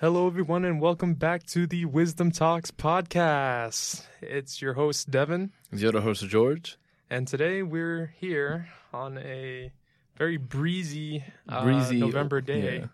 [0.00, 4.06] Hello, everyone, and welcome back to the Wisdom Talks podcast.
[4.22, 6.78] It's your host, Devin, the other host George?
[7.10, 9.70] and today we're here on a
[10.16, 12.86] very breezy, uh, Breezy, November day.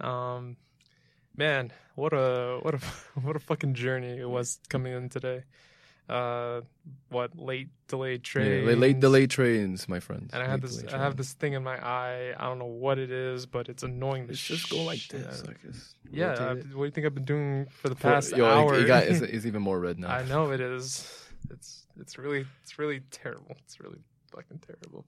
[0.00, 0.56] Um,
[1.36, 2.78] man, what a what a
[3.22, 5.44] what a fucking journey it was coming in today.
[6.08, 6.60] Uh,
[7.08, 10.34] what late delayed Yeah, trains, late, late delayed trains, my friends.
[10.34, 12.34] and I Late this I have this thing in my eye.
[12.38, 14.26] I don't know what it is, but it's annoying.
[14.28, 15.44] It's just go like this.
[15.46, 15.56] Like.
[16.10, 18.50] Yeah, I, what do you think I've been doing for the For- past yo, it-
[18.52, 18.74] hour?
[18.78, 20.10] It, got, it's, it's even more red now.
[20.10, 21.10] I know it is.
[21.50, 23.56] It's it's really it's really terrible.
[23.64, 24.00] It's really
[24.30, 25.06] fucking terrible.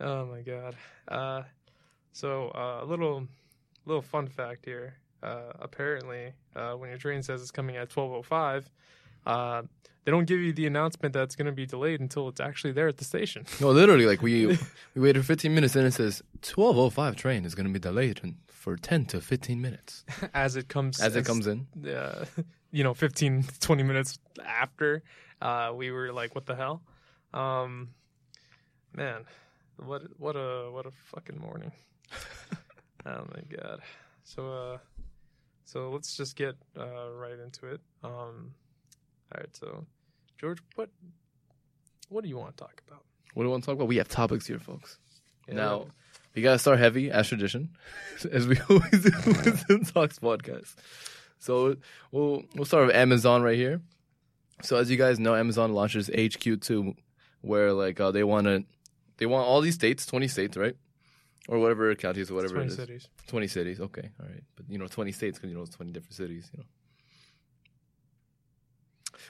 [0.00, 0.74] Oh my god.
[1.08, 1.42] Uh,
[2.12, 3.26] so uh, a little
[3.86, 4.96] little fun fact here.
[5.22, 8.68] Uh, apparently, uh, when your train says it's coming at twelve oh five,
[9.26, 9.62] uh,
[10.04, 12.72] they don't give you the announcement that it's going to be delayed until it's actually
[12.72, 13.44] there at the station.
[13.60, 14.46] No, literally, like we
[14.94, 18.76] we waited 15 minutes and it says 12:05 train is going to be delayed for
[18.76, 20.04] 10 to 15 minutes.
[20.34, 21.66] As it comes as it comes in.
[21.86, 22.24] uh,
[22.72, 25.02] you know 15 20 minutes after
[25.42, 26.82] uh, we were like what the hell?
[27.34, 27.90] Um,
[28.94, 29.24] man
[29.76, 31.72] what what a what a fucking morning.
[33.06, 33.80] Oh my god.
[34.24, 34.78] So uh
[35.64, 37.80] so let's just get uh, right into it.
[38.02, 38.52] Um
[39.32, 39.84] all right so
[40.38, 40.90] george what
[42.08, 43.02] what do you want to talk about
[43.34, 43.86] What do you want to talk about?
[43.86, 44.98] We have topics here, folks.
[45.46, 45.86] Yeah, Now,
[46.34, 47.70] we gotta start heavy as tradition,
[48.32, 50.74] as we always do with the Talks podcast.
[51.38, 51.76] So
[52.10, 53.80] we'll we'll start with Amazon right here.
[54.62, 56.94] So as you guys know, Amazon launches HQ two,
[57.42, 58.64] where like uh, they want to,
[59.18, 60.76] they want all these states, twenty states, right,
[61.48, 63.80] or whatever counties or whatever 20 it is, cities twenty cities.
[63.80, 66.50] Okay, all right, but you know, twenty states because you know it's twenty different cities.
[66.52, 66.64] You know.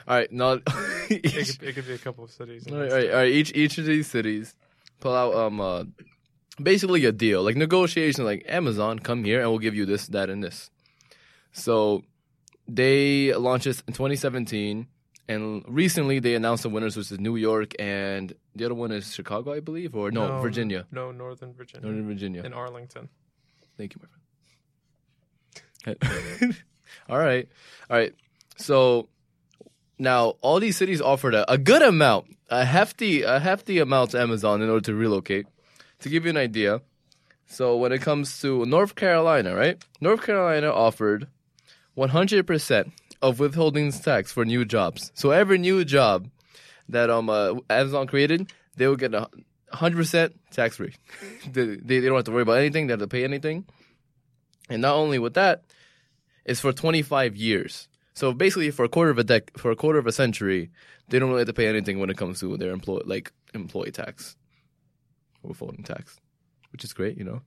[0.09, 0.53] All right, now
[1.11, 3.33] it could, it could be a couple of cities All right, all right, all right.
[3.33, 4.55] Each each of these cities
[5.01, 5.85] pull out um uh,
[6.63, 8.25] basically a deal, like negotiation.
[8.25, 10.71] Like Amazon, come here and we'll give you this, that, and this.
[11.53, 12.03] So
[12.69, 14.87] they launched this in 2017,
[15.29, 19.13] and recently they announced the winners, which is New York and the other one is
[19.15, 22.43] Chicago, I believe, or no, Virginia, no northern virginia Northern Virginia.
[22.43, 23.09] in arlington
[23.77, 24.01] Thank you,
[25.85, 26.57] my friend.
[27.09, 27.49] all right,
[27.89, 28.15] all right.
[28.57, 29.09] So
[30.01, 34.21] now all these cities offered a, a good amount, a hefty, a hefty amount to
[34.21, 35.47] Amazon in order to relocate.
[36.01, 36.81] To give you an idea,
[37.47, 39.77] so when it comes to North Carolina, right?
[40.01, 41.29] North Carolina offered
[41.97, 45.13] 100% of withholdings tax for new jobs.
[45.15, 46.31] So every new job
[46.89, 49.29] that um uh, Amazon created, they will get a
[49.75, 50.95] 100% tax free.
[51.53, 52.87] they, they they don't have to worry about anything.
[52.87, 53.67] They have to pay anything.
[54.71, 55.65] And not only with that,
[56.45, 57.89] it's for 25 years.
[58.15, 60.71] So basically, for a quarter of a dec- for a quarter of a century,
[61.09, 63.93] they don't really have to pay anything when it comes to their employee like employee
[63.93, 64.37] tax,
[65.43, 66.19] or withholding tax,
[66.73, 67.17] which is great.
[67.17, 67.43] You know,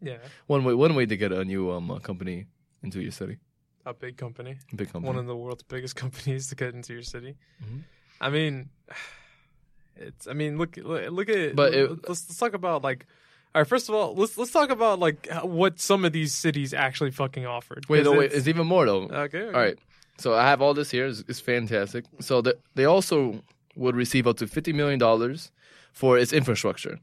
[0.00, 2.46] yeah one way one way to get a new um uh, company
[2.82, 3.38] into your city,
[3.84, 5.08] a big company big company.
[5.08, 7.34] one of the world's biggest companies to get into your city.
[7.64, 7.82] Mhm.
[8.20, 8.70] I mean,
[9.96, 10.26] it's.
[10.26, 11.56] I mean, look, look, look at.
[11.56, 13.06] But it- let's let's talk about like.
[13.54, 16.74] All right, first of all, let's let's talk about like what some of these cities
[16.74, 17.86] actually fucking offered.
[17.88, 19.04] wait, no, wait, it's- it's even more though.
[19.04, 19.46] okay, okay.
[19.46, 19.78] All right.
[20.18, 21.06] So I have all this here.
[21.06, 22.04] It's, it's fantastic.
[22.20, 23.42] So the, they also
[23.76, 25.50] would receive up to fifty million dollars
[25.92, 26.98] for its infrastructure.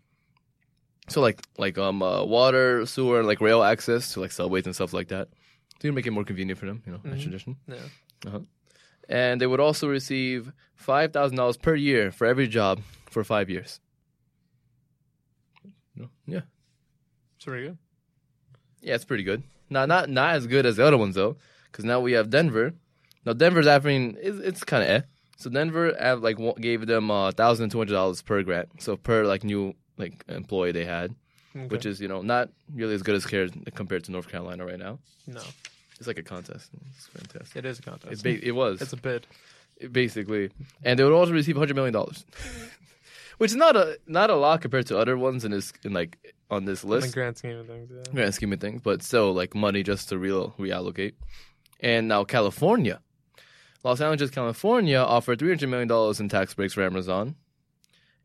[1.10, 4.74] So like like um uh, water, sewer, and like rail access to like subways and
[4.76, 5.28] stuff like that.
[5.80, 7.14] To make it more convenient for them, you know, Mhm.
[7.16, 7.58] as tradition.
[7.68, 8.40] Yeah.
[9.10, 12.80] And they would also receive five thousand dollars per year for every job
[13.12, 13.80] for five years.
[15.96, 16.10] No?
[16.26, 16.42] Yeah.
[17.36, 17.78] It's pretty good.
[18.82, 19.44] Yeah, it's pretty good.
[19.70, 21.36] Not not not as good as the other ones though,
[21.72, 22.74] because now we have Denver.
[23.26, 25.02] Now Denver's offering it's, it's kind of eh.
[25.38, 29.26] So Denver have like gave them uh, thousand two hundred dollars per grant, so per
[29.26, 31.16] like new like employee they had,
[31.56, 31.68] Okay.
[31.68, 34.80] which is you know not really as good as care compared to North Carolina right
[34.80, 35.00] now.
[35.28, 35.42] no,
[36.00, 36.70] It's like a contest.
[36.96, 37.56] It's fantastic.
[37.58, 38.26] it is a contest.
[38.26, 39.28] It, ba- it was it's a bid.
[39.92, 40.50] basically,
[40.84, 42.26] and they would also receive hundred million dollars,
[43.38, 46.18] which is not a not a lot compared to other ones in this in like
[46.50, 47.14] on this In the list.
[47.14, 48.14] grand scheme of things, yeah.
[48.14, 51.14] grand scheme of things, but still like money just to real reallocate.
[51.80, 53.02] And now California,
[53.84, 57.36] Los Angeles, California offered three hundred million dollars in tax breaks for Amazon,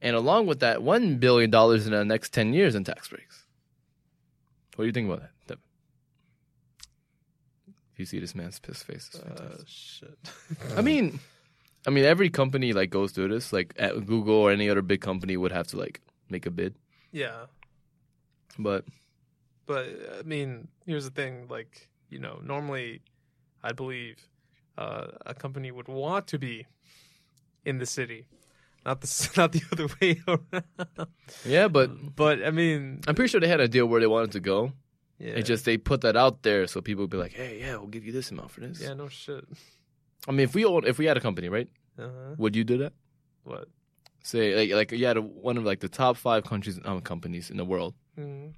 [0.01, 3.45] and along with that, one billion dollars in the next ten years in tax breaks.
[4.77, 5.31] What do you think about that?
[5.49, 5.63] Devin?
[7.97, 10.17] You see this man's pissed face, Uh, shit.
[10.77, 11.19] I mean,
[11.87, 13.53] I mean, every company like goes through this.
[13.53, 16.01] Like at Google or any other big company would have to like
[16.31, 16.77] make a bid,
[17.11, 17.47] yeah,
[18.59, 18.85] but
[19.67, 19.87] but
[20.21, 21.49] I mean, here's the thing.
[21.49, 23.01] Like, you know, normally,
[23.65, 24.17] I believe
[24.83, 26.67] uh, a company would want to be
[27.65, 28.21] in the city,
[28.87, 29.09] not the
[29.41, 31.09] not the other way around.
[31.45, 34.33] yeah, but But I mean, I'm pretty sure they had a deal where they wanted
[34.33, 34.73] to go,
[35.19, 35.39] Yeah.
[35.39, 37.91] It just they put that out there so people would be like, hey, yeah, we'll
[37.97, 38.81] give you this amount for this.
[38.81, 39.45] yeah, no shit.
[40.29, 41.69] I mean, if we own, if we had a company, right?
[41.99, 42.35] Uh-huh.
[42.39, 42.93] Would you do that?
[43.45, 43.67] What?
[44.23, 47.51] Say like like you had a, one of like the top five countries um, companies
[47.51, 48.53] in the world, Mhm.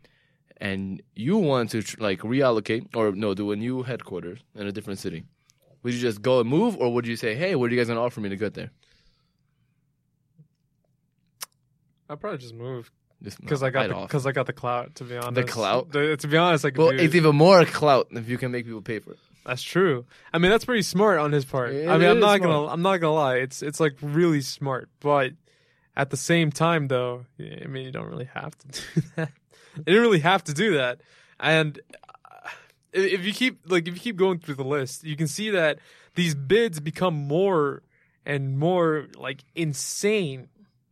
[0.60, 4.72] and you want to tr- like reallocate or no, do a new headquarters in a
[4.72, 5.22] different city.
[5.82, 7.88] Would you just go and move, or would you say, hey, what are you guys
[7.88, 8.70] gonna offer me to get there?
[12.08, 12.90] I'd probably just move
[13.22, 14.96] Just because I got the because I got the clout.
[14.96, 15.92] To be honest, clout?
[15.92, 18.50] The- to be honest, I could Well, do it's even more clout if you can
[18.50, 19.18] make people pay for it.
[19.46, 20.04] That's true.
[20.32, 21.70] I mean, that's pretty smart on his part.
[21.72, 22.42] It I mean, I'm is not smart.
[22.42, 23.36] gonna, I'm not gonna lie.
[23.36, 24.90] It's, it's like really smart.
[25.00, 25.32] But
[25.96, 28.68] at the same time, though, I mean, you don't really have to
[29.00, 29.30] do that.
[29.76, 31.00] You didn't really have to do that.
[31.38, 31.80] And
[32.92, 35.78] if you keep, like, if you keep going through the list, you can see that
[36.14, 37.82] these bids become more
[38.26, 40.48] and more like insane.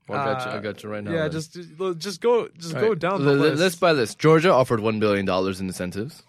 [0.09, 0.51] Well, I got you.
[0.53, 1.13] I Uh, got you right now.
[1.13, 1.33] yeah, then.
[1.33, 1.53] just,
[1.99, 2.99] just go, just All go right.
[2.99, 3.61] down the l- list.
[3.61, 4.15] Let's buy this.
[4.15, 6.23] Georgia offered one billion dollars in incentives.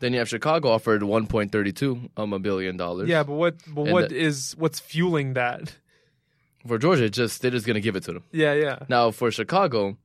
[0.00, 3.08] Then you have Chicago offered one point thirty two um a billion dollars.
[3.08, 5.76] yeah, but what, but And what the- is what's fueling that?
[6.66, 8.24] For Georgia, just they're just gonna give it to them.
[8.32, 8.78] Yeah, yeah.
[8.88, 9.96] Now for Chicago,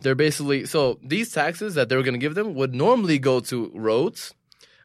[0.00, 3.70] they're basically so these taxes that they were gonna give them would normally go to
[3.74, 4.32] roads,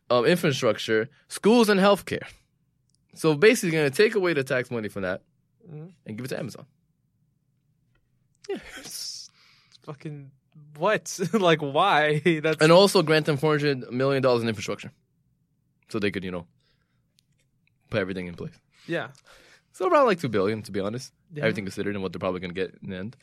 [0.09, 2.25] um, infrastructure, schools, and healthcare.
[3.15, 5.21] So basically, gonna take away the tax money from that
[5.69, 5.91] Mhm.
[6.05, 6.65] and give it to Amazon.
[8.77, 9.29] It's
[9.83, 10.31] fucking
[10.77, 11.19] what?
[11.33, 12.19] like why?
[12.43, 14.91] That's And also grant them four hundred million dollars in infrastructure,
[15.89, 16.47] so they could you know
[17.89, 18.57] put everything in place.
[18.87, 19.09] yeah.
[19.73, 21.13] So around like two billion, to be honest.
[21.31, 21.43] Yeah.
[21.43, 23.15] Everything considered and what they're probably going to get in the end.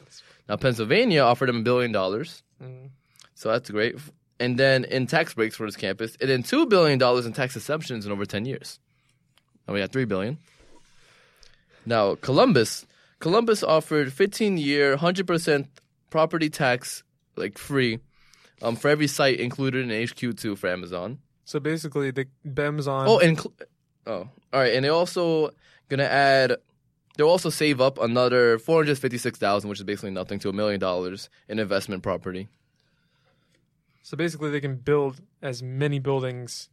[0.49, 2.91] Now Pennsylvania offered them a billion dollars, Mm.
[3.35, 3.97] so that's great.
[4.41, 7.55] And then in tax breaks for this campus, and then two billion dollars in tax
[7.55, 8.81] exemptions in over ten years.
[9.67, 10.39] And we got three billion.
[11.87, 12.85] Now Columbus,
[13.21, 15.69] Columbus offered fifteen year, hundred percent
[16.11, 17.05] property tax
[17.37, 18.01] like free,
[18.61, 21.19] um, for every site included in HQ two for Amazon.
[21.45, 22.27] So basically, the
[22.59, 23.07] Amazon.
[23.09, 23.55] Oh, and cl-
[24.07, 25.51] oh, all right, and they also
[25.89, 26.57] gonna add.
[27.17, 30.53] They'll also save up another four hundred fifty-six thousand, which is basically nothing, to a
[30.53, 32.49] million dollars in investment property.
[34.05, 36.69] So basically, they can build as many buildings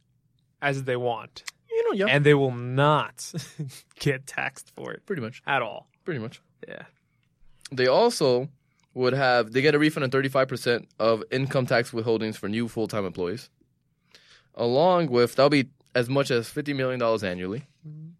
[0.60, 3.32] as they want, You know, yeah, and they will not
[3.98, 5.88] get taxed for it pretty much, at all.
[6.04, 6.42] pretty much.
[6.68, 6.82] Yeah.
[7.72, 8.50] They also
[8.92, 12.68] would have they get a refund of thirty-five percent of income tax withholdings for new
[12.68, 13.48] full-time employees,
[14.54, 18.10] along with that'll be as much as fifty million dollars annually, mm-hmm.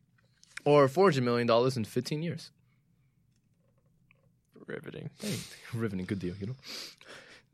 [0.65, 2.50] or four hundred million dollars in fifteen years.
[4.67, 5.11] Riveting.
[5.20, 5.37] Hey,
[5.75, 6.56] riveting, good deal, you know.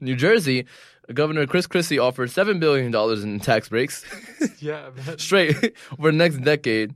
[0.01, 0.67] New Jersey,
[1.13, 4.05] Governor Chris Christie offered seven billion dollars in tax breaks
[4.59, 4.91] yeah.
[5.07, 6.95] But, straight for the next decade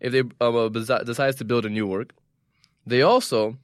[0.00, 2.12] if they um, uh, decides to build a new work.
[2.86, 3.56] They also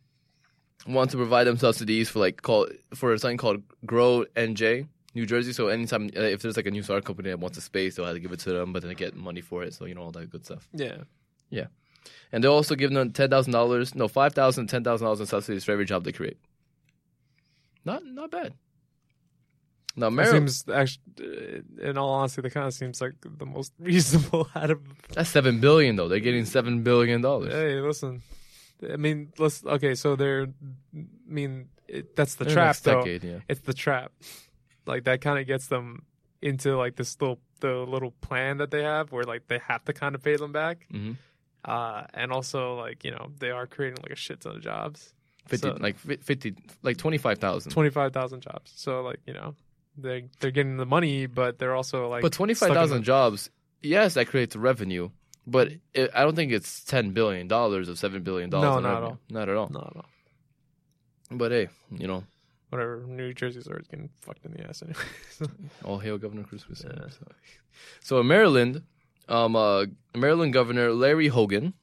[0.87, 5.53] want to provide them subsidies for like call for something called Grow NJ New Jersey.
[5.53, 8.05] So anytime uh, if there's like a new startup company that wants a space, they'll
[8.07, 9.75] have to give it to them, but then they get money for it.
[9.75, 10.69] So you know all that good stuff.
[10.73, 10.97] yeah.
[11.51, 11.67] Yeah.
[12.33, 15.27] And they'll also give them ten thousand dollars, no five thousand, ten thousand dollars in
[15.27, 16.37] subsidies for every job they create.
[17.85, 18.55] Not not bad.
[19.97, 23.73] Now It Maryland, seems actually, in all honesty, that kind of seems like the most
[23.79, 24.81] reasonable out of.
[25.13, 26.09] that's seven billion though.
[26.09, 27.53] They're getting seven billion dollars.
[27.53, 28.23] Hey, listen.
[28.93, 29.65] I mean, let's.
[29.65, 30.49] Okay, so they're.
[30.97, 32.99] I mean, it, that's the In trap, though.
[33.05, 33.39] decade, yeah.
[33.49, 34.11] it's the trap.
[34.87, 36.05] Like that kind of gets them
[36.43, 39.93] into like this little the little plan that they have where like they have to
[39.93, 40.87] kind of pay them back.
[40.91, 41.13] hmm
[41.65, 45.15] Uh, and also like you know they are creating like a shit ton of jobs,
[45.47, 47.71] Fifty, So- like fifty, like twenty five thousand.
[47.73, 48.73] twenty five thousand jobs.
[48.77, 49.55] So like you know
[49.97, 53.51] they they're getting the money, but they're also like But twenty five thousand in jobs,
[53.83, 55.11] yes, that creates revenue.
[55.47, 58.83] But it, I don't think it's ten billion dollars of seven billion dollars.
[58.83, 59.19] No, not at all.
[59.31, 59.69] Not at all.
[59.71, 60.05] No, no,
[61.37, 62.25] But hey, you know,
[62.71, 63.05] whatever.
[63.07, 64.99] New Jersey's already getting fucked in the ass anyway.
[65.31, 65.47] So,
[65.85, 66.65] all hail Governor Cruz.
[66.83, 67.09] Yeah.
[67.11, 67.27] So,
[68.01, 68.83] so in Maryland,
[69.29, 69.87] um, uh,
[70.17, 71.75] Maryland Governor Larry Hogan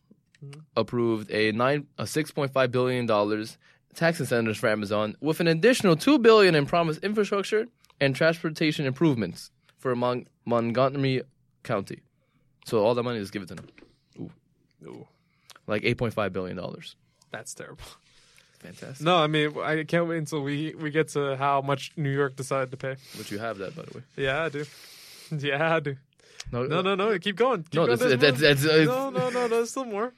[0.44, 0.62] Mhm.
[0.76, 3.60] approved a nine, a six point five billion dollars
[3.94, 7.68] tax incentives for Amazon, with an additional two billion in promised infrastructure
[8.02, 11.22] and transportation improvements for Mon- Montgomery
[11.64, 12.02] County.
[12.66, 13.68] So all that money is given to them,
[14.86, 15.08] Ooh,
[15.68, 16.96] like eight point five billion dollars.
[17.32, 17.84] that's terrible.
[18.60, 19.04] Fantastic.
[19.06, 22.36] No, I mean I can't wait until we we get to how much New York
[22.36, 22.96] decided to pay.
[23.18, 24.04] But you have that, by the way.
[24.18, 24.66] Yeah, I do.
[25.32, 25.96] Yeah, I do.
[26.52, 27.18] No, No, no, no.
[27.18, 27.64] Keep going.
[27.64, 27.86] Keep no.
[27.88, 27.98] going.
[27.98, 28.72] That's, that's, more.
[28.76, 29.48] that's, no, no, no.
[29.48, 30.14] There's still more.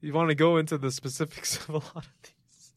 [0.00, 2.72] You want to go into the specifics of a lot of these?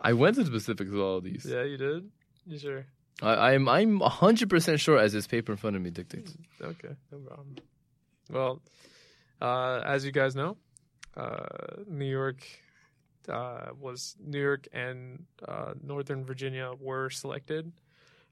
[0.00, 1.44] I went to specifics of all of these.
[1.48, 2.08] Yeah, you did.
[2.46, 2.86] You sure?
[3.22, 6.36] I, I'm I'm hundred percent sure as this paper in front of me dictates.
[6.62, 7.56] Okay, no problem.
[8.30, 8.62] Well,
[9.40, 10.56] uh, as you guys know,
[11.16, 11.46] uh,
[11.86, 12.46] New York
[13.28, 17.72] uh, was New York and uh, Northern Virginia were selected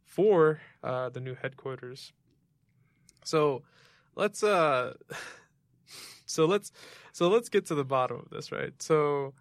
[0.05, 2.12] for uh, the new headquarters.
[3.25, 3.62] So
[4.14, 4.95] let's uh,
[6.26, 6.73] so let's
[7.12, 8.73] so let's get to the bottom of this, right?
[8.81, 9.35] So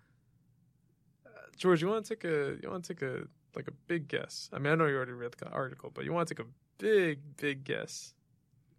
[1.25, 4.08] uh, George, you want to take a you want to take a like a big
[4.08, 4.50] guess?
[4.54, 6.50] I mean, I know you already read the article, but you want to take a
[6.78, 8.14] big big guess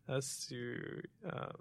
[0.08, 1.56] as to um,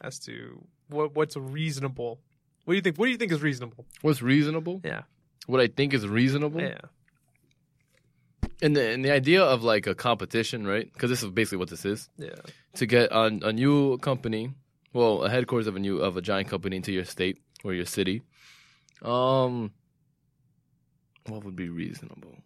[0.00, 2.20] as to what what's reasonable.
[2.64, 2.96] What do you think?
[2.98, 3.86] What do you think is reasonable?
[4.02, 4.80] What's reasonable?
[4.84, 5.02] Yeah.
[5.46, 6.60] What I think is reasonable.
[6.60, 6.78] Yeah.
[8.60, 10.92] And the and the idea of like a competition, right?
[10.92, 12.08] Because this is basically what this is.
[12.18, 12.30] Yeah.
[12.74, 14.52] To get a, a new company,
[14.92, 17.86] well, a headquarters of a new of a giant company into your state or your
[17.86, 18.22] city.
[19.02, 19.72] Um,
[21.28, 22.36] what would be reasonable?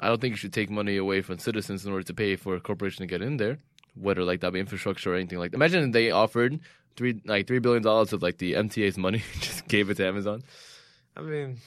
[0.00, 2.56] I don't think you should take money away from citizens in order to pay for
[2.56, 3.58] a corporation to get in there,
[3.94, 5.56] whether like that be infrastructure or anything like that.
[5.56, 6.58] Imagine they offered
[6.96, 10.42] three like three billion dollars of like the MTA's money, just gave it to Amazon.
[11.16, 11.58] I mean,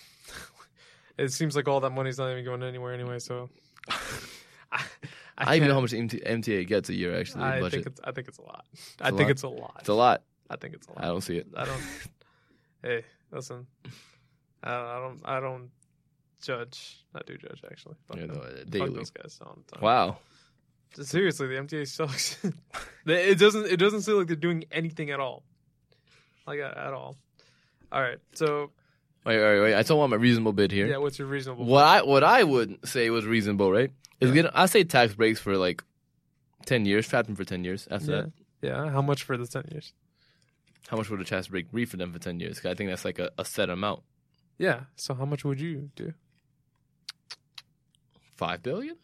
[1.17, 3.19] it seems like all that money's not even going anywhere anyway.
[3.19, 3.49] So
[3.89, 4.81] I,
[5.37, 7.43] I, don't even know how much MT, MTA gets a year actually.
[7.43, 7.71] I budget.
[7.71, 8.65] think it's I think it's a lot.
[9.01, 9.29] I a think lot?
[9.31, 9.75] it's a lot.
[9.79, 10.23] it's a lot.
[10.49, 11.03] I think it's a lot.
[11.03, 11.47] I don't see it.
[11.55, 11.81] I don't.
[12.83, 13.67] hey, listen.
[14.63, 15.69] I don't, I don't.
[16.41, 17.03] Judge.
[17.15, 17.95] I do judge actually.
[18.07, 18.31] Fuck, them.
[18.31, 19.81] uh, Fuck those guys all the time.
[19.83, 20.17] Wow.
[21.01, 22.37] Seriously, the MTA sucks.
[23.05, 23.65] It doesn't.
[23.67, 25.43] It doesn't seem like they're doing anything at all.
[26.45, 27.15] Like at all.
[27.91, 28.17] All right.
[28.33, 28.71] So
[29.25, 29.73] Wait, wait, wait.
[29.75, 30.87] I still want my reasonable bid here.
[30.87, 31.65] yeah, what's your reasonable?
[31.65, 33.91] What I what I would say was reasonable, right?
[34.21, 34.43] Is Yeah.
[34.43, 35.83] get I say tax breaks for like
[36.65, 37.87] ten years, trap them for ten years.
[37.91, 38.21] After Yeah.
[38.21, 38.89] that, Yeah.
[38.91, 39.93] How much for the ten years?
[40.89, 42.59] how much would a tax break be for them for ten years?
[42.61, 44.03] 'Cause I think that's like a, a set amount.
[44.57, 44.85] Yeah.
[44.95, 46.13] So how much would you do?
[48.37, 48.95] Five billion?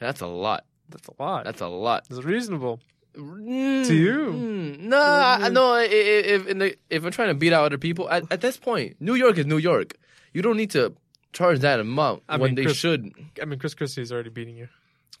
[0.00, 0.64] That's a lot.
[0.88, 1.44] That's a lot.
[1.44, 2.06] That's a lot.
[2.08, 2.80] That's reasonable.
[3.16, 4.16] Mm, to you?
[4.32, 4.78] Mm.
[4.80, 5.74] no, I, no.
[5.74, 5.86] i- i-
[6.34, 8.96] If in the, if I'm trying to beat out other people, at, at this point,
[9.00, 9.94] New York is New York.
[10.32, 10.94] You don't need to
[11.32, 13.12] charge that amount I when mean, they Chris- should.
[13.40, 14.68] I mean, Chris Christie is already beating you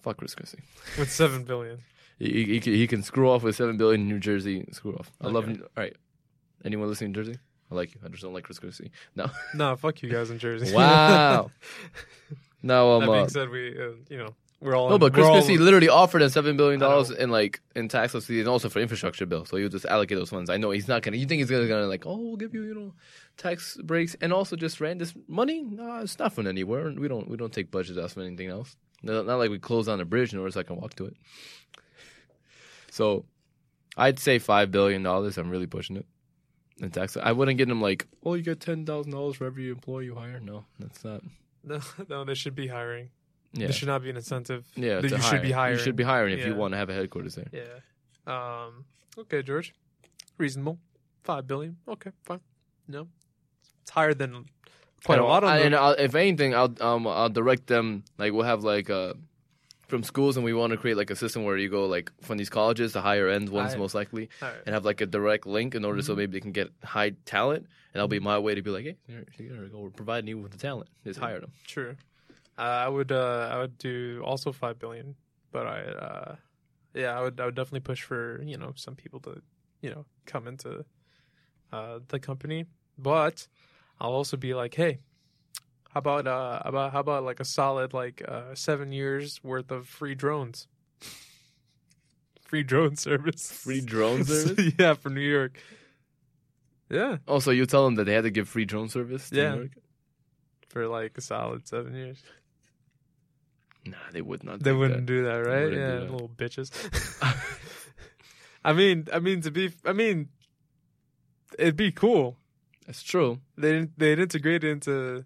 [0.02, 0.58] Fuck Chris Christie.
[0.98, 1.78] with seven billion.
[2.18, 4.64] He, he, he can- screw off with seven billion in New Jersey.
[4.72, 5.10] Screw off.
[5.20, 5.48] I love.
[5.48, 5.60] Okay.
[5.60, 5.96] All right.
[6.64, 7.38] Anyone listening in Jersey?
[7.70, 8.00] I like you.
[8.04, 8.90] I just don't like Chris Christie.
[9.16, 9.30] No.
[9.54, 10.72] No, fuck you guys in Jersey.
[10.76, 11.50] Wow.
[12.64, 13.12] now that um.
[13.12, 15.88] being Uh, said, we uh, you know we're all no, in- but Chris Christie literally
[15.88, 19.44] offered us seven billion dollars in like in tax subsidies and also for infrastructure bill.
[19.44, 20.48] So he'll just allocate those funds.
[20.48, 21.18] I know he's not gonna.
[21.18, 22.94] You think he's gonna, gonna like, oh, we'll give you you know
[23.36, 25.62] tax breaks and also just rent this money?
[25.62, 26.92] No, it's not from anywhere.
[26.96, 28.76] We don't we don't take budget out from anything else.
[29.02, 31.04] No, not like we close down a bridge in order so I can walk to
[31.04, 31.16] it.
[32.90, 33.26] So,
[33.96, 35.36] I'd say five billion dollars.
[35.36, 36.06] I'm really pushing it.
[36.78, 39.68] In tax, I wouldn't get him like, oh, you get ten thousand dollars for every
[39.68, 40.40] employee you hire.
[40.40, 41.22] No, that's not.
[41.66, 43.10] No, no, they should be hiring.
[43.52, 44.66] Yeah, There should not be an incentive.
[44.76, 45.00] yeah.
[45.00, 45.30] that you hire.
[45.30, 45.78] should be hiring.
[45.78, 47.48] You should be hiring if you want to have a headquarters there.
[47.52, 47.80] Yeah.
[48.26, 48.84] Um.
[49.18, 49.72] Okay, George.
[50.38, 50.78] Reasonable.
[51.22, 51.76] Five billion.
[51.88, 52.40] Okay, fine.
[52.88, 53.08] No,
[53.82, 54.46] it's higher than
[55.04, 58.02] quite a And lot I'll- the- And I'll, if anything, I'll um I'll direct them
[58.18, 59.14] like we'll have like uh
[59.88, 62.38] from schools and we want to create like a system where you go like from
[62.38, 64.54] these colleges, the higher end ones I- most likely, right.
[64.66, 66.18] and have like a direct link in order so Mhm.
[66.18, 68.96] maybe they can get high talent, and that'll be my way to be like, hey,
[69.06, 71.52] here, here we go, we're providing you with the talent, just hire them.
[71.66, 71.96] True.
[72.56, 73.10] Uh, I would.
[73.10, 75.16] Uh, I would do also five billion,
[75.50, 75.80] but I.
[75.82, 76.36] Uh,
[76.94, 77.40] yeah, I would.
[77.40, 79.42] I would definitely push for you know some people to
[79.80, 80.84] you know come into
[81.72, 83.48] uh, the company, but
[84.00, 85.00] I'll also be like, hey,
[85.94, 89.86] how about uh, about how about like a solid like uh, seven years worth of
[89.88, 90.66] free drones,
[92.42, 94.72] free drone service, Free drone service.
[94.78, 95.58] yeah, for New York.
[96.90, 99.30] Yeah, Also, you tell them that they had to give free drone service.
[99.30, 99.54] To Yeah.
[99.54, 99.70] New York?
[100.68, 102.20] for like a solid seven years.
[103.86, 104.60] Nah, they would not.
[104.60, 105.06] They do wouldn't that.
[105.06, 105.72] do that, right?
[105.72, 106.10] Yeah, that.
[106.10, 106.70] little bitches.
[108.64, 110.28] I mean, I mean to be, I mean,
[111.58, 112.36] it'd be cool.
[112.86, 113.38] That's true.
[113.56, 115.24] They didn't, they'd integrate it into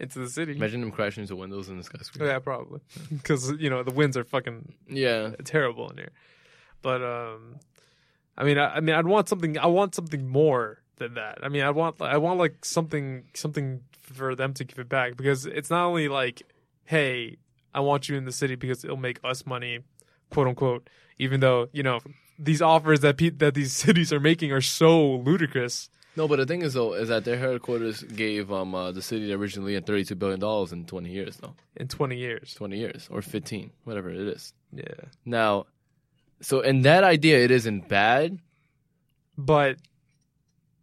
[0.00, 0.52] into the city.
[0.56, 2.26] Imagine them crashing into windows in the skyscraper.
[2.30, 2.80] Yeah, probably
[3.12, 5.30] because you know the winds are fucking Yeah.
[5.44, 6.12] terrible in here.
[6.82, 7.56] But um,
[8.36, 9.58] I mean, I, I mean, I'd want something.
[9.58, 11.38] I want something more than that.
[11.42, 15.16] I mean, I want, I want like something, something for them to give it back
[15.16, 16.42] because it's not only like,
[16.84, 17.36] hey,
[17.74, 19.80] I want you in the city because it'll make us money,
[20.30, 20.88] quote unquote.
[21.18, 21.98] Even though you know
[22.38, 25.90] these offers that pe- that these cities are making are so ludicrous.
[26.18, 29.32] No, but the thing is though, is that their headquarters gave um uh, the city
[29.32, 31.54] originally at thirty two billion dollars in twenty years though.
[31.76, 34.52] In twenty years, Twenty years or fifteen, whatever it is.
[34.72, 34.84] yeah.
[35.24, 35.66] Now,
[36.40, 38.38] so in that idea, it isn't bad,
[39.36, 39.76] But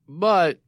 [0.07, 0.59] but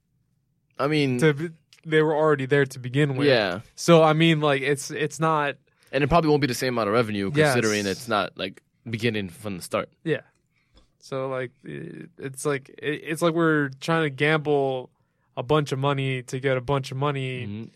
[0.78, 1.52] I mean, to,
[1.86, 3.28] they were already there to begin with.
[3.28, 5.56] yeah, So I mean, like it's it's not.
[5.94, 7.54] and it probably won't be the same amount of revenue Yes.
[7.54, 9.88] considering it's not like beginning from the start.
[10.04, 10.22] Yeah.
[11.00, 14.90] So like it's like it's like we're trying to gamble
[15.36, 17.70] a bunch of money to get a bunch of money, Mhm.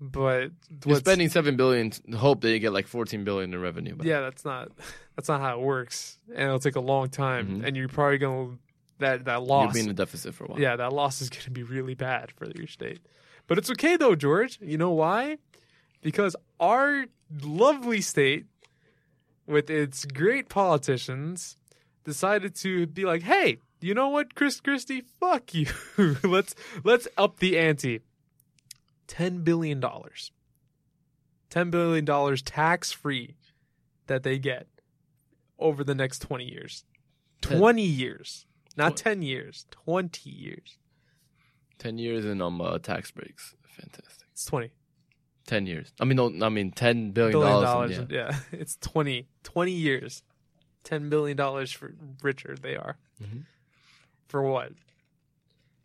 [0.00, 0.50] but
[0.86, 1.90] You're spending seven billion.
[1.90, 3.94] to Hope that you get like fourteen billion in revenue.
[3.94, 4.06] Back.
[4.06, 4.70] Yeah, that's not
[5.16, 7.66] that's not how it works, and it'll take a long time, Mhm.
[7.66, 8.58] and you're probably gonna
[8.98, 9.66] that that loss.
[9.74, 10.60] you'll be in a deficit for a while.
[10.60, 13.00] yeah, that loss is gonna be really bad for your state.
[13.46, 14.58] But it's okay though, George.
[14.62, 15.38] You know why?
[16.00, 17.06] Because our
[17.42, 18.46] lovely state,
[19.46, 21.56] with its great politicians,
[22.04, 25.02] decided to be like, "Hey, you know what, Chris Christie?
[25.20, 25.66] Fuck you.
[26.24, 26.54] let's
[26.84, 28.00] let's up the ante.
[29.06, 30.30] Ten billion dollars.
[31.50, 33.36] Ten billion dollars tax free
[34.06, 34.66] that they get
[35.58, 36.84] over the next twenty years.
[37.40, 39.66] Ten- Twenty years, not Tw- ten years.
[39.70, 40.78] Twenty years.
[41.78, 43.56] Ten years in um uh, tax breaks.
[43.76, 44.28] Fantastic.
[44.32, 44.70] It's twenty.
[45.44, 45.92] 10 years.
[46.00, 47.96] I mean, no, I mean ten billion billion dollars.
[47.96, 48.10] dollars.
[48.10, 48.30] Yeah.
[48.30, 48.38] Yeah.
[48.60, 50.22] it's 20, 20 years.
[50.84, 52.96] Ten billion dollars for richer they are.
[53.22, 53.44] Mhm.
[54.28, 54.72] For what?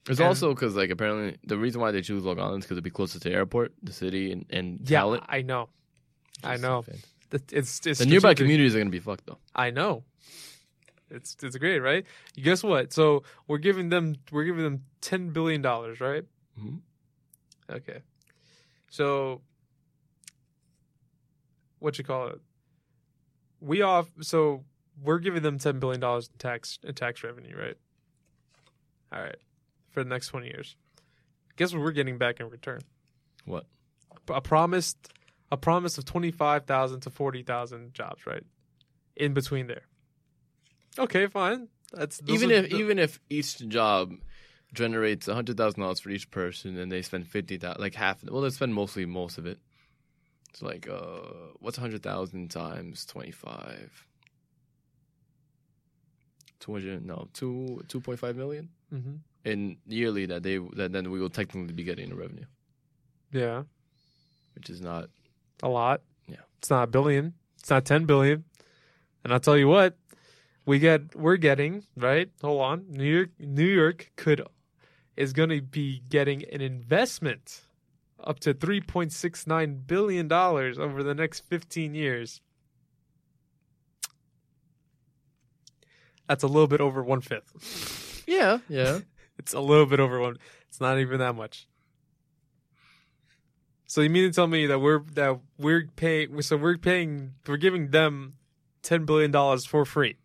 [0.09, 2.75] It's And- also because like apparently the reason why they choose Long Island is because
[2.75, 5.23] it'd be closer to the airport, the city, and, and Yeah, talent.
[5.27, 5.69] I know.
[6.43, 6.85] I know.
[7.51, 9.37] It's, it's The nearby communities are gonna be fucked though.
[9.53, 10.03] I know.
[11.09, 12.05] It's it's great, right?
[12.35, 12.91] Guess what?
[12.93, 16.23] So we're giving them we're giving them ten billion dollars, right?
[16.59, 16.79] Mhm.
[17.69, 17.99] Okay.
[18.89, 19.41] So
[21.79, 22.39] what you call it?
[23.59, 24.63] We off so
[25.03, 27.77] we're giving them ten billion dollars in tax in tax revenue, right?
[29.11, 29.37] All right.
[29.91, 30.75] For the next twenty years.
[31.55, 32.81] Guess what we're getting back in return?
[33.45, 33.65] What?
[34.29, 34.97] A promised
[35.51, 38.43] a promise of twenty five thousand to forty thousand jobs, right?
[39.15, 39.83] In between there.
[40.99, 41.67] Okay, fine.
[41.93, 44.13] That's even if the- even if each job
[44.73, 48.23] generates a hundred thousand dollars for each person, and they spend fifty thousand, like half.
[48.23, 49.59] Well, they spend mostly most of it.
[50.49, 53.31] It's like uh, what's a hundred thousand times twenty
[56.59, 56.65] five?
[56.65, 57.05] Two hundred?
[57.05, 58.69] No, two two point five million.
[58.93, 59.19] Mhm.
[59.43, 62.45] in yearly that they that then we will technically be getting the revenue,
[63.31, 63.63] Yeah.
[64.55, 65.09] which is not
[65.63, 66.01] a lot.
[66.27, 66.37] Yeah.
[66.59, 67.33] It's not a billion.
[67.59, 68.43] It's not 10 billion.
[69.23, 69.97] And I'll tell you what,
[70.65, 72.29] we get we're getting, right?
[72.41, 72.85] Hold on.
[72.89, 74.41] New York New York could
[75.17, 77.65] is going to be getting an investment
[78.23, 82.41] up to 3.69 billion dollars over the next 15 years.
[86.27, 88.23] That's a little bit over one fifth.
[88.27, 88.99] yeah yeah.
[89.39, 90.39] It's a little bit over one.
[90.67, 91.67] It's not even that much.
[93.85, 96.41] So you mean to tell me that we're that we're paying?
[96.41, 97.35] So we're paying.
[97.47, 98.33] We're giving them
[98.81, 100.17] ten billion dollars for free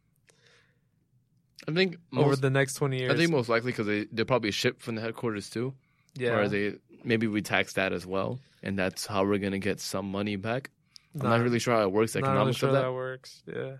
[1.68, 3.12] I think over the next twenty years.
[3.12, 5.74] I think most likely because they they probably ship from the headquarters too,
[6.14, 6.30] yeah.
[6.30, 10.10] or they maybe we tax that as well, and that's how we're gonna get some
[10.10, 10.70] money back.
[11.14, 12.82] I'm not really sure how it works, not really sure of that.
[12.82, 13.42] that works.
[13.46, 13.76] Yeah.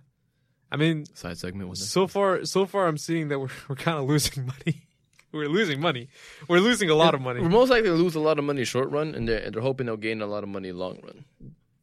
[0.72, 1.74] I mean, Side segment day.
[1.80, 4.86] so far, so far, I'm seeing that we're we're kind of losing money.
[5.32, 6.08] we're losing money.
[6.48, 7.40] We're losing a lot of money.
[7.42, 9.62] We're most likely to lose a lot of money short run, and they're, and they're
[9.62, 11.24] hoping they'll gain a lot of money long run.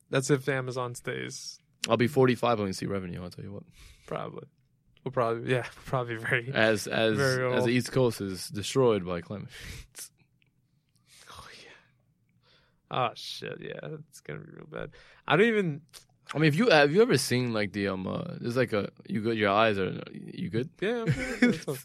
[0.10, 1.60] That's if Amazon stays.
[1.88, 3.22] I'll be 45 when we see revenue.
[3.24, 3.64] I'll tell you what.
[4.08, 4.48] Probably.
[5.04, 6.52] We'll probably yeah, probably very.
[6.54, 9.50] As as Very as the East Coast is destroyed by climate.
[11.32, 12.98] Oh yeah.
[12.98, 14.90] Oh shit, yeah, it's gonna be real bad.
[15.28, 15.82] I don't even.
[16.34, 18.90] I mean, if you have you ever seen like the um, uh, there's like a
[19.08, 20.70] you good your eyes are you good?
[20.82, 21.06] Yeah.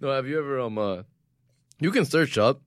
[0.00, 1.02] No, have you ever um uh,
[1.80, 2.60] you can search up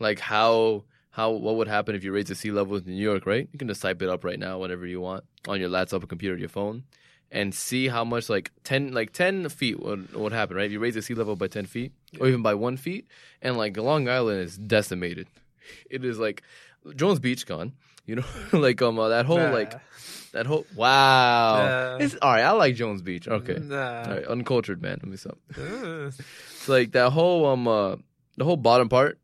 [0.00, 3.24] like how how what would happen if you raise the sea level in New York,
[3.24, 3.48] right?
[3.52, 6.06] You can just type it up right now whenever you want on your laptop or
[6.06, 6.84] computer or your phone
[7.30, 10.66] and see how much like ten like ten feet would would happen, right?
[10.66, 13.06] If you raise the sea level by ten feet or even by one feet,
[13.40, 15.26] and like Long Island is decimated.
[15.88, 16.42] It is like
[16.94, 17.72] Jones Beach gone.
[18.06, 19.50] You know, like um uh, that whole Nah.
[19.50, 19.72] like
[20.32, 21.96] that whole wow.
[21.96, 22.04] Nah.
[22.04, 22.42] It's all right.
[22.42, 23.26] I like Jones Beach.
[23.26, 23.58] Okay.
[23.62, 24.02] Nah.
[24.02, 24.98] All right, uncultured man.
[25.02, 25.38] Let me stop.
[25.56, 27.96] It's like that whole um uh
[28.36, 29.18] the whole bottom part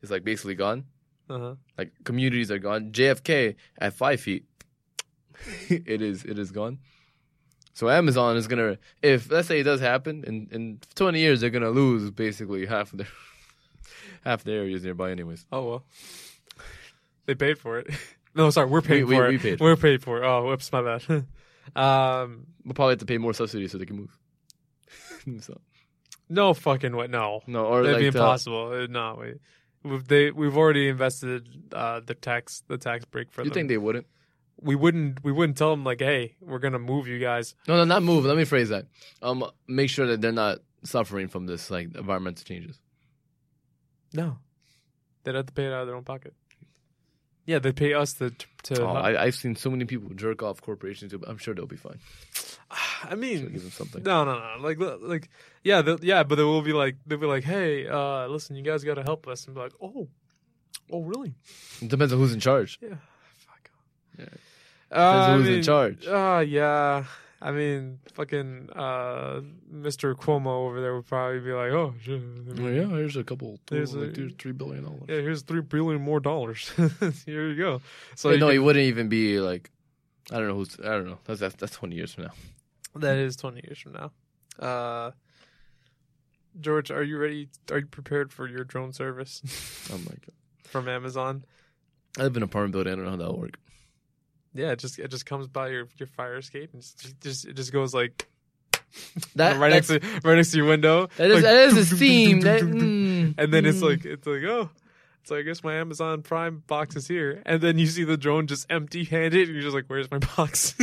[0.00, 0.84] is like basically gone.
[1.28, 1.56] uh-huh.
[1.76, 2.92] Like communities are gone.
[2.92, 4.44] JFK at five feet,
[5.68, 6.78] it is it is gone.
[7.74, 11.50] So Amazon is gonna if let's say it does happen in in twenty years they're
[11.50, 13.08] gonna lose basically half of their
[14.24, 15.44] half the areas nearby anyways.
[15.52, 15.84] Oh well.
[17.26, 17.88] They paid for it.
[18.34, 19.42] No, sorry, we're paying We- we- for we it.
[19.42, 20.26] paid we're paid for it.
[20.26, 21.02] Oh, whoops, my bad.
[21.76, 24.18] um, We'll probably have to pay more subsidies so they can move.
[25.42, 25.60] so,
[26.30, 27.08] no fucking way.
[27.08, 28.72] No, no, or that'd like be impossible.
[28.72, 29.34] Uh, No, we,
[29.90, 33.44] we've they we've already invested uh, the tax the tax break for them.
[33.46, 33.54] you them.
[33.54, 34.06] think they wouldn't?
[34.62, 37.54] we wouldn't we wouldn't tell them like, hey, we're gonna move you guys.
[37.68, 38.24] No, no, not move.
[38.24, 38.86] Let me phrase that.
[39.20, 42.80] Um, make sure that they're not suffering from this like environmental changes.
[44.14, 44.38] No,
[45.24, 46.32] they'd have to pay it out of their own pocket.
[47.46, 48.32] Yeah, they pay us to
[48.64, 48.82] to.
[48.84, 51.12] Oh, I, I've seen so many people jerk off corporations.
[51.12, 51.98] but I'm sure they'll be fine.
[52.70, 54.02] I So mean, give them something.
[54.04, 54.62] No, no, no.
[54.62, 55.28] Like, like,
[55.64, 58.84] yeah, yeah, but they will be like, they'll be like, hey, uh, listen, you guys
[58.84, 60.08] got to help us, and be like, oh,
[60.90, 61.34] Oh, really?
[61.80, 62.78] It depends on who's in charge.
[62.82, 62.96] Yeah.
[63.46, 63.70] Fuck.
[64.18, 64.24] Yeah.
[64.90, 66.06] Uh, Depends I who's in mean, charge.
[66.06, 67.04] Uh, yeah.
[67.44, 69.40] I mean, fucking uh,
[69.74, 70.14] Mr.
[70.14, 72.20] Cuomo over there would probably be like, "Oh, shit.
[72.20, 73.58] I mean, Oh, yeah, here's a couple.
[73.66, 75.02] There's like, there's three billion dollars.
[75.08, 76.70] yeah, here's three billion more dollars.
[77.26, 77.80] Here you go."
[78.14, 79.70] So Yeah, you no, can- he wouldn't even be like.
[80.30, 80.78] I don't know who's.
[80.78, 81.18] I don't know.
[81.24, 82.32] That's that's, that's twenty years from now.
[82.94, 84.12] that is twenty years from now.
[84.64, 85.10] Uh,
[86.60, 87.48] George, are you ready?
[87.72, 89.42] Are you prepared for your drone service
[89.92, 90.34] Oh my god.
[90.64, 91.44] from Amazon?
[92.18, 92.92] I live in an apartment building.
[92.92, 93.58] I don't know how that would work.
[94.54, 97.54] Yeah, it just it just comes by your your fire escape and just, just it
[97.54, 98.28] just goes like
[99.36, 101.08] That right next to right next to your window.
[101.16, 102.40] that is like, that is a theme.
[102.40, 103.90] That, mm, and then it's mm.
[103.90, 104.68] like it's like oh
[105.24, 108.46] so i guess my amazon prime box is here and then you see the drone
[108.48, 110.74] just empty handed and you're just like where's my box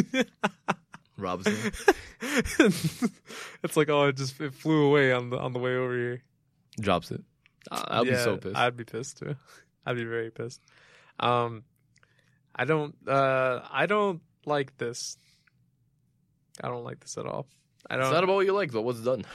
[1.18, 1.74] Robinson.
[3.64, 6.24] it's like oh it just it flew away on the on the way over here
[6.80, 7.22] drops it.
[7.70, 8.56] I- I'll be Yeah, so pissed.
[8.56, 9.36] i'd be pissed too
[9.86, 10.62] i'd be very pissed
[11.20, 11.64] um
[12.60, 15.18] i don't uh i don't like this
[16.62, 17.48] i don't like this at all
[17.90, 19.26] i don't it's not about what you like, but what's done.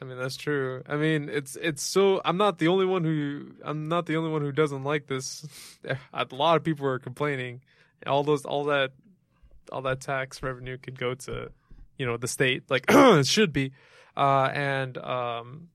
[0.00, 0.82] I mean that's true.
[0.86, 4.30] I mean it's it's so I'm not the only one who I'm not the only
[4.30, 5.46] one who doesn't like this.
[6.12, 7.62] A lot of people are complaining.
[8.06, 8.92] All those all that
[9.72, 11.50] all that tax revenue could go to
[11.98, 13.72] you know the state like it should be,
[14.16, 15.68] uh, and um,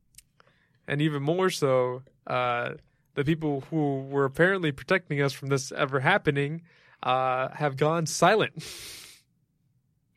[0.88, 2.74] and even more so uh,
[3.16, 6.62] the people who were apparently protecting us from this ever happening
[7.04, 8.54] uh, have gone silent.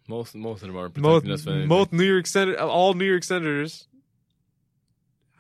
[0.08, 3.06] Most most of them are Most, protecting us from most New York Sen- all New
[3.06, 3.88] York senators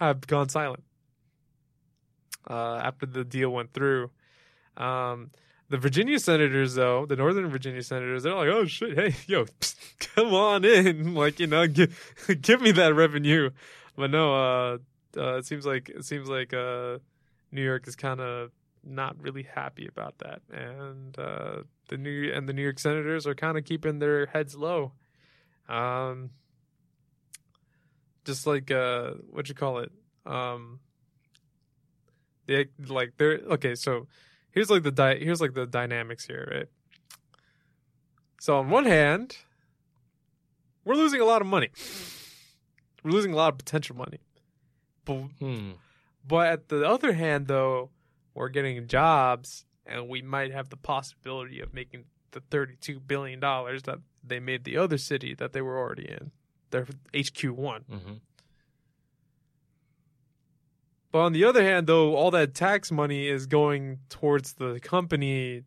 [0.00, 0.82] have gone silent
[2.48, 4.10] uh, after the deal went through.
[4.76, 5.30] Um,
[5.68, 9.76] the Virginia senators, though, the Northern Virginia senators, they're like, "Oh shit, hey, yo, psst,
[10.14, 11.96] come on in, like you know, give,
[12.40, 13.50] give me that revenue."
[13.96, 14.78] But no, uh,
[15.16, 16.98] uh, it seems like it seems like uh,
[17.54, 18.50] New York is kind of
[18.82, 23.34] not really happy about that, and uh, the New and the New York senators are
[23.34, 24.92] kind of keeping their heads low.
[25.68, 26.30] Um,
[28.24, 29.92] just like uh, what you call it,
[30.26, 30.80] um,
[32.46, 33.74] they like they're okay.
[33.74, 34.08] So
[34.50, 36.68] here's like the di- here's like the dynamics here, right?
[38.40, 39.38] So on one hand,
[40.84, 41.70] we're losing a lot of money.
[43.02, 44.18] We're losing a lot of potential money,
[45.04, 45.72] but Hmm.
[46.26, 47.90] But at the other hand, though,
[48.34, 53.82] we're getting jobs, and we might have the possibility of making the thirty-two billion dollars
[53.84, 56.30] that they made the other city that they were already in,
[56.70, 57.84] their HQ one.
[57.90, 58.20] Mhm.
[61.12, 65.62] But on the other hand, though, all that tax money is going towards the company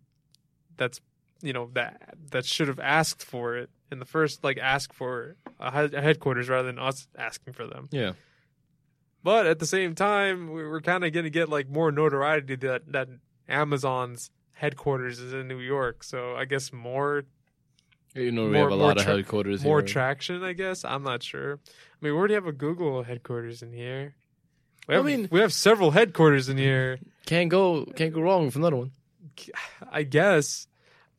[0.75, 0.99] that's
[1.41, 5.37] you know that that should have asked for it in the first, like ask for
[5.59, 7.87] a headquarters rather than us asking for them.
[7.91, 8.13] Yeah.
[9.27, 12.55] But at the same time, we- we're kind of going to get like more notoriety
[12.67, 13.09] that that
[13.49, 16.01] Amazon's headquarters is in New York.
[16.05, 17.25] So I guess more
[18.15, 19.87] You know, we More- have a lot of tra- headquarters more here.
[19.87, 20.43] traction.
[20.45, 21.59] I guess I'm not sure.
[21.65, 24.15] I mean, we already have a Google headquarters in here.
[24.87, 26.97] We I mean- we have several headquarters in here.
[27.25, 28.91] can't go can't go wrong with another one.
[29.91, 30.67] I guess.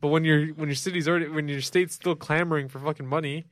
[0.01, 3.45] But when your when your city's already when your state's still clamoring for fucking money,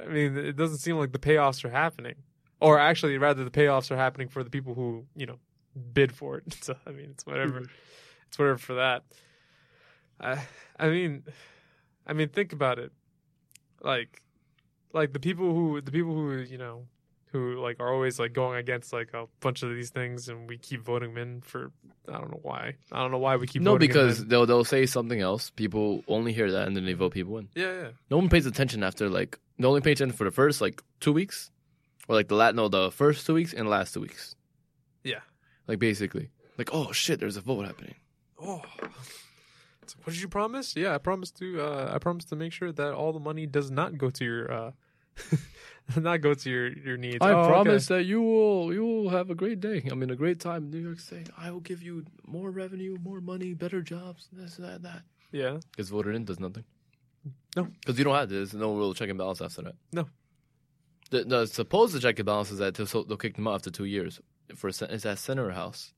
[0.00, 2.14] I mean, it doesn't seem like the payoffs are happening.
[2.62, 5.38] Or actually, rather, the payoffs are happening for the people who you know
[5.92, 6.44] bid for it.
[6.62, 7.60] So I mean, it's whatever.
[7.60, 7.72] Mm-hmm.
[8.28, 9.02] It's whatever for that.
[10.20, 10.38] I
[10.78, 11.24] I mean,
[12.06, 12.92] I mean, think about it.
[13.82, 14.22] Like,
[14.92, 16.86] like the people who the people who you know
[17.32, 20.58] who like are always like going against like a bunch of these things, and we
[20.58, 21.72] keep voting them in for
[22.08, 22.74] I don't know why.
[22.92, 25.50] I don't know why we keep No, because they'll they'll say something else.
[25.50, 27.48] People only hear that and then they vote people in.
[27.56, 27.88] yeah, yeah.
[28.10, 31.12] No one pays attention after like they only pay attention for the first like two
[31.12, 31.50] weeks,
[32.12, 34.34] or like the lat no the first two weeks and last two weeks.
[35.02, 35.20] Yeah.
[35.66, 37.94] Like basically, like oh shit, there's a vote happening.
[38.40, 38.60] Oh,
[39.86, 40.76] so what did you promise?
[40.76, 41.60] Yeah, I promised to.
[41.62, 44.52] Uh, I promised to make sure that all the money does not go to your,
[44.52, 44.70] uh,
[45.96, 47.18] not go to your your needs.
[47.20, 47.48] I Oh, okay.
[47.50, 49.88] promise that you will you will have a great day.
[49.90, 51.30] I mean, a great time in New York State.
[51.38, 55.02] I will give you more revenue, more money, better jobs, this, that, that.
[55.32, 55.58] Yeah.
[55.76, 56.64] Gets voted in, does nothing.
[57.56, 57.64] No.
[57.80, 59.74] because you don't have there's no real check and balance after that.
[59.92, 60.08] No.
[61.12, 63.84] The, the supposed check and balance is that they'll, they'll kick them out after two
[63.84, 64.18] years.
[64.56, 65.92] For is that Senate or House?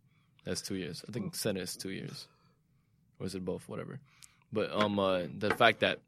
[0.45, 1.05] That's two years.
[1.09, 2.27] I think Senate is two years,
[3.21, 3.69] or is it both?
[3.69, 4.01] Whatever.
[4.53, 6.01] But um, uh, the fact that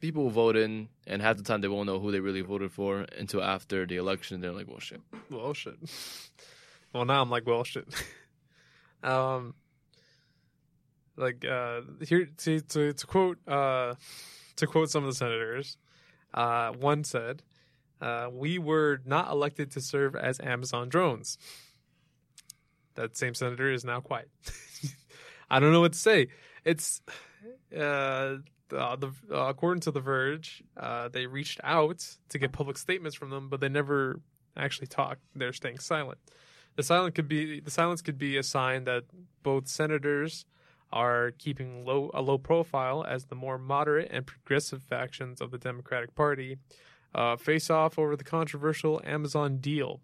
[0.00, 3.04] people vote in, and half the time they won't know who they really voted for
[3.18, 4.40] until after the election.
[4.40, 5.76] They're like, "Well, shit." Well, shit.
[6.94, 7.86] Well, now I'm like, well, shit.
[9.02, 9.52] um,
[11.14, 13.96] like uh, here to to to quote uh
[14.56, 15.76] to quote some of the senators,
[16.36, 17.42] uh, one said,
[18.00, 21.38] uh, "We were not elected to serve as Amazon drones."
[22.96, 24.28] that same senator is now quiet.
[25.50, 26.28] I don't know what to say.
[26.64, 27.00] It's
[27.74, 32.76] uh, uh, the uh, according to The Verge, uh, they reached out to get public
[32.76, 34.20] statements from them, but they never
[34.56, 35.20] actually talked.
[35.36, 36.18] They're staying silent.
[36.74, 39.04] The silence could be the silence could be a sign that
[39.42, 40.44] both senators
[40.92, 45.58] are keeping low a low profile as the more moderate and progressive factions of the
[45.58, 46.58] Democratic Party
[47.14, 50.00] uh, face off over the controversial Amazon deal.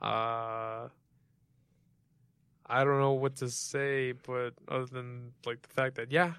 [0.00, 0.88] Uh,
[2.68, 6.32] I don't know what to say, but other than like the fact that yeah,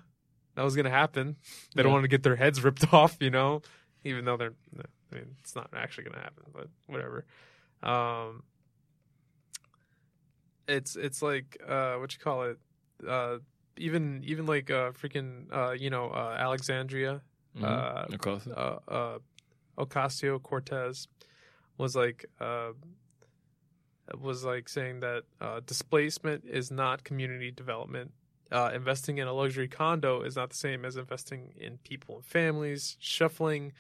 [0.56, 1.36] that was gonna happen.
[1.76, 3.62] They don't want to get their heads ripped off, you know,
[4.04, 4.54] even though they're.
[5.12, 7.26] I mean, it's not actually gonna happen, but whatever.
[7.84, 8.44] Um,
[10.68, 12.58] it's it's like uh, what you call it?
[13.06, 13.38] Uh,
[13.78, 17.22] even even like uh, freaking uh, you know uh, Alexandria
[17.56, 17.64] Mhm.
[17.64, 18.06] uh,
[18.56, 19.20] uh, uh,
[19.78, 21.08] Ocasio Cortez
[21.78, 22.72] was like uh,
[24.20, 28.14] was like saying that uh, displacement is not community development.
[28.52, 32.26] Uh, investing in a luxury condo is not the same as investing in people and
[32.26, 32.96] families.
[33.00, 33.74] Shuffling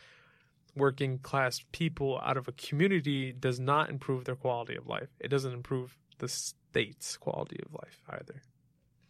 [0.76, 5.10] working class people out of a community does not improve their quality of life.
[5.20, 8.42] It doesn't improve the state's quality of life either.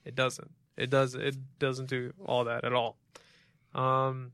[0.07, 0.49] It doesn't.
[0.77, 1.15] It does.
[1.15, 2.97] It doesn't do all that at all.
[3.75, 4.31] Um,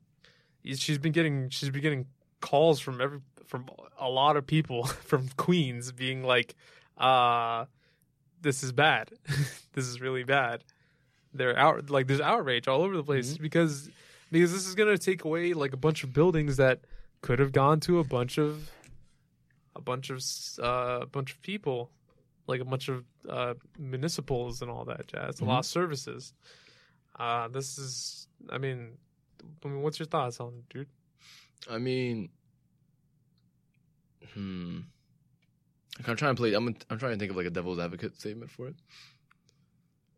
[0.64, 2.06] she's been getting she's been getting
[2.42, 3.66] calls from every from
[4.00, 6.56] a lot of people from Queens being like,
[6.98, 7.66] uh,
[8.40, 9.10] this is bad.
[9.74, 10.64] this is really bad.
[11.34, 13.90] They're out like there's outrage all over the place because
[14.32, 16.82] because this is gonna take away like a bunch of buildings that
[17.22, 18.70] could have gone to a bunch of
[19.76, 20.22] a bunch of
[20.62, 21.90] uh, a bunch of people
[22.48, 26.34] like a bunch of uh, municipals and all that jazz, a lot of services.
[27.18, 28.98] Uh, this is, I mean,
[29.64, 30.88] I mean, what's your thoughts on it, dude?
[31.70, 32.30] I mean,
[34.34, 34.80] hmm.
[36.08, 36.54] I'm trying to play.
[36.54, 38.76] I'm I'm trying to think of like a devil's advocate statement for it.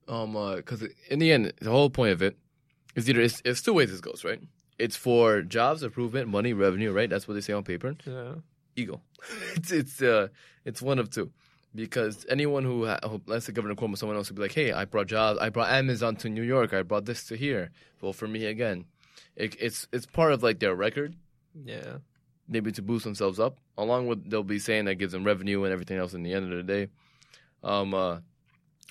[0.07, 2.37] Um, because in the end, the whole point of it
[2.95, 4.39] is either it's, it's two ways this goes, right?
[4.77, 7.09] It's for jobs, improvement, money, revenue, right?
[7.09, 7.95] That's what they say on paper.
[8.05, 8.35] Yeah,
[8.75, 9.01] Ego.
[9.55, 10.29] it's it's uh
[10.63, 11.31] it's one of two.
[11.75, 14.85] Because anyone who, who let's say Governor Cuomo, someone else would be like, "Hey, I
[14.85, 15.39] brought jobs.
[15.39, 16.73] I brought Amazon to New York.
[16.73, 17.71] I brought this to here.
[17.99, 18.85] Vote for me again."
[19.35, 21.15] It, it's it's part of like their record
[21.63, 21.97] yeah,
[22.47, 25.71] maybe to boost themselves up, along with they'll be saying that gives them revenue and
[25.71, 26.13] everything else.
[26.13, 26.87] In the end of the day,
[27.63, 28.17] um, uh,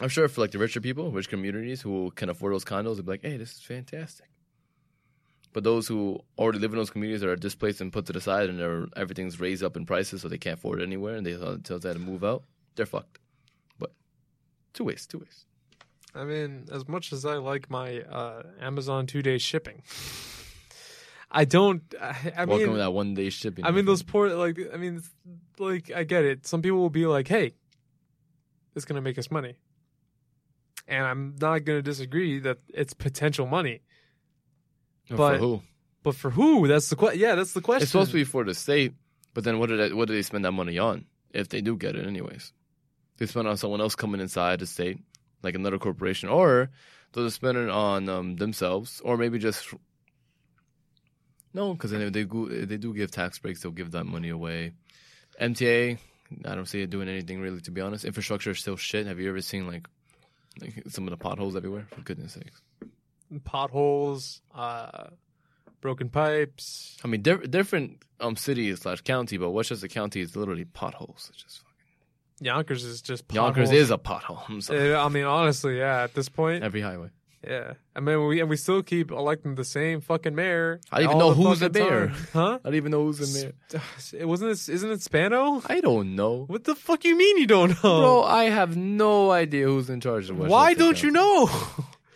[0.00, 3.04] I'm sure for like the richer people, rich communities who can afford those condos, they'll
[3.04, 4.28] be like, "Hey, this is fantastic."
[5.52, 8.20] But those who already live in those communities that are displaced and put to the
[8.20, 11.36] side, and everything's raised up in prices, so they can't afford it anywhere, and they
[11.62, 12.42] tell they had to move out,
[12.76, 13.18] they're fucked.
[13.78, 13.92] But
[14.72, 15.46] two ways, two ways.
[16.14, 19.82] I mean, as much as I like my uh, Amazon two day shipping,
[21.30, 21.82] I don't.
[22.00, 23.64] I, I Welcome mean, that one day shipping.
[23.64, 24.58] I mean, those poor like.
[24.72, 25.02] I mean,
[25.58, 26.46] like I get it.
[26.46, 27.54] Some people will be like, "Hey,
[28.76, 29.56] it's gonna make us money,"
[30.86, 33.82] and I'm not gonna disagree that it's potential money.
[35.08, 35.62] For but- who?
[36.04, 36.68] But for who?
[36.68, 37.18] That's the question.
[37.18, 37.84] Yeah, that's the question.
[37.84, 38.92] It's supposed to be for the state,
[39.32, 41.76] but then what do they what do they spend that money on if they do
[41.76, 42.52] get it anyways?
[43.18, 44.98] They spend on someone else coming inside the state,
[45.42, 46.70] like another corporation, or
[47.12, 49.72] they'll just spend it on um, themselves, or maybe just
[51.54, 54.28] no, because then if they go, they do give tax breaks, they'll give that money
[54.28, 54.72] away.
[55.40, 55.98] MTA,
[56.44, 57.60] I don't see it doing anything really.
[57.60, 59.06] To be honest, infrastructure is still shit.
[59.06, 59.86] Have you ever seen like
[60.60, 61.86] like some of the potholes everywhere?
[61.90, 62.60] For goodness sakes.
[63.44, 65.08] potholes, uh,
[65.80, 66.96] broken pipes.
[67.04, 71.30] I mean, diff- different um cities slash county, but Westchester County is literally potholes.
[71.32, 71.62] It's just
[72.44, 74.70] Yonkers is just Yonkers is a pothole.
[74.70, 76.02] Uh, I mean, honestly, yeah.
[76.04, 77.08] At this point, Every highway.
[77.46, 77.74] yeah.
[77.96, 80.80] I mean, we and we still keep electing the same fucking mayor.
[80.92, 82.08] I don't even know the who's the mayor.
[82.08, 82.16] time.
[82.32, 82.58] huh?
[82.62, 83.80] I don't even know who's in there.
[84.20, 84.50] It wasn't.
[84.50, 85.62] This, isn't it Spano?
[85.66, 86.44] I don't know.
[86.46, 88.00] What the fuck you mean you don't know?
[88.00, 91.48] Bro, I have no idea who's in charge of Why don't you know?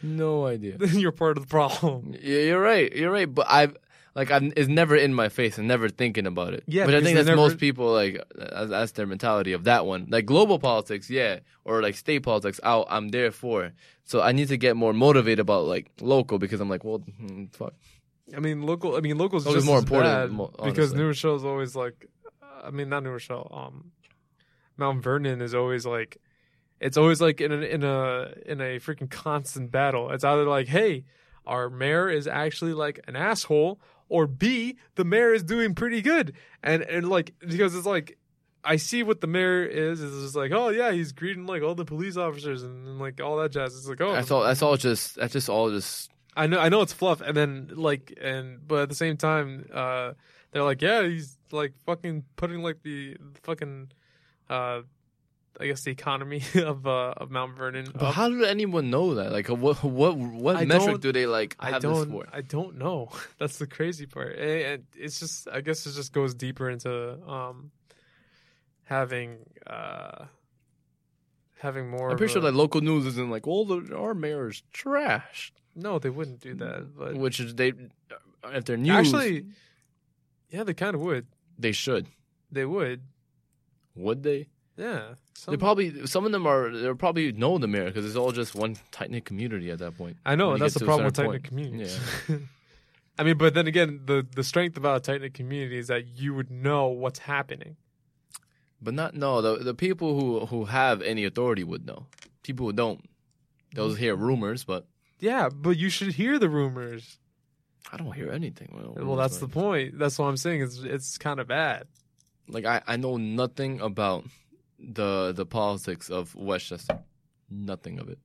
[0.03, 0.79] No idea.
[0.79, 2.15] then you're part of the problem.
[2.23, 2.93] Yeah, you're right.
[2.95, 3.33] You're right.
[3.33, 3.77] But I've
[4.19, 6.65] like I'm, it's never in my face and never thinking about it.
[6.67, 9.87] Yeah, but I think that's never- most people like that's, that's their mentality of that
[9.87, 10.07] one.
[10.11, 12.59] Like global politics, yeah, or like state politics.
[12.63, 13.73] I'll, I'm there for.
[14.05, 17.45] So I need to get more motivated about like local because I'm like, well, hmm,
[17.53, 17.75] fuck.
[18.37, 18.97] I mean, local.
[18.97, 20.93] I mean, local's Local is just more important, mo- because.
[20.93, 22.07] New Rochelle's always like.
[22.65, 23.49] I mean, not New Rochelle.
[23.53, 23.93] Um,
[24.77, 26.19] Mount Vernon is always like,
[26.81, 30.11] it's always like in a in a in a freaking constant battle.
[30.11, 31.05] It's either like, hey,
[31.47, 36.35] our mayor is actually like an asshole, or B, the mayor is doing pretty good,
[36.63, 38.19] and and like because it's like.
[38.65, 40.01] I see what the mayor is.
[40.01, 43.21] Is just like, oh yeah, he's greeting like all the police officers and, and like
[43.21, 43.75] all that jazz.
[43.75, 44.43] It's like, oh, That's all.
[44.43, 44.77] That's all.
[44.77, 45.71] Just that's just all.
[45.71, 49.17] Just I know I know it's fluff and then like and but at the same
[49.17, 50.13] time uh
[50.53, 53.91] they're like yeah he's like fucking putting like the fucking
[54.49, 54.83] uh
[55.61, 57.87] I guess the economy of uh, of Mount Vernon.
[57.93, 58.15] But up.
[58.15, 59.33] how did anyone know that?
[59.33, 62.11] Like, what what what I metric don't- they like I don't.
[62.11, 62.27] for?
[62.33, 63.11] I don't know.
[63.39, 64.37] That's the crazy part.
[64.39, 65.49] And it's just.
[65.49, 67.71] I guess it just goes deeper into um
[68.85, 70.27] having uh
[71.59, 72.11] having more.
[72.11, 75.99] I'm pretty sure a- that local news isn't like, all the our mayor's trash, no,
[75.99, 76.97] they wouldn't do that.
[76.97, 77.73] But which is they
[78.45, 79.47] if they're news actually,
[80.51, 81.27] yeah, they kind of would.
[81.59, 82.07] they should.
[82.51, 83.03] They would.
[83.97, 84.47] Would they?
[84.79, 85.15] Yeah.
[85.49, 88.55] They probably some of them are they probably know the mayor because it's all just
[88.55, 90.17] one tight knit community at that point.
[90.25, 91.45] I know that's the problem with tight knit point.
[91.45, 91.99] communities.
[93.19, 96.07] I mean, but then again, the the strength about a tight knit community is that
[96.07, 97.77] you would know what's happening.
[98.81, 102.07] But not no the the people who who have any authority would know.
[102.45, 103.05] People who don't,
[103.75, 104.87] they'll hear rumors, but
[105.19, 107.19] Yeah, but you should hear the rumors.
[107.93, 108.69] I don't hear anything.
[108.73, 109.99] Well, Well, that's the point.
[109.99, 110.63] That's what I'm saying.
[110.63, 111.89] It's it's kind of bad.
[112.49, 114.25] like I, I know nothing about
[114.79, 117.01] the the politics of Westchester.
[117.51, 118.19] Nothing of it.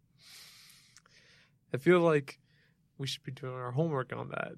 [1.74, 2.40] I feel like
[2.98, 4.52] we should be doing our homework on that.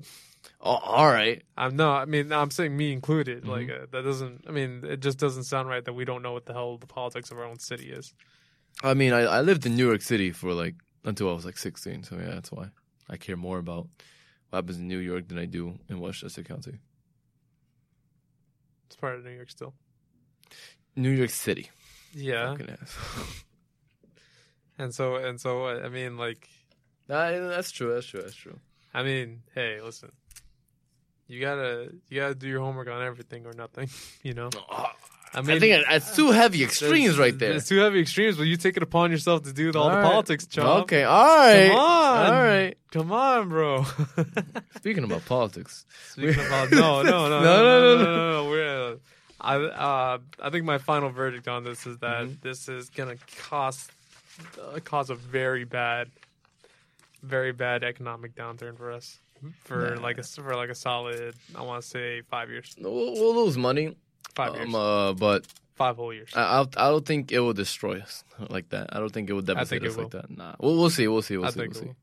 [0.60, 1.44] Oh, all right.
[1.58, 3.44] I'm no, I mean, I'm saying me included.
[3.44, 3.48] Mhm.
[3.48, 4.46] Like uh, that doesn't.
[4.48, 6.88] I mean, it just doesn't sound right that we don't know what the hell the
[6.88, 8.14] politics of our own city is.
[8.84, 11.58] I mean, I, I lived in New York City for like until I was like
[11.58, 12.70] 16, so yeah, that's why
[13.10, 13.88] I care more about
[14.50, 16.80] what happens in New York than I do in Westchester County.
[18.88, 19.74] It's part of New York still.
[20.96, 21.70] New York City.
[22.16, 22.78] Yeah, Fucking
[24.80, 25.68] and so and so.
[25.68, 26.48] I mean, like,
[27.08, 27.94] Nah, that's true.
[27.94, 28.22] That's true.
[28.22, 28.58] That's true.
[28.94, 30.12] I mean, hey, listen.
[31.28, 33.90] You gotta you gotta do your homework on everything or nothing.
[34.24, 34.50] You know.
[34.72, 34.92] I,
[35.36, 37.52] I mean, think it's too heavy extremes right there.
[37.52, 39.98] It's too heavy extremes, but you take it upon yourself to do all, All the
[39.98, 40.04] right.
[40.04, 40.84] politics, Chop.
[40.84, 41.68] Okay, all right.
[41.70, 42.34] Come on.
[42.34, 42.78] All right.
[42.92, 43.86] Come on, bro.
[44.78, 48.32] Speaking about politics, Speaking about no, no, no, no, No, no, no, no, no, no,
[48.44, 48.50] no.
[48.50, 48.96] We're, uh,
[49.46, 52.42] I, uh, I think my final verdict on this is that Mhm.
[52.42, 53.92] this is gonna cost,
[54.62, 56.10] uh, cause a very bad,
[57.22, 59.20] very bad economic downturn for us
[59.64, 61.36] for like a for like a solid.
[61.56, 63.96] I want to say five years, we'll, we'll lose money,
[64.34, 66.32] five years, um, uh, but five whole years.
[66.36, 68.96] I, I I don't think it will destroy us like that.
[68.96, 70.30] I don't think it will devastate us like that.
[70.36, 71.08] Nah, we'll, we'll see.
[71.08, 71.38] We'll see.
[71.38, 71.60] We'll I see.
[71.60, 71.88] think We'll see.
[71.90, 71.96] will.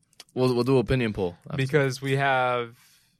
[0.47, 1.35] We'll we'll do opinion poll.
[1.55, 2.75] because we have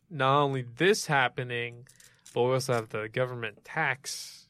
[0.10, 1.88] not only this happening,
[2.34, 4.48] but we also have the government tax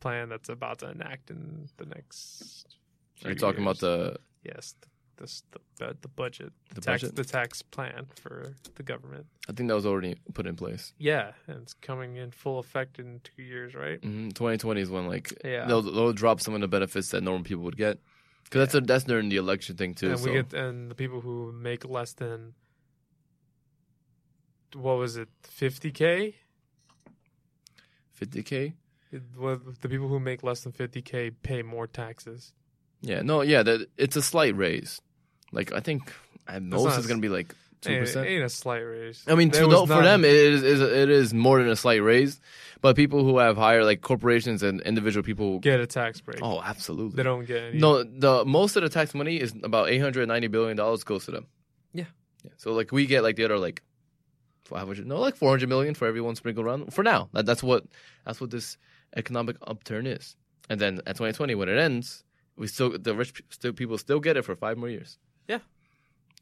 [0.00, 2.66] plan that's about to enact in the next.
[3.24, 3.80] Are you talking years.
[3.80, 4.88] about the yes, the
[5.50, 7.16] the, the, the budget, the tax, budget?
[7.16, 9.26] the tax plan for the government.
[9.48, 10.92] I think that was already put in place.
[10.96, 13.98] Yeah, and it's coming in full effect in two years, right?
[14.02, 15.66] hmm 2020 is when like Yeah.
[15.66, 17.98] they'll they'll drop some of the benefits that normal people would get.
[18.44, 20.10] Because that's a, that's during the election thing too.
[20.10, 22.54] and so we get and the people who make less than
[24.74, 25.28] what was it,
[28.18, 28.74] fifty k?
[29.12, 29.80] 50k.
[29.80, 32.52] The people who make less than fifty k pay more taxes.
[33.00, 35.00] Yeah, no, yeah, that it's a slight raise.
[35.52, 36.12] Like I think
[36.46, 38.26] at most it's gonna be like two percent.
[38.26, 39.24] ain't a slight raise.
[39.26, 42.02] I mean, to tho- for them, it is, is it is more than a slight
[42.02, 42.40] raise.
[42.80, 46.40] But people who have higher, like corporations and individual people, get a tax break.
[46.42, 47.16] oh, absolutely.
[47.16, 47.78] They don't get any.
[47.78, 51.24] No, the most of the tax money is about eight hundred ninety billion dollars goes
[51.26, 51.46] to them.
[51.92, 52.04] Yeah.
[52.44, 52.50] yeah.
[52.56, 53.82] So like we get like the other like
[54.68, 56.92] five hundred, no, like four hundred million for everyone sprinkled around.
[56.92, 57.84] For now, that, that's what
[58.24, 58.76] that's what this
[59.16, 60.36] economic upturn is.
[60.70, 62.24] And then at twenty twenty, when it ends,
[62.56, 65.18] we still the rich still people still get it for five more years.
[65.48, 65.58] Yeah.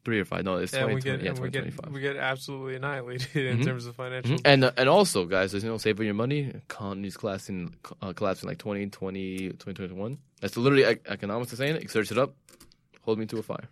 [0.05, 0.43] Three or five?
[0.45, 3.65] No, it's twenty we get Yeah, we get we get absolutely annihilated in Mhm.
[3.65, 4.37] terms of financial.
[4.37, 4.41] Mhm.
[4.45, 6.51] And uh, and also, guys, there's you know saving your money.
[6.69, 10.17] Economy's collapsing, uh, collapsing like 2020, 2021.
[10.41, 11.89] That's literally ec- economics is saying it.
[11.91, 12.35] Search it up.
[13.01, 13.67] Hold me to a fire.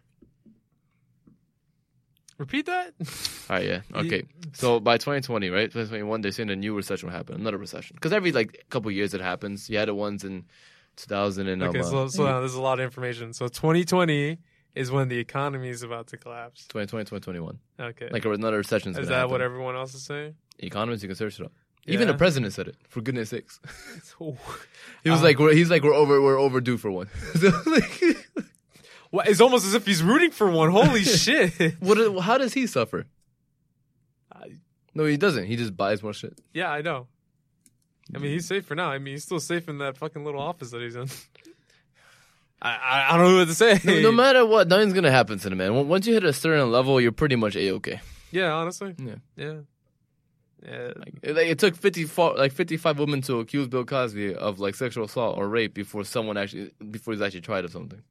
[2.38, 2.94] Repeat that.
[3.50, 4.24] All right, yeah, okay.
[4.54, 7.96] So by 2020, right, 2021, they're saying a new recession will happen, another recession.
[7.96, 9.70] Because every like couple years it happens.
[9.70, 10.46] You had the ones in
[10.98, 13.32] 2000 and um, Okay, uh, so so now there's a lot of information.
[13.34, 14.38] So 2020
[14.76, 16.68] is when the economy is about to collapse.
[16.68, 17.60] 2020, 2021.
[17.80, 20.36] Okay, Like another recession is is that gonna what everyone else is saying?
[20.60, 21.54] Economists, you can search it up.
[21.88, 22.76] Even the president said it.
[22.90, 23.60] For goodness sakes,
[25.04, 27.08] he was Uh, like, we're, he's like, we're over, we're overdue for one.
[27.40, 28.02] so, like,
[29.26, 30.72] it's almost as if he's rooting for one.
[30.72, 31.76] Holy shit!
[31.80, 32.22] what?
[32.22, 33.06] How does he suffer?
[34.96, 35.46] No, he doesn't.
[35.46, 36.40] He just buys more shit.
[36.54, 37.08] Yeah, I know.
[38.14, 38.90] I mean, he's safe for now.
[38.90, 41.08] I mean, he's still safe in that fucking little office that he's in.
[42.62, 43.80] I I, I don't know what to say.
[43.84, 45.88] No, no matter what, nothing's gonna happen to the man.
[45.88, 48.00] Once you hit a certain level, you're pretty much a okay.
[48.32, 48.96] yeah, honestly.
[48.98, 49.16] Yeah.
[49.36, 49.54] Yeah.
[50.66, 50.94] Yeah.
[50.96, 54.74] Like, it, like, it took 54, like 55 women to accuse Bill Cosby of like
[54.76, 58.02] sexual assault or rape before someone actually before he's actually tried of something.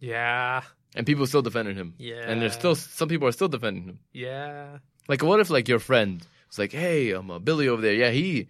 [0.00, 0.62] Yeah.
[0.94, 1.94] And people still defending him.
[1.98, 2.22] Yeah.
[2.26, 3.98] And there's still some people are still defending him.
[4.12, 4.78] Yeah.
[5.08, 7.94] Like, what if like your friend was like, "Hey, I'm um, uh, Billy over there.
[7.94, 8.48] Yeah, he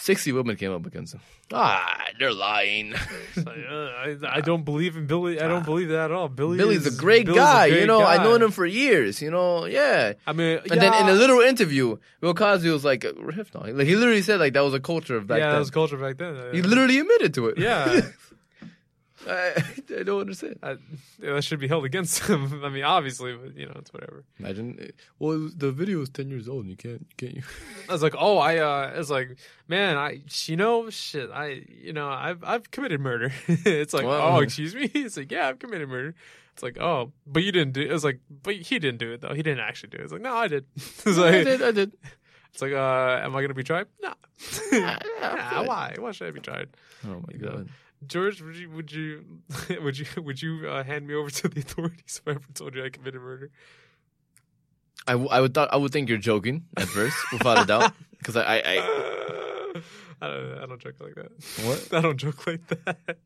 [0.00, 1.20] 60 women came up against him.
[1.52, 2.92] Ah, they're lying.
[3.36, 5.40] Like, uh, I, I don't believe in Billy.
[5.40, 6.28] I don't believe that at all.
[6.28, 7.68] Billy Billy's is, a great Billy's a guy.
[7.68, 8.24] great you know, I guy.
[8.24, 9.20] known him for years.
[9.20, 10.14] You know, yeah.
[10.26, 13.86] I mean, And then in a little interview, Bill Cosby was like, "Riff no." Like
[13.86, 15.54] he literally said like that was a culture of back yeah, then.
[15.54, 16.54] that was a culture back then.
[16.54, 17.58] he literally admitted to it.
[17.58, 18.00] yeah,
[19.28, 19.62] I,
[19.98, 20.58] I don't understand.
[20.62, 20.76] I,
[21.20, 22.62] that should be held against him.
[22.64, 24.24] I mean, obviously, but you know, it's whatever.
[24.38, 24.92] Imagine.
[25.18, 26.62] Well, was, the video is ten years old.
[26.62, 27.34] and You can't, you can't.
[27.36, 27.42] You.
[27.88, 29.36] I was like, oh, I, uh, it's like,
[29.68, 33.32] man, I, you know, shit, I, you know, I've, I've committed murder.
[33.48, 34.36] it's like, Wow.
[34.36, 34.90] oh, excuse me.
[34.94, 36.14] It's like, yeah, I've committed murder.
[36.54, 37.82] It's like, oh, but you didn't do.
[37.82, 39.34] It was like, but he didn't do it though.
[39.34, 40.02] He didn't actually do it.
[40.04, 40.64] It's like, no, I did.
[40.76, 41.62] It's I like, did.
[41.62, 41.92] I did.
[42.52, 43.86] it's like, uh, am I gonna be tried?
[44.02, 44.12] No.
[44.72, 45.94] yeah, Nah, why?
[45.98, 46.68] Why should I be tried?
[47.06, 47.66] Oh my You know.
[48.06, 49.24] George, would you, would you,
[49.82, 52.74] would you, would you uh, hand me over to the authorities if I ever told
[52.74, 53.50] you I committed murder?
[55.06, 57.92] I, w- I would thought I would think you're joking at first, without a doubt,
[58.18, 59.82] because I, I, I
[60.22, 61.30] I don't, I don't joke like that.
[61.64, 61.94] what?
[61.98, 63.16] I don't joke like that.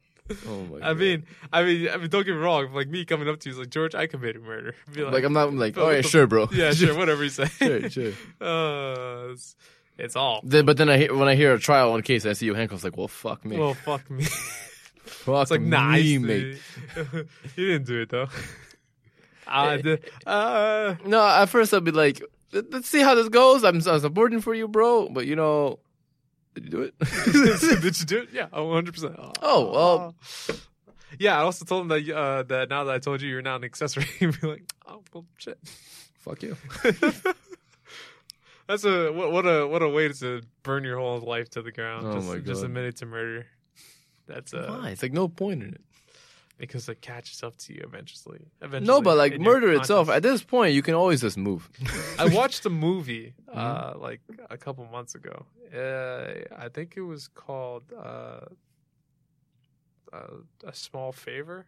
[0.49, 0.77] Oh my.
[0.79, 0.99] I God.
[0.99, 2.73] mean, I mean, I mean, don't get me wrong.
[2.73, 4.75] Like me coming up to you is like George, I committed murder.
[4.93, 6.49] Be like, I'm not I'm like, oh all what right, the- sure, bro.
[6.53, 7.47] yeah, sure, whatever you say.
[7.47, 8.13] sure, sure.
[8.41, 9.35] Uh,
[9.99, 10.41] it's, all.
[10.45, 12.55] Then, but then I when I hear a trial on a case, I see you
[12.55, 12.85] handcuffs.
[12.85, 13.59] Like, well, fuck me.
[13.59, 14.25] Well, fuck me.
[15.05, 16.59] fuck It's like nice, me, mate.
[17.57, 18.29] you didn't do it though.
[19.47, 20.05] I did.
[20.27, 22.23] Uh, No, at first I'd be like,
[22.53, 23.63] "Let- let's see how this goes.
[23.63, 25.09] I'm, I'm supporting for you, bro.
[25.11, 25.81] But you know,
[26.55, 26.95] did you do it?
[27.83, 28.29] did you do it?
[28.33, 29.17] Yeah, oh, 100 percent.
[29.43, 30.15] Oh, well.
[31.19, 33.57] Yeah, I also told him that uh, that now that I told you you're not
[33.57, 35.59] an accessory, you'd be like, oh well, shit.
[36.19, 36.57] fuck you.
[38.67, 41.73] That's a what, what a what a way to burn your whole life to the
[41.73, 42.07] ground.
[42.07, 42.67] Oh just, my just God.
[42.67, 43.47] admit it to murder.
[44.27, 44.91] That's uh Why?
[44.91, 45.81] It's like no point in it.
[46.57, 48.47] because it catches up to you eventually.
[48.63, 51.69] Eventually, No, but like murder itself, at this point, you can always just move.
[52.19, 53.59] I watched a movie Mm-hmm.
[53.59, 55.45] uh like a couple months ago.
[55.75, 58.47] Uh, I think it was called uh,
[60.13, 61.67] uh, a small favor.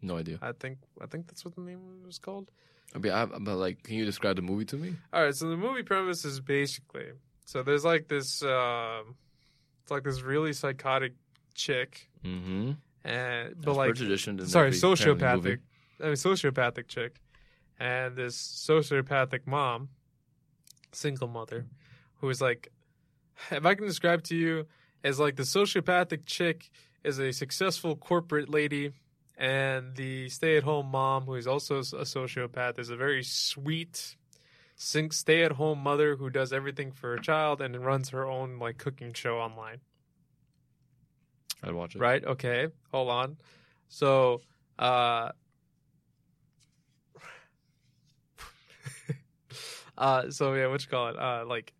[0.00, 0.38] no idea.
[0.40, 2.50] I think I think that's what the name was called.
[2.94, 4.94] I mean, I, but like, can you describe the movie to me?
[5.12, 7.06] All right, so the movie premise is basically
[7.44, 9.14] so there's like this um
[9.82, 11.12] it's like this really psychotic
[11.54, 12.72] chick Mm-hmm.
[13.04, 15.50] and but But like sorry, every family movie.
[15.52, 15.58] sociopathic
[16.00, 17.20] I mean sociopathic chick
[17.78, 19.90] and this sociopathic mom,
[20.92, 21.66] single mother,
[22.20, 22.72] who is like
[23.50, 24.66] if I can describe to you
[25.04, 26.70] as like the sociopathic chick
[27.04, 28.92] is a successful corporate lady
[29.36, 34.16] and the stay-at-home mom who is also a sociopath is a very sweet
[34.76, 39.38] stay-at-home mother who does everything for her child and runs her own like cooking show
[39.38, 39.80] online.
[41.62, 42.00] I'd watch it.
[42.00, 42.24] right?
[42.24, 42.68] Okay.
[42.92, 43.36] Hold on.
[43.88, 44.40] So
[44.78, 45.30] uh
[49.98, 51.18] uh so yeah what you call it?
[51.18, 51.72] Uh like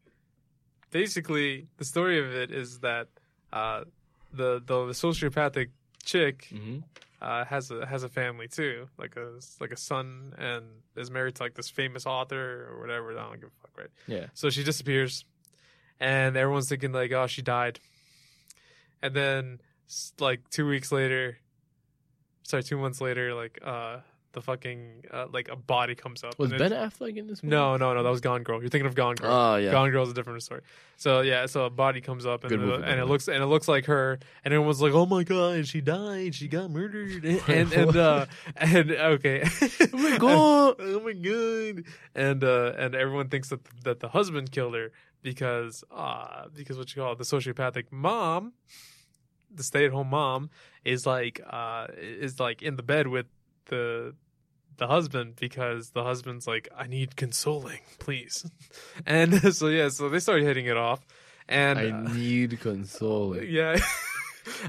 [0.90, 3.08] basically the story of it is that
[3.52, 3.84] uh
[4.32, 5.68] the the sociopathic
[6.04, 6.78] chick Mm-hmm.
[7.20, 10.64] Uh, has a has a family too, like a like a son, and
[10.96, 13.12] is married to like this famous author or whatever.
[13.12, 13.90] I don't give a fuck, right?
[14.06, 14.26] Yeah.
[14.34, 15.24] So she disappears,
[15.98, 17.80] and everyone's thinking like, oh, she died.
[19.02, 19.60] And then
[20.18, 21.38] like two weeks later,
[22.42, 23.98] sorry, two months later, like uh,
[24.36, 26.38] the fucking uh, like a body comes up.
[26.38, 27.56] Was Ben Affleck in this movie?
[27.56, 28.02] No, no, no.
[28.02, 28.60] That was Gone Girl.
[28.60, 29.32] You're thinking of Gone Girl.
[29.32, 29.70] Oh yeah.
[29.70, 30.60] Gone Girl's a different story.
[30.98, 33.46] So yeah, so a body comes up and, the- movie, and it looks and it
[33.46, 37.72] looks like her, and everyone's like, "Oh my god, she died, she got murdered," and
[37.72, 38.26] and uh,
[38.56, 39.42] and okay,
[39.94, 40.76] Oh my God.
[40.80, 41.84] oh my god,
[42.14, 46.94] and uh, and everyone thinks that that the husband killed her because uh because what
[46.94, 48.52] you call it, the sociopathic mom,
[49.50, 50.50] the stay at home mom
[50.84, 53.24] is like uh is like in the bed with
[53.70, 54.14] the
[54.78, 58.44] the husband because the husband's like, I need consoling, please.
[59.06, 61.00] And so yeah, so they started hitting it off,
[61.48, 63.46] and I uh, need consoling.
[63.50, 63.76] yeah,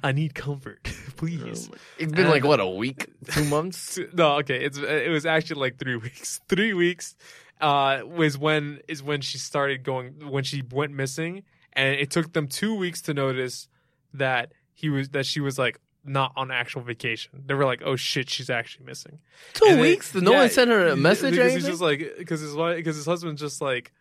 [0.04, 0.84] I need comfort,
[1.16, 1.70] please.
[1.98, 4.00] It's been And- like what a week, two months.
[4.14, 6.40] No, okay, it's it was actually like three weeks.
[6.48, 7.16] Three weeks
[7.62, 11.44] uh, was when is when she started going when she went missing,
[11.74, 13.68] and it took them two weeks to notice
[14.14, 17.44] that he was that she was like not on actual vacation.
[17.46, 19.20] They were like, "Oh shit, she's actually missing."
[19.54, 20.12] Two And weeks?
[20.14, 21.58] Did no yeah, one sent her a message because anything?
[21.60, 23.92] he's just like because his wife because his husband's just like,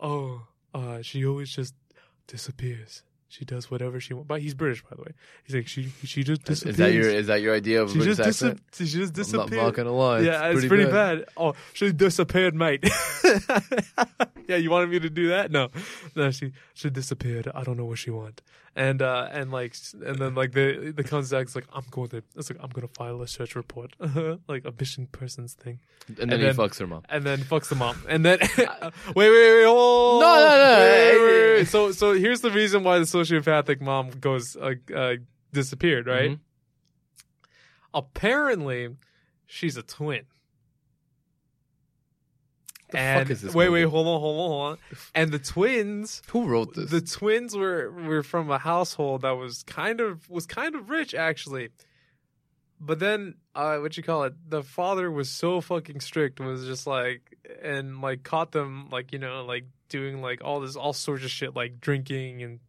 [0.00, 0.42] oh,
[0.74, 1.74] uh, she always just
[2.26, 3.02] disappears.
[3.28, 4.28] She does whatever she wants.
[4.28, 5.12] But he's British, by the way.
[5.44, 6.74] He's like she she just is, disappears.
[6.74, 8.60] is that your is that your idea of she British just accent?
[8.70, 9.50] dis- she just disappeared.
[9.52, 10.20] I'm not, not gonna lie.
[10.20, 11.24] yeah, it's pretty, bad.
[11.36, 12.84] Oh, she disappeared, mate.
[14.48, 15.50] yeah, you wanted me to do that?
[15.50, 15.68] No,
[16.14, 17.48] no, she she disappeared.
[17.54, 18.42] I don't know what she want.
[18.78, 19.74] And uh and like
[20.04, 23.22] and then like the the contact's like I'm going to it's like I'm gonna file
[23.22, 23.94] a search report
[24.48, 27.02] like a missing persons thing And then and he fucks her mom.
[27.08, 28.80] and then fucks the mom and then wait
[29.16, 30.78] wait wait hold No, no, no.
[30.80, 35.14] wait, wait, so so here's the reason why the sociopathic mom goes uh, uh,
[35.52, 36.32] disappeared, right?
[36.32, 36.40] Mhm.
[37.94, 38.96] Apparently,
[39.46, 40.24] she's a twin.
[42.90, 43.84] The and fuck is this wait, movie?
[43.84, 44.78] wait, hold on, hold on, hold on.
[45.14, 46.90] And the twins, Who wrote this?
[46.90, 51.14] the twins were were from a household that was kind of was kind of rich
[51.14, 51.70] actually.
[52.78, 54.34] But then, uh, what you call it?
[54.50, 56.38] The father was so fucking strict.
[56.38, 60.76] Was just like and like caught them like you know like doing like all this
[60.76, 62.60] all sorts of shit like drinking and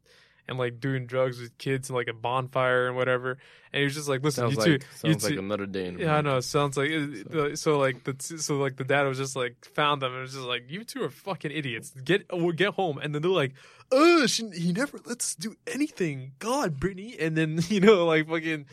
[0.47, 3.37] and like doing drugs with kids and like a bonfire and whatever.
[3.73, 5.87] And he was just like, listen, sounds you like two, you sounds like another day.
[5.87, 6.37] In yeah, I know.
[6.37, 7.77] It sounds like the- so.
[7.77, 10.63] Like the so like the dad was just like found them and was just like,
[10.69, 11.91] "You two are fucking idiots.
[11.91, 13.53] Get or get home." And then they're like,
[13.91, 16.31] "Uh, she, he never lets us do anything.
[16.39, 18.65] God, Brittany." And then you know, like fucking.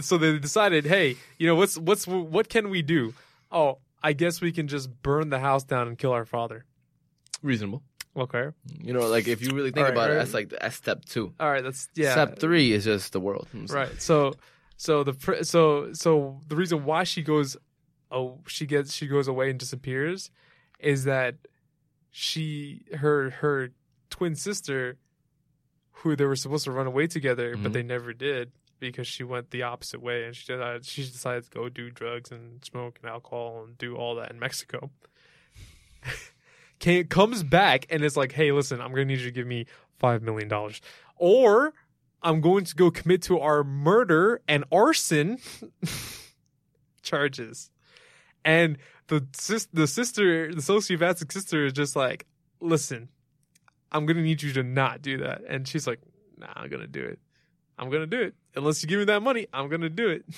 [0.00, 3.14] So they decided, hey, you know, what's what's what can we do?
[3.50, 6.64] Oh, I guess we can just burn the house down and kill our father.
[7.42, 7.82] Reasonable.
[8.16, 8.50] Okay.
[8.80, 11.32] You know, like if you really think Alright, about it, that's like that's step two.
[11.40, 11.62] All right.
[11.64, 12.12] That's yeah.
[12.12, 13.48] Step three is just the world.
[13.68, 14.00] Right.
[14.00, 14.34] So,
[14.76, 17.56] so the so so the reason why she goes,
[18.12, 20.30] oh, she gets she goes away and disappears,
[20.78, 21.34] is that
[22.10, 23.70] she her her
[24.10, 24.96] twin sister,
[25.90, 27.62] who they were supposed to run away together, Mhm.
[27.64, 31.44] but they never did because she went the opposite way and she decided she decided
[31.44, 34.90] to go do drugs and smoke and alcohol and do all that in Mexico.
[36.78, 39.66] Came, comes back and is like, "Hey, listen, I'm gonna need you to give me
[39.98, 40.80] five million dollars,
[41.16, 41.72] or
[42.22, 45.38] I'm going to go commit to our murder and arson
[47.02, 47.70] charges."
[48.44, 52.26] And the sis- the sister, the sociopathic sister, is just like,
[52.60, 53.08] "Listen,
[53.92, 56.00] I'm gonna need you to not do that." And she's like,
[56.36, 57.18] "Nah, I'm gonna do it.
[57.78, 58.34] I'm gonna do it.
[58.56, 60.24] Unless you give me that money, I'm gonna do it."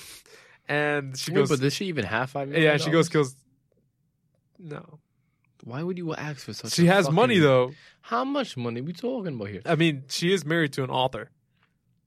[0.69, 2.65] And she Wait, goes, but does she even have five million?
[2.73, 3.09] "Yeah." She goes?
[3.09, 3.37] "Kills."
[4.59, 4.99] No,
[5.67, 6.73] Why would you ask for such?
[6.75, 7.73] she a has money though.
[8.01, 9.63] How much money we talking about here?
[9.67, 11.29] I mean, she is married to an author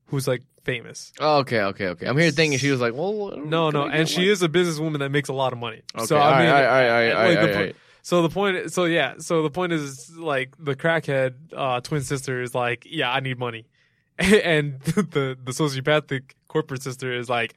[0.08, 1.12] who's like famous.
[1.20, 2.08] Oh, okay, okay, okay.
[2.08, 5.10] I'm here thinking she was like, well, No, no, and she is a businesswoman that
[5.10, 5.82] makes a lot of money.
[5.94, 7.64] Okay, so all I mean, right, all right, all right, like, right, the all po-
[7.66, 7.76] right.
[8.02, 12.42] so the point, so yeah, so the point is like the crackhead uh, twin sister
[12.42, 13.66] is like, yeah, I need money,
[14.18, 17.56] and the the sociopathic corporate sister is like,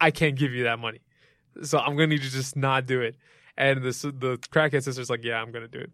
[0.00, 1.00] I can't give you that money,
[1.62, 3.14] so I'm gonna need you to just not do it.
[3.58, 5.92] And the the crackhead sister's like, yeah, I'm gonna do it.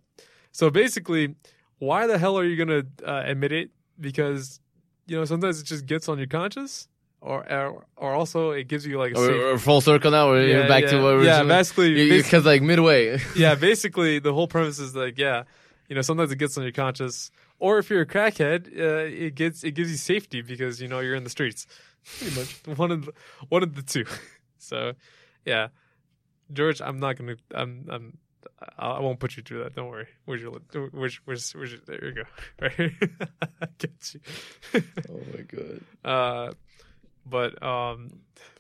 [0.52, 1.34] So basically,
[1.78, 3.70] why the hell are you gonna uh, admit it?
[3.98, 4.60] Because
[5.06, 6.88] you know sometimes it just gets on your conscience,
[7.22, 10.28] or or, or also it gives you like a Or, or full circle now.
[10.28, 13.18] We're Yeah, back yeah, to what we're yeah, basically, because like midway.
[13.36, 15.44] yeah, basically the whole premise is like, yeah,
[15.88, 19.34] you know, sometimes it gets on your conscience, or if you're a crackhead, uh, it
[19.34, 21.66] gets it gives you safety because you know you're in the streets.
[22.18, 23.12] Pretty much one of the,
[23.48, 24.04] one of the two.
[24.58, 24.94] So,
[25.44, 25.68] yeah,
[26.52, 28.18] George, I'm not gonna, I'm, I'm.
[28.78, 29.74] I won't put you through that.
[29.74, 30.06] Don't worry.
[30.24, 30.52] Where's your,
[30.92, 32.22] where's, where's, where's your, there you go.
[32.60, 32.92] Right,
[33.62, 34.20] I get you.
[35.10, 35.80] oh my god.
[36.04, 36.52] uh,
[37.26, 38.10] but um,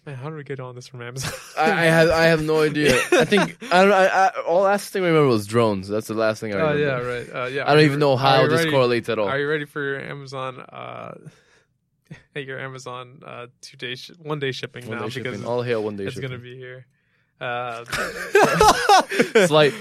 [0.06, 1.32] man, how did we get on this from Amazon?
[1.58, 2.94] I, I have I have no idea.
[3.12, 3.92] I think I don't.
[3.92, 5.86] I, I, all last thing I remember was drones.
[5.88, 6.80] That's the last thing I Oh remember.
[6.82, 7.44] yeah, right.
[7.44, 7.70] Uh, yeah.
[7.70, 9.28] I don't even know how this ready- correlates at all.
[9.28, 10.60] Are you ready for your Amazon?
[10.60, 11.14] Uh,
[12.34, 15.46] your Amazon uh, two day, sh- one day shipping One now day because shipping.
[15.46, 16.30] All hail one day it's shipping.
[16.30, 16.86] gonna be here.
[17.40, 17.84] Uh,
[19.10, 19.74] it's like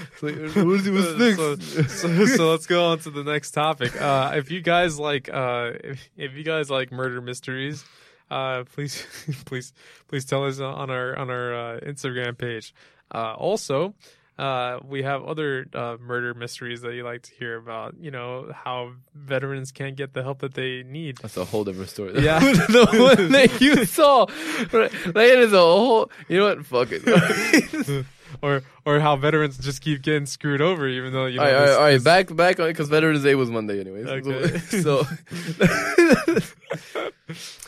[1.35, 3.99] so, so, so let's go on to the next topic.
[4.01, 7.85] Uh, if you guys like, uh, if, if you guys like murder mysteries,
[8.31, 9.05] uh, please,
[9.45, 9.71] please,
[10.07, 12.73] please tell us on our on our uh, Instagram page.
[13.13, 13.93] Uh, also,
[14.37, 17.95] uh, we have other uh, murder mysteries that you like to hear about.
[17.99, 21.17] You know how veterans can't get the help that they need.
[21.17, 22.19] That's a whole different story.
[22.19, 22.39] Yeah.
[22.39, 24.25] the one that you saw,
[24.71, 26.09] right, it is a whole.
[26.27, 26.65] You know what?
[26.65, 28.05] Fuck it.
[28.41, 31.43] or or how veterans just keep getting screwed over, even though you know.
[31.45, 31.91] all right, all right, this- all right.
[31.93, 34.07] this- Back, back on because Veterans Day was Monday, anyways.
[34.07, 34.59] Okay.
[34.83, 35.03] So,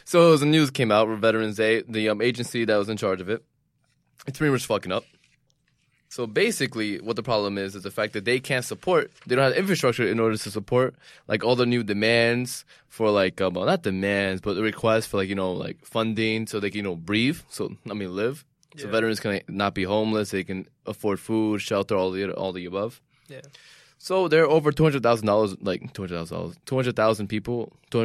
[0.04, 2.98] so as the news came out for Veterans Day, the um, agency that was in
[2.98, 3.44] charge of it,
[4.28, 5.04] it's pretty much fucking up.
[6.10, 9.12] So basically, what the problem is is the fact that they can't support.
[9.28, 10.96] They don't have infrastructure in order to support
[11.28, 15.18] like all the new demands for like um, well, not demands, but the requests for
[15.18, 17.40] like you know like funding so they can you know breathe.
[17.50, 18.46] So I mean live.
[18.78, 18.92] So Yeah.
[18.92, 20.32] veterans can not be homeless.
[20.32, 23.02] They can afford food, shelter, all the all the above.
[23.28, 23.42] Yeah.
[23.98, 26.96] So there are over two hundred thousand dollars, like two hundred thousand dollars, two hundred
[26.96, 28.00] thousand people, two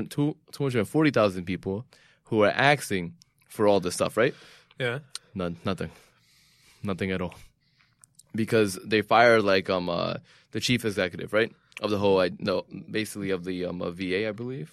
[0.59, 1.85] hundred forty thousand people
[2.25, 3.15] who are asking
[3.49, 4.35] for all this stuff, right?
[4.79, 5.01] Yeah.
[5.35, 5.91] None, nothing,
[6.83, 7.35] nothing at all,
[8.35, 10.15] because they fired like um uh,
[10.53, 11.53] the chief executive, right,
[11.83, 14.73] of the whole, I no, basically of the um uh, VA, I believe.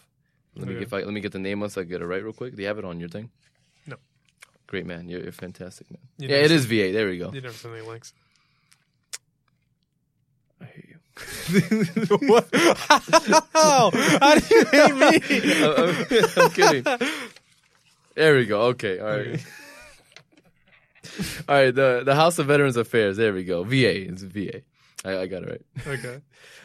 [0.55, 0.83] Let me Okay.
[0.83, 2.55] if I let me get the name once I get it right real quick.
[2.55, 3.29] Do you have it on your thing?
[3.85, 3.97] No.
[4.67, 5.99] Great man, you're, you're fantastic man.
[6.17, 6.91] You yeah, it is VA.
[6.91, 7.31] There we go.
[7.31, 8.13] You never send any links.
[10.61, 10.97] I hear you.
[12.27, 12.47] what?
[13.53, 13.91] How?
[13.91, 15.63] How do you hate me?
[15.63, 16.85] I'm, I'm- I'm kidding.
[18.15, 18.61] There we go.
[18.73, 18.97] Okay.
[18.97, 19.27] All right.
[19.27, 19.43] Okay.
[21.49, 21.73] All right.
[21.73, 23.17] The the House of Veterans Affairs.
[23.17, 23.63] There we go.
[23.63, 24.09] VA.
[24.09, 24.61] It's VA.
[25.05, 25.87] I, I got it right.
[25.99, 26.21] Okay.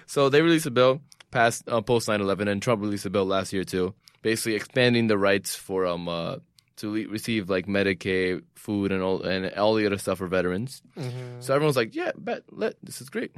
[0.07, 1.01] So they released a bill
[1.33, 5.19] passed uh, post 9/11, and Trump released a bill last year too, basically expanding the
[5.19, 6.37] rights for um uh,
[6.77, 10.83] to le- receive like Medicaid, food, and all and all the other stuff for veterans.
[10.97, 11.41] Mm-hmm.
[11.41, 13.35] So everyone's like, yeah, bet, let this is great,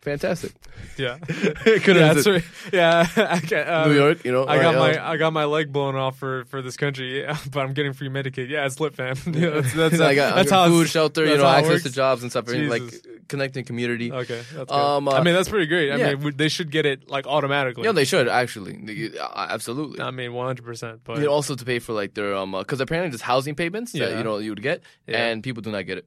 [0.00, 0.52] fantastic.
[0.96, 1.18] Yeah.
[1.26, 2.44] Could've yeah, that's right.
[2.72, 3.06] Yeah.
[3.16, 4.46] I got, um, New York, you know.
[4.46, 7.20] I got right, my uh, I got my leg blown off for, for this country,
[7.20, 8.48] yeah, but I'm getting free Medicaid.
[8.48, 9.16] Yeah, it's lit, fam.
[9.26, 12.30] yeah, that's that's, I got, that's how food, shelter, you know, access to jobs and
[12.30, 12.82] stuff, and, like
[13.28, 14.12] connecting community.
[14.12, 14.70] Okay, that's good.
[14.70, 15.92] Um, uh, I mean, that's pretty great.
[15.92, 16.14] I yeah.
[16.14, 17.84] mean, they should get it like automatically.
[17.84, 20.00] Yeah, they should actually, They- uh, absolutely.
[20.00, 20.64] I mean, 100.
[20.64, 23.54] percent But you know, also to pay for like their um, because apparently there's housing
[23.54, 24.18] payments that Yeah.
[24.18, 26.06] you know you would get, and people do not get it.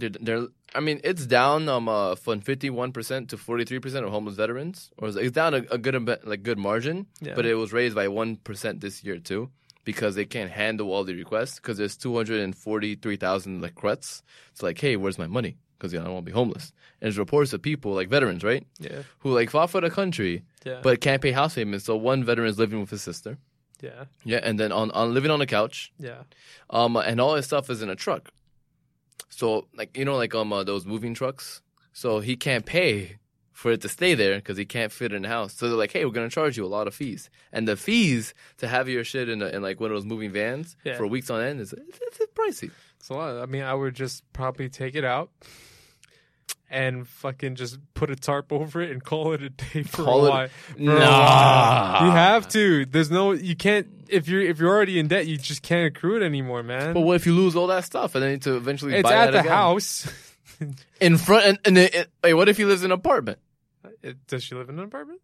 [0.00, 4.10] They're, they're I mean, it's down um uh, from 51 percent to 43 percent of
[4.10, 5.94] homeless veterans, or it's- down a, a good
[6.24, 7.34] like good margin, Yeah.
[7.36, 9.50] but it was raised by one percent this year too.
[9.82, 14.22] Because they can't handle all the requests, because there's 243,000 like requests.
[14.52, 15.56] It's like, hey, where's my money?
[15.78, 16.72] Because you know, I don't want to be homeless.
[17.00, 20.42] And there's reports of people like veterans, right, yeah, who like fought for the country,
[20.64, 21.86] yeah, but can't pay house payments.
[21.86, 23.38] So one veteran is living with his sister,
[23.80, 26.24] yeah, yeah, and then on, on living on the couch, yeah,
[26.68, 28.28] um, and all his stuff is in a truck.
[29.28, 31.62] So like you know like um uh, those moving trucks.
[31.92, 33.18] So he can't pay
[33.52, 35.52] for it to stay there because he can't fit in the house.
[35.54, 38.32] So they're like, hey, we're gonna charge you a lot of fees, and the fees
[38.58, 40.96] to have your shit in, a, in like one of those moving vans Yeah.
[40.96, 42.70] for weeks on end is it's, it's pricey.
[42.98, 43.36] it's a lot.
[43.42, 45.30] I mean, I would just probably take it out
[46.70, 50.24] and fucking just put a tarp over it and call it a day for Call
[50.24, 50.48] a it- while.
[50.48, 51.92] For a Nah.
[52.00, 52.04] while.
[52.06, 52.86] you have to.
[52.86, 53.32] There's no.
[53.32, 53.86] You can't.
[54.08, 56.94] If you're if you're already in debt, you just can't accrue it anymore, man.
[56.94, 59.14] But what if you lose all that stuff and then need to eventually it's buy
[59.14, 59.52] at that the again?
[59.52, 60.10] house.
[61.00, 63.38] in front and, and it, it- wait, what if he lives in an apartment?
[64.02, 65.20] It- does she live in an apartment?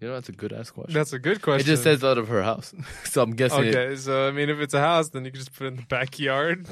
[0.00, 0.94] You know, that's a good ass question.
[0.94, 1.66] That's a good question.
[1.66, 2.72] it just says out of her house,
[3.04, 3.64] so I'm guessing.
[3.64, 5.68] it- Okay, so I mean, if it's a house, then you can just put it
[5.68, 6.66] in the backyard.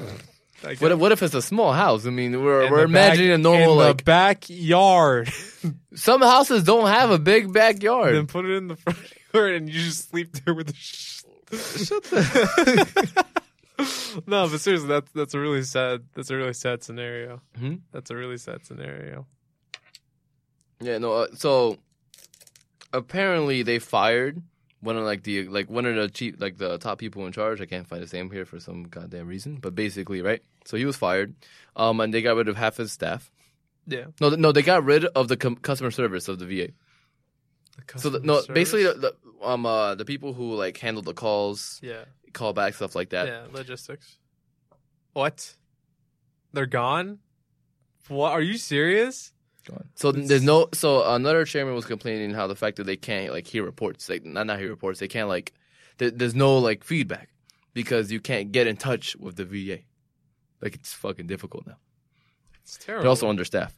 [0.63, 0.81] Guess.
[0.81, 2.05] What if, what if it's a small house?
[2.07, 5.29] I mean, we're we're imagining back- a normal like backyard.
[5.95, 8.15] some houses don't have a big backyard.
[8.15, 8.97] then put it in the front
[9.33, 10.73] yard, and you just sleep there with the.
[10.73, 13.25] Sh- Shut the.
[14.27, 16.03] no, but seriously, that's that's a really sad.
[16.15, 17.41] That's a really sad scenario.
[17.57, 17.75] Hmm?
[17.91, 19.25] That's a really sad scenario.
[20.81, 21.13] yeah, no.
[21.13, 21.77] Uh, so
[22.93, 24.41] apparently they fired
[24.81, 27.61] one of like the like one of the chief like the top people in charge.
[27.61, 30.41] I can't find his name here for some goddamn reason, but basically, right?
[30.65, 31.33] So he was fired,
[31.75, 33.31] um, and they got rid of half his staff.
[33.87, 34.05] Yeah.
[34.19, 36.69] No, th- no, they got rid of the com- customer service of the VA.
[37.95, 39.15] So the, no, basically the, the
[39.45, 43.27] um uh the people who like handle the calls, yeah, call back stuff like that.
[43.27, 44.17] yeah, logistics.
[45.13, 45.55] What?
[46.53, 47.19] They're gone.
[48.07, 48.31] What?
[48.31, 49.31] Are you serious?
[49.67, 49.89] Gone.
[49.95, 50.69] So th- there's no.
[50.73, 54.23] So another chairman was complaining how the fact that they can't like hear reports, like
[54.23, 55.53] not not hear reports, they can't like.
[55.97, 57.29] There, there's no like feedback
[57.73, 59.79] because you can't get in touch with the VA.
[60.61, 61.77] Like it's fucking difficult now.
[62.63, 63.03] It's terrible.
[63.03, 63.75] They're also understaffed.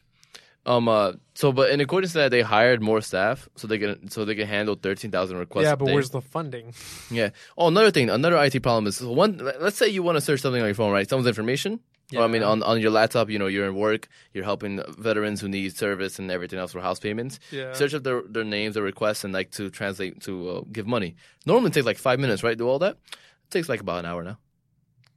[0.65, 0.87] Um.
[0.87, 1.13] Uh.
[1.33, 4.35] So, but in accordance to that, they hired more staff so they can so they
[4.35, 5.63] can handle thirteen thousand requests.
[5.63, 5.93] yeah, but day.
[5.93, 6.73] where's the funding?
[7.09, 7.29] Yeah.
[7.57, 9.37] Oh, another thing, another IT problem is so one.
[9.59, 11.09] Let's say you want to search something on your phone, right?
[11.09, 11.79] Someone's information.
[12.16, 15.41] Or, I mean, on, on your laptop, you know, you're in work, you're helping veterans
[15.41, 17.39] who need service and everything else for house payments.
[17.51, 17.74] Yeah.
[17.74, 21.16] Search up their, their names, their requests, and like to translate to uh, give money.
[21.45, 22.57] Normally, it takes like five minutes, right?
[22.57, 22.97] Do all that.
[23.12, 24.39] It takes like about an hour now.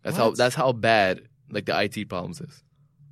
[0.02, 2.62] That's how that's how bad like the IT problems is.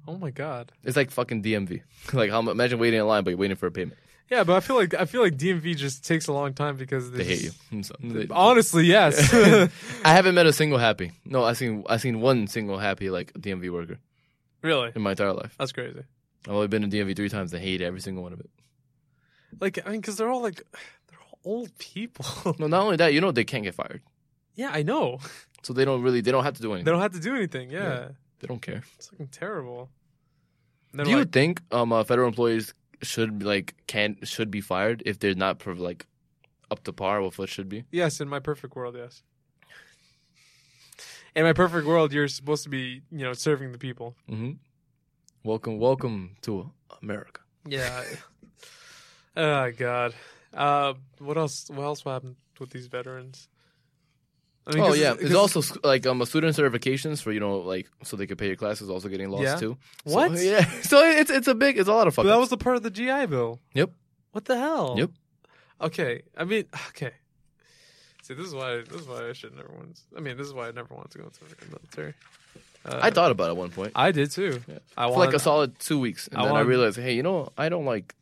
[0.06, 0.72] Oh my god.
[0.82, 1.82] It's like fucking DMV.
[2.12, 3.98] like how imagine waiting in line, but you're waiting for a payment.
[4.30, 7.10] Yeah, but I feel like I feel like DMV just takes a long time because
[7.10, 7.82] They hate you.
[7.82, 9.32] So, they- Honestly, yes.
[10.04, 11.10] I haven't met a single happy.
[11.24, 13.98] No, I seen I seen one single happy like DMV worker
[14.62, 15.54] really, in my entire life.
[15.58, 16.02] that's crazy.
[16.46, 17.52] I've only been to DMV three times.
[17.52, 18.50] I hate every single one of it.
[19.60, 20.62] Like I mean, because they're all like
[21.08, 22.24] they're all old people.
[22.60, 24.00] No, not only that, you know they can't get fired,
[24.54, 25.18] yeah, I know.
[25.62, 26.84] so they don't really they don't have to do anything.
[26.84, 27.70] They don't have to do anything.
[27.70, 28.10] Yeah.
[28.38, 28.84] They don't care.
[28.96, 29.90] it's fucking terrible.
[30.94, 35.02] They're do you like, think um uh, federal employees should like can should be fired
[35.06, 36.06] if they're not prov- like
[36.70, 37.84] up to par with what should be?
[37.90, 39.22] yes, in my perfect world, yes.
[41.34, 44.16] In my perfect world, you're supposed to be, you know, serving the people.
[44.28, 44.52] Mm-hmm.
[45.44, 46.72] Welcome, welcome to
[47.02, 47.40] America.
[47.66, 48.02] Yeah.
[49.36, 50.14] oh God.
[50.52, 51.70] Uh, what else?
[51.70, 53.48] What else happened with these veterans?
[54.66, 58.16] I oh 'cause- yeah, there's also like um student certifications for you know like so
[58.16, 59.56] they could pay your classes also getting lost Yeah.
[59.56, 59.76] too.
[60.06, 60.32] So- What?
[60.38, 62.76] yeah, so it's it's a big it's a lot of But that was the part
[62.76, 63.58] of the GI Bill.
[63.74, 63.90] Yep.
[64.32, 64.94] What the hell?
[64.98, 65.10] Yep.
[65.80, 66.22] Okay.
[66.36, 67.12] I mean, okay.
[68.22, 69.98] See, this is why this is why I should never want.
[70.16, 72.14] I mean, this is why I never wanted to go into the military.
[72.84, 73.92] Uh, I thought about it at one point.
[73.94, 74.60] I did too.
[74.96, 77.12] I for wanted, like a solid two weeks, and I then I wanted- realized, hey,
[77.14, 78.14] you know, I don't like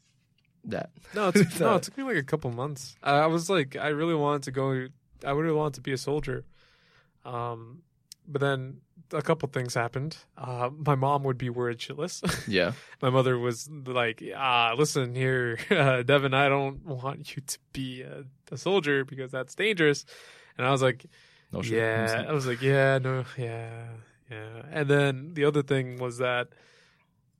[0.64, 0.90] that.
[1.14, 2.96] No, it took, no, it took me like a couple months.
[3.02, 4.88] I, I was like, I really wanted to go.
[5.24, 6.44] I would have wanted to be a soldier.
[7.24, 7.82] Um,
[8.26, 8.80] but then
[9.12, 10.16] a couple things happened.
[10.36, 12.22] Uh, my mom would be worried shitless.
[12.48, 12.72] Yeah.
[13.00, 16.34] my mother was like, "Ah, listen here, uh, Devin.
[16.34, 20.04] I don't want you to be a, a soldier because that's dangerous."
[20.56, 21.06] And I was like,
[21.52, 21.78] No shit.
[21.78, 23.86] "Yeah." I was like, "Yeah, no, yeah,
[24.30, 26.48] yeah." And then the other thing was that,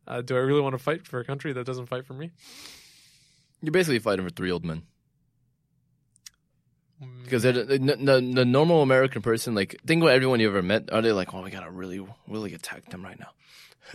[0.06, 2.30] uh, do I really want to fight for a country that doesn't fight for me?
[3.60, 4.84] You're basically fighting for three old men.
[7.22, 10.92] Because the, the, normal American person, like, think about everyone you ever met.
[10.92, 13.30] Are they like, oh, we gotta really, really attack them right now?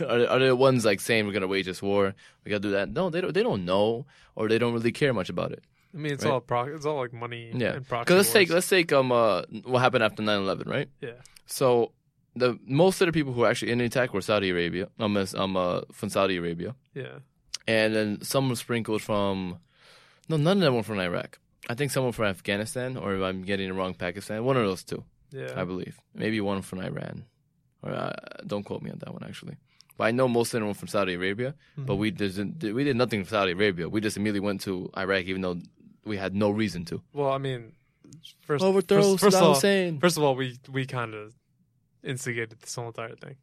[0.08, 2.14] Are they, are they the ones like saying we're gonna wage this war?
[2.44, 2.90] We gotta do that?
[2.90, 3.32] No, they don't.
[3.32, 5.62] They don't know, or they don't really care much about it.
[5.94, 6.32] I mean, it's right?
[6.32, 7.52] all pro- it's all like money.
[7.54, 7.74] Yeah.
[7.74, 10.88] and proxy Because let's take let's take um uh what happened after 9-11, right?
[11.00, 11.12] Yeah.
[11.46, 11.92] So
[12.34, 14.88] the most of the people who were actually in the attack were Saudi Arabia.
[14.98, 17.18] Um, as- um uh, from Saudi Arabia, yeah,
[17.68, 19.58] and then some were sprinkled from.
[20.28, 21.38] No, none of them were from Iraq.
[21.68, 24.44] I think someone from Afghanistan, or if I'm getting it wrong, Pakistan.
[24.44, 25.02] One of those two.
[25.30, 25.52] yeah.
[25.56, 25.98] I believe.
[26.14, 27.24] Maybe one from Iran.
[27.82, 28.12] Or uh,
[28.46, 29.56] don't quote me on that one actually.
[29.96, 31.54] But I know most of them were from Saudi Arabia.
[31.76, 31.98] But Mhm.
[31.98, 32.62] we didn't.
[32.62, 33.88] We did nothing from Saudi Arabia.
[33.88, 35.58] We just immediately went to Iraq, even though
[36.04, 37.02] we had no reason to.
[37.12, 37.72] Well, I mean,
[38.42, 40.00] first Overthrow first, first of Saddam all, Hussein.
[40.00, 41.34] first of all, we we kind of
[42.02, 43.36] instigated this whole entire thing.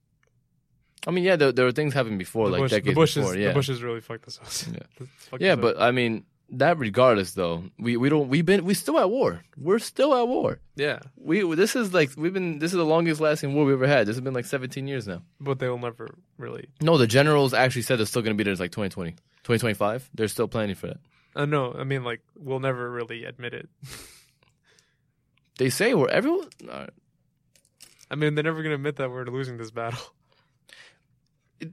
[1.08, 3.16] I mean, yeah, there, there were things happening before, the like Bush, decades the Bushes,
[3.24, 3.36] before.
[3.36, 4.74] Yeah, the Bushes really fucked us up.
[4.76, 5.06] Yeah.
[5.40, 5.62] Yeah, us up.
[5.62, 9.44] but I mean, that regardless, though, we we don't we've been we still at war.
[9.58, 10.60] We're still at war.
[10.76, 13.88] yeah, We this is like we've been this is the longest lasting war we ever
[13.88, 14.06] had.
[14.08, 15.22] This has been like 17 years now.
[15.40, 16.68] but they will never really.
[16.82, 18.52] No, the generals actually said they're still going to be there.
[18.54, 20.10] It's like 2020, 2025.
[20.14, 20.98] They're still planning for that.
[21.36, 23.70] Uh, no, I mean like we'll never really admit it.
[25.58, 26.50] They say we're everyone.
[26.70, 26.88] Uh,
[28.10, 30.00] I mean, they're never gonna admit that we're losing this battle.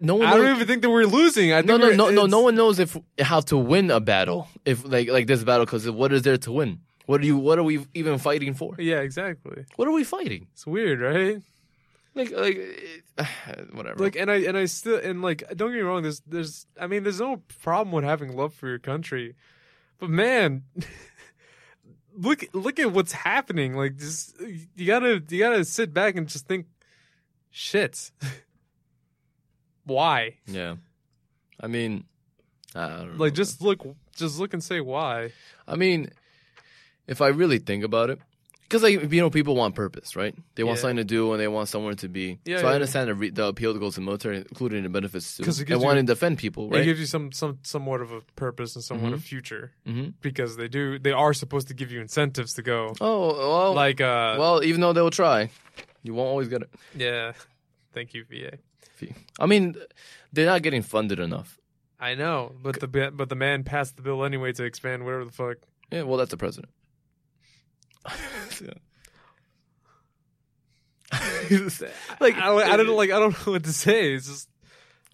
[0.01, 0.27] No one.
[0.27, 1.53] I don't even think that we're losing.
[1.53, 2.27] I think no, no, no, no.
[2.27, 4.49] No one knows if how to win a battle.
[4.65, 6.81] If like like this battle, because what is there to win?
[7.07, 7.37] What are you?
[7.37, 8.75] What are we even fighting for?
[8.79, 9.65] Yeah, exactly.
[9.77, 10.49] What are we fighting?
[10.53, 11.41] It's weird, right?
[12.15, 12.59] Like like
[13.73, 14.05] whatever.
[14.05, 16.03] Like, and I and I still and like don't get me wrong.
[16.03, 19.37] There's there's I mean there's no problem with having love for your country,
[19.99, 20.65] but man,
[22.19, 23.75] look look at what's happening.
[23.75, 24.39] Like, just
[24.77, 26.67] you gotta you gotta sit back and just think,
[27.51, 28.11] shit.
[29.89, 30.35] Why?
[30.47, 30.77] yeah.
[31.61, 32.05] I mean,
[32.75, 33.25] I don't know.
[33.25, 33.85] Like, just look,
[34.15, 35.33] just look and say why.
[35.67, 36.11] I mean,
[37.09, 38.21] if I really think about it,
[38.63, 40.35] because like you know, people want purpose, right?
[40.55, 40.83] They want Yeah.
[40.83, 42.39] something to do and they want somewhere to be.
[42.45, 44.83] Yeah, so yeah, I understand the, re- the appeal that goes to the military, including
[44.85, 46.83] the benefits too, 'Cause it and gives you- wanting to defend people, right?
[46.83, 49.15] It gives you some some somewhat of a purpose and somewhat Mhm.
[49.15, 52.95] of future hmm because they do they are supposed to give you incentives to go.
[53.01, 55.51] Oh well, Like, uh, well, even though they'll try,
[56.05, 56.71] you won't always get it.
[56.95, 57.33] yeah.
[57.95, 58.59] Thank you, VA.
[59.39, 59.77] I mean,
[60.33, 61.59] they're not getting funded enough.
[62.01, 65.33] I know, but the but the man passed the bill anyway to expand whatever the
[65.33, 65.57] fuck.
[65.91, 66.73] Yeah, well, that's the president.
[72.21, 74.13] Like I, I don't like I don't know what to say.
[74.13, 74.49] It's just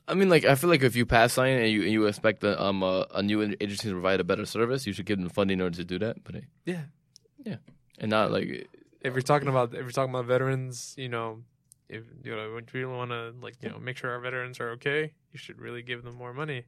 [0.06, 2.40] I mean, like I feel like if you pass something and you and you expect
[2.40, 5.28] the, um uh, a new agency to provide a better service, you should give them
[5.28, 6.22] funding in order to do that.
[6.24, 7.56] But hey, yeah.
[7.98, 8.68] and not like
[9.00, 11.42] If you're talking about if you're talking about veterans, you know,
[11.88, 14.60] if you know, if you really want to like you know make sure our veterans
[14.60, 16.64] are okay, you should really give them more money.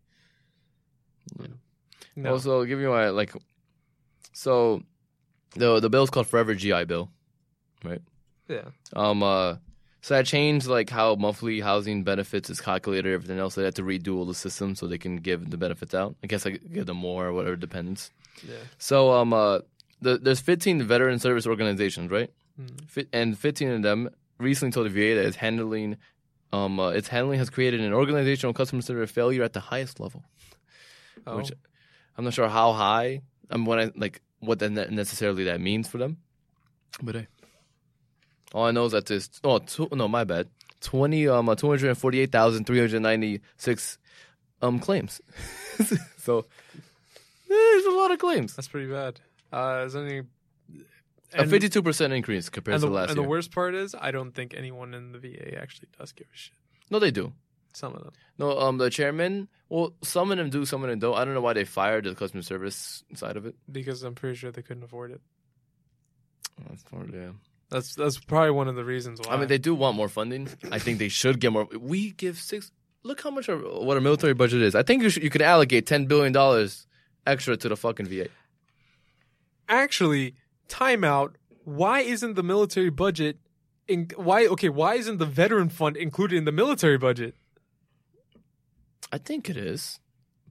[1.39, 1.47] Yeah.
[2.15, 2.33] No.
[2.33, 3.33] Also, give you my like.
[4.33, 4.83] So,
[5.55, 7.11] the the bill's called Forever GI Bill.
[7.85, 8.03] Right?
[8.49, 8.69] Yeah.
[8.95, 9.23] Um.
[9.23, 9.57] Uh.
[10.03, 13.13] So that changed like how monthly housing benefits is calculated.
[13.13, 15.95] Everything else, they had to redo all the system so they can give the benefits
[15.95, 16.15] out.
[16.23, 18.11] I guess I could give them more or whatever depends.
[18.47, 18.55] Yeah.
[18.79, 19.33] So um.
[19.33, 19.61] Uh.
[20.03, 22.31] The, there's 15 veteran service organizations, right?
[22.61, 22.87] Mm.
[22.87, 25.97] Fi- and 15 of them recently told the VA that it's handling.
[26.53, 26.79] Um.
[26.79, 30.25] Uh, its handling has created an organizational customer service failure at the highest level.
[31.27, 31.39] Oh.
[31.39, 31.51] Which
[32.17, 33.23] I'm not sure how high.
[33.51, 36.19] I'm when I like what that ne- necessarily that means for them.
[37.03, 37.27] But hey,
[38.55, 40.49] all I know is that there's oh two, no my bad
[40.81, 43.99] twenty um two hundred forty eight thousand three hundred ninety six
[44.63, 45.21] um claims.
[46.19, 46.47] so
[47.49, 48.55] there's a lot of claims.
[48.55, 49.21] That's pretty bad.
[49.53, 50.23] Uh, is there any
[51.35, 53.23] A fifty two percent increase compared and to the, last and year.
[53.23, 56.27] And the worst part is, I don't think anyone in the VA actually does give
[56.33, 56.55] a shit.
[56.91, 57.33] no, they do.
[57.73, 58.13] Some of them.
[58.39, 59.49] No, um, the chairman.
[59.69, 61.15] Well, some of them do, some of them don't.
[61.15, 63.55] I don't know why they fired the customer service side of it.
[63.71, 65.21] because I'm pretty sure they couldn't afford it.
[66.69, 67.31] That's part, yeah.
[67.69, 69.35] That's that's probably one of the reasons why.
[69.35, 70.49] I mean, they do want more funding.
[70.71, 71.69] I think they should get more.
[71.79, 72.71] We give six.
[73.03, 74.75] Look how much our, what our military budget is.
[74.75, 76.87] I think you should, you could allocate ten billion dollars
[77.27, 78.29] extra to the fucking VA.
[79.69, 80.35] actually
[80.69, 81.33] timeout.
[81.65, 83.39] Why isn't the military budget?
[83.89, 84.69] In, why okay?
[84.69, 87.35] Why isn't the veteran fund included in the military budget?
[89.13, 90.01] I think it is,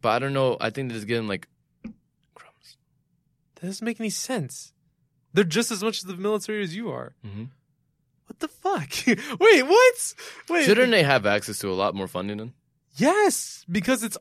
[0.01, 0.55] but I don't know.
[0.61, 1.47] I think they're just getting like
[1.83, 4.73] That doesn't make any sense.
[5.33, 7.15] They're just as much of the military as you are.
[7.25, 7.49] Mhm.
[8.27, 8.89] What the fuck?
[9.39, 10.13] Wait, what?
[10.49, 10.65] Wait.
[10.65, 12.53] Shouldn't they have access to a lot more funding then?
[12.95, 14.17] Yes, because it's.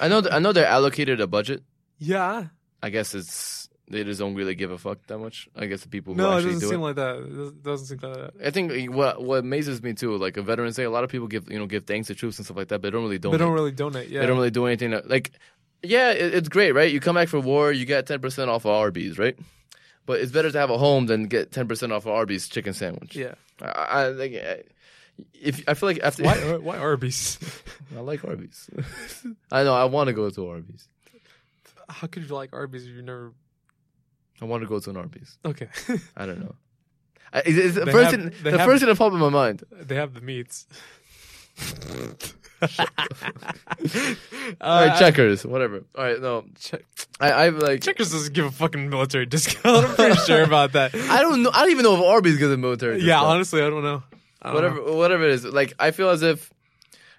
[0.00, 0.20] I know.
[0.20, 1.62] th- I know they're allocated a budget.
[1.98, 2.46] Yeah.
[2.82, 5.48] I guess it's they just don't really give a fuck that much.
[5.56, 6.82] I guess the people who No, it actually doesn't do seem it.
[6.82, 7.16] like that.
[7.16, 8.46] It doesn't- seem like that.
[8.46, 11.26] I think what what amazes me too, like a veteran say, a lot of people
[11.26, 13.16] give you know give thanks to troops and stuff like that, but they don't really
[13.16, 13.40] They donate.
[13.40, 14.08] don't really donate.
[14.10, 14.20] Yeah.
[14.20, 14.90] They don't really do anything.
[15.06, 15.32] Like,
[15.82, 16.92] yeah, it, it's great, right?
[16.92, 19.36] You come back for war, you get ten percent off of Arby's, right?
[20.06, 22.74] But it's better to have a home than get ten percent off of Arby's chicken
[22.74, 23.16] sandwich.
[23.16, 23.34] Yeah.
[23.62, 24.62] I, I think I-
[25.34, 26.38] if I feel like after Why?
[26.40, 27.38] Uh, why Arby's?
[27.96, 28.70] I like Arby's.
[29.50, 30.88] I know I want to go to Arby's.
[31.88, 33.32] How could you like Arby's if you never?
[34.40, 35.38] I want to go to an Arby's.
[35.44, 35.68] Okay.
[36.16, 36.54] I don't know.
[37.32, 39.14] I, it's, it's the They first have- thing, they the have- first thing that popped
[39.14, 39.64] in my mind.
[39.72, 40.66] they have the meats.
[44.60, 45.84] All right, Uh, checkers, whatever.
[45.96, 46.84] All right, no, Check-
[47.20, 49.86] I, I'm like, Checkers doesn't give a fucking military discount.
[49.86, 50.94] I'm pretty sure about that.
[50.94, 51.50] I don't know.
[51.52, 52.96] I don't even know if Arby's gives a military.
[52.96, 53.26] yeah, discount.
[53.26, 54.02] honestly, I don't know.
[54.42, 54.96] I don't whatever, know.
[54.96, 55.44] whatever it is.
[55.44, 56.52] Like, I feel as if,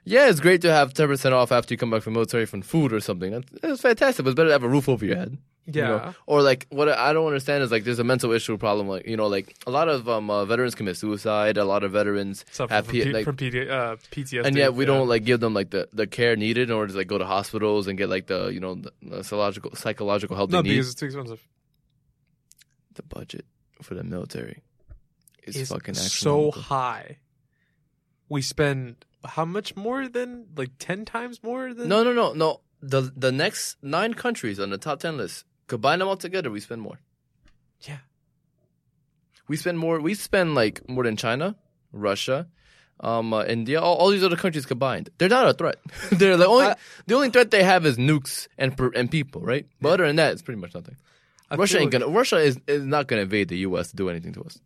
[0.10, 2.62] yeah, it's great to have ten percent off after you come back from military from
[2.62, 3.32] food or something.
[3.32, 4.24] That's, that's fantastic.
[4.26, 5.38] But it's better to have a roof over your head.
[5.66, 5.88] you Yeah.
[5.88, 6.14] know?
[6.26, 8.88] Or like, what I don't understand is like, there's a mental issue problem.
[8.88, 11.58] Like, you know, like a lot of um, uh, veterans commit suicide.
[11.58, 14.46] A lot of veterans Suffer have from, P- P- like, from PD, uh, PTSD.
[14.46, 14.88] and yet we yeah.
[14.94, 17.26] don't like give them like the, the care needed in order to like go to
[17.26, 20.76] hospitals and get like the you know the, the psychological psychological help No, they need.
[20.78, 21.42] because it's too expensive.
[22.96, 23.46] the budget
[23.82, 24.64] for the military
[25.44, 27.18] is It's fucking so high.
[28.28, 31.88] We spend how much more than like ten times more than?
[31.90, 32.62] No, no, no, no.
[32.82, 36.60] The the next nine countries on the top ten list, combine them all together, we
[36.60, 37.00] spend more.
[37.82, 37.98] Yeah.
[39.48, 40.00] We spend more.
[40.00, 41.56] We spend like more than China,
[41.92, 42.48] Russia,
[43.00, 45.10] um, uh, India, all, all these other countries combined.
[45.18, 45.78] They're not a threat.
[46.12, 46.76] They're the only I-
[47.08, 49.66] the only threat they have is nukes and per, and people, right?
[49.82, 50.98] But other than that, it's pretty much nothing.
[51.50, 52.08] I Russia ain't gonna.
[52.08, 53.90] Russia is, is not gonna invade the U.S.
[53.90, 54.60] to do anything to us,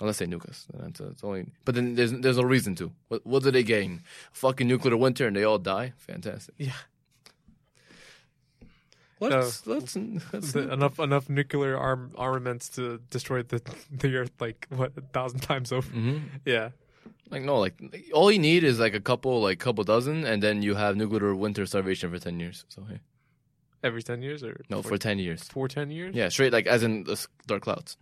[0.00, 0.66] unless they nuke us.
[0.72, 1.46] That's, that's only.
[1.64, 2.92] But then there's there's no reason to.
[3.08, 4.02] What what do they gain?
[4.32, 5.92] Fucking nuclear winter and they all die.
[5.98, 6.54] Fantastic.
[6.58, 6.72] Yeah.
[9.20, 9.96] Let's let's,
[10.32, 15.00] let's The- enough enough nuclear arm armaments to destroy the the earth like what a
[15.00, 15.88] thousand times over.
[15.88, 16.70] hmm Yeah.
[17.30, 17.74] Like no, like
[18.12, 21.34] all you need is like a couple, like couple dozen, and then you have nuclear
[21.34, 22.64] winter starvation for ten years.
[22.68, 23.00] So hey,
[23.82, 25.44] Every ten years or no, for ten years.
[25.44, 26.14] for ten years.
[26.14, 27.96] Yeah, straight like as in the s- dark clouds.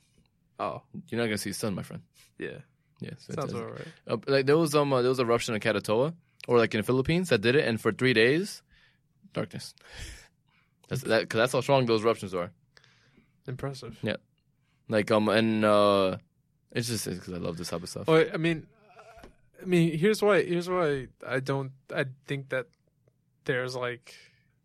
[0.62, 2.02] Oh You're not gonna see the sun, my friend.
[2.38, 2.58] yeah.
[3.00, 3.88] Yeah, so Sounds about right.
[4.06, 6.14] Uh, like there was um uh, there was a eruption in Katatoa
[6.46, 8.62] or like in the Philippines that did it, and for three days,
[9.32, 9.74] darkness.
[10.88, 12.52] That's that because that's how strong those eruptions are.
[13.48, 13.98] Impressive.
[14.02, 14.16] Yeah,
[14.88, 16.18] like um and uh,
[16.70, 18.06] it's just because I love this type of stuff.
[18.06, 18.66] Well, I mean,
[19.60, 20.42] I mean, here's why.
[20.44, 21.72] Here's why I don't.
[21.94, 22.66] I think that
[23.44, 24.14] there's like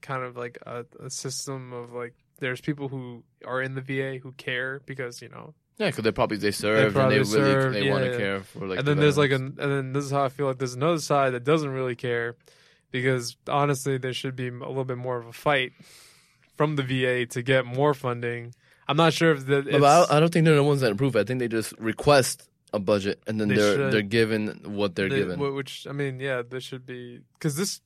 [0.02, 4.20] kind of like a, a system of like there's people who are in the VA
[4.22, 7.72] who care because you know, Yeah, because they probably they served and probably they really
[7.80, 8.18] they yeah, want to yeah.
[8.18, 8.80] care for like.
[8.80, 10.74] and the then there's like an and then this is how I feel like there's
[10.74, 12.36] another side that doesn't really care
[12.92, 15.74] because honestly there should be a little bit more of a fight
[16.56, 18.54] from the VA to get more funding.
[18.88, 19.70] I'm not sure if that.
[19.70, 21.16] But I, I don't think they're the ones that approve.
[21.16, 21.20] it.
[21.20, 23.94] I think they just request a budget and then They are should.
[23.94, 25.40] they're given what they're They- given.
[25.56, 27.82] Which I mean, yeah, this should be because this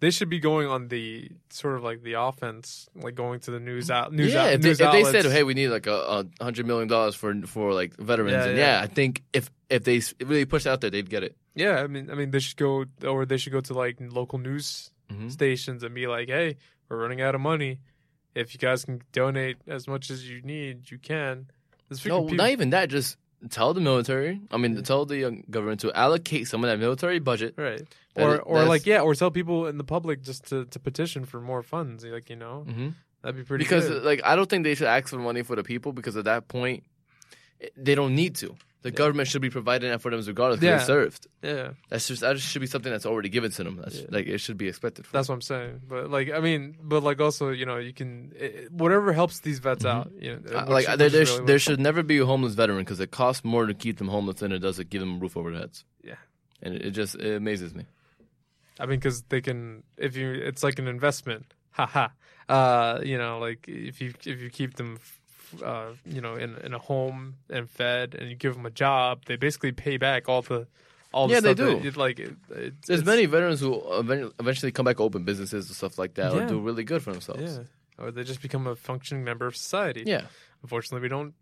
[0.00, 3.60] they should be going on the sort of like the offense, like going to the
[3.60, 5.86] news out news yeah, out, if, they, news if they said, "Hey, we need like
[5.86, 8.76] a, a hundred million dollars for for like veterans," Yeah, and yeah.
[8.78, 8.82] yeah.
[8.82, 11.36] I think if if they really push out there, they'd get it.
[11.54, 14.38] yeah, I mean, I mean, they should go or they should go to like local
[14.38, 15.30] news Mhm.
[15.30, 16.56] stations and be like, "Hey,
[16.88, 17.78] we're running out of money.
[18.34, 21.46] If you guys can donate as much as you need, you can."
[22.06, 22.88] No, people- not even that.
[22.88, 23.16] Just
[23.50, 24.40] tell the military.
[24.50, 27.54] I mean, tell the government to allocate some of that military budget.
[27.56, 27.82] right,
[28.16, 31.40] or or like yeah, or tell people in the public just to, to petition for
[31.40, 32.04] more funds.
[32.04, 32.88] Like you know, hmm
[33.22, 34.04] that'd be pretty Because good.
[34.04, 36.48] like I don't think they should ask for money for the people because at that
[36.48, 36.84] point
[37.76, 38.56] they don't need to.
[38.84, 38.96] The Yeah.
[39.02, 40.76] government should be providing that for them regardless Yeah.
[40.78, 41.26] They served.
[41.42, 41.70] yeah.
[41.88, 43.76] That's just that should be something that's already given to them.
[43.82, 44.06] That's Yeah.
[44.10, 45.06] like it should be expected.
[45.06, 45.80] For That's what I'm saying.
[45.88, 49.58] But like, I mean, but like, also, you know, you can it, whatever helps these
[49.58, 49.90] vets Mhm.
[49.90, 50.12] out.
[50.20, 53.00] You know, Uh, like there, there, really there should never be a homeless veteran because
[53.00, 55.36] it costs more to keep them homeless than it does to give them a roof
[55.36, 55.84] over their heads.
[56.02, 56.16] Yeah.
[56.62, 57.84] and it, it just it amazes me.
[58.78, 61.54] I mean, because they can, if you, it's like an investment.
[61.70, 62.08] Haha.
[62.48, 65.20] Uh, you know, like if you if you keep them, f-
[65.62, 69.24] uh, you know, in in a home and fed, and you give them a job,
[69.26, 70.66] they basically pay back all the.
[71.12, 71.80] All the Yeah, they that do.
[71.84, 75.76] you- like, it, it's, There's many veterans who eventually, eventually come back open businesses and
[75.76, 76.42] stuff like that, Yeah.
[76.42, 77.40] or do really good for themselves.
[77.40, 78.04] Yeah.
[78.04, 80.02] Or they just become a functioning member of society.
[80.04, 80.22] Yeah.
[80.62, 81.34] Unfortunately, we don't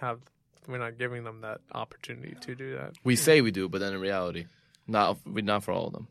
[0.00, 0.20] have.
[0.66, 2.94] We're not giving them that opportunity to do that.
[3.04, 4.46] We say we do, but then in reality,
[4.86, 6.08] not not for all of them.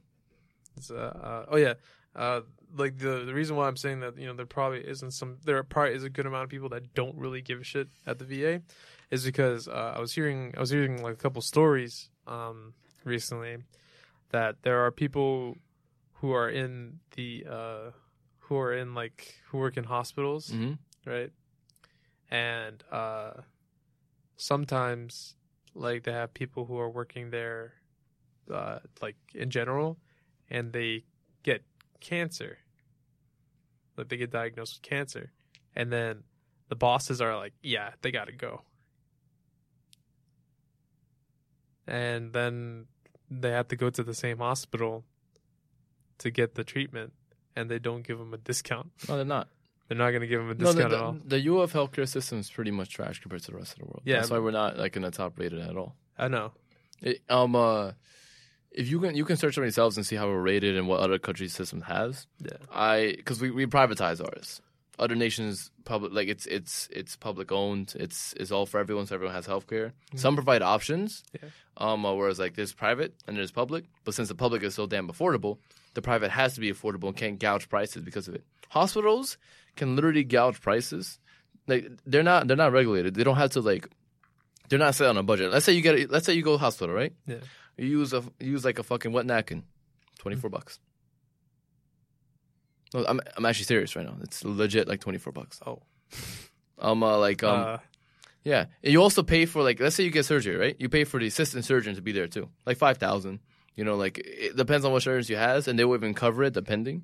[0.78, 1.74] It's, uh, uh, oh yeah,
[2.16, 2.42] uh,
[2.76, 5.62] like the the reason why I'm saying that you know there probably isn't some there
[5.64, 8.26] probably is a good amount of people that don't really give a shit at the
[8.26, 8.62] VA,
[9.12, 13.58] is because uh, I was hearing I was hearing like a couple stories um recently
[14.30, 15.58] that there are people
[16.16, 17.92] who are in the uh
[18.40, 20.74] who are in like who work in hospitals hmm
[21.06, 21.32] right?
[22.30, 23.32] And uh,
[24.38, 25.36] sometimes,
[25.74, 27.74] like they have people who are working there,
[28.54, 29.98] uh, like in general,
[30.50, 31.06] and they
[31.44, 31.64] get
[32.00, 32.58] cancer.
[33.98, 35.32] Like they get diagnosed with cancer,
[35.76, 36.24] and then
[36.70, 38.62] the bosses are like, "Yeah, they got to go,"
[41.88, 42.86] and then
[43.30, 45.04] they have to go to the same hospital
[46.20, 47.14] to get the treatment,
[47.56, 48.92] and they don't give them a discount.
[49.08, 49.50] No, they're not.
[49.88, 51.14] They're not going to give them a No, discount the, at all.
[51.14, 53.86] the, the US healthcare system is pretty much trash compared to the rest of the
[53.86, 54.02] world.
[54.06, 55.96] Yeah, that's why we're not like in the top rated at all.
[56.18, 56.52] I know.
[57.02, 57.92] It, um, uh,
[58.72, 61.00] if you can, you can search on yourselves and see how we're rated and what
[61.00, 62.28] other countries' system has.
[62.40, 62.58] Yeah.
[62.72, 64.62] I because we, we privatize ours.
[64.98, 67.94] Other nations public like it's it's it's public owned.
[67.98, 69.94] It's it's all for everyone, so everyone has healthcare.
[70.16, 71.24] Some provide options.
[71.34, 71.50] Yeah.
[71.78, 74.88] Um, uh, whereas like there's private and there's public, but since the public is so
[74.88, 75.58] damn affordable,
[75.94, 78.44] the private has to be affordable and can't gouge prices because of it.
[78.70, 79.38] Hospitals
[79.78, 81.18] can literally gouge prices.
[81.68, 83.16] Like they're not they're not regulated.
[83.16, 83.88] They don't have to like
[84.68, 85.52] they're not set on a budget.
[85.52, 87.14] Let's say you get a, let's say you go hospital, right?
[87.26, 87.38] Yeah.
[87.80, 89.64] You use a you use like a fucking wet napkin,
[90.18, 90.80] twenty four bucks.
[92.94, 94.18] No, I'm I'm actually serious right now.
[94.22, 95.60] It's legit like twenty four bucks.
[95.66, 95.82] Oh.
[96.78, 97.78] Um, uh, like um, uh,
[98.44, 98.66] yeah.
[98.84, 100.76] And you also pay for like let's say you get surgery, right?
[100.80, 103.40] You pay for the assistant surgeon to be there too, like five thousand.
[103.76, 106.44] You know, like it depends on what insurance you has, and they will even cover
[106.44, 107.04] it depending.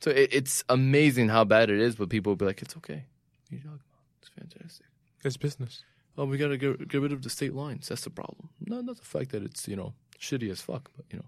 [0.00, 3.04] So it, it's amazing how bad it is, but people will be like, "It's okay,
[3.50, 3.80] You talking about?
[4.20, 4.86] it's fantastic."
[5.24, 5.82] it's business.
[6.16, 7.88] Oh, we gotta get get rid of the state lines.
[7.88, 8.48] That's the problem.
[8.60, 11.24] No, not the fact that it's you know shitty as fuck, but you know,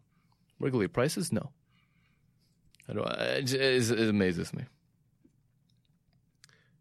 [0.61, 1.33] regulate prices.
[1.33, 1.51] No,
[2.89, 3.07] I don't.
[3.09, 4.65] It, it, it amazes me.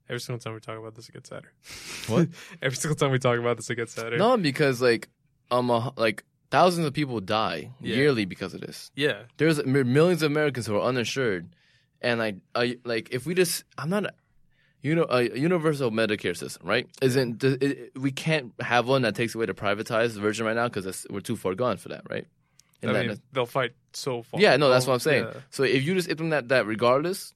[0.07, 1.51] Every single time we talk about this, it gets sadder.
[2.07, 2.27] What?
[2.61, 4.17] Every single time we talk about this, it gets sadder.
[4.17, 5.09] No, because like
[5.49, 7.95] um, uh, like thousands of people die Yeah.
[7.95, 8.91] yearly because of this.
[8.95, 9.23] Yeah.
[9.37, 11.55] There's millions of Americans who are uninsured,
[12.01, 14.13] and like, I, like if we just, I'm not,
[14.85, 16.85] you know, a universal Medicare system, right?
[17.01, 20.85] Isn't it, we can't have one that takes away the privatized version right now because
[21.09, 22.25] we're too far gone for that, right?
[22.83, 24.39] I And that- mean, they'll fight so far.
[24.39, 25.23] yeah, no, that's Oh, what I'm saying.
[25.25, 25.39] yeah.
[25.49, 27.33] So if you just implement that regardless,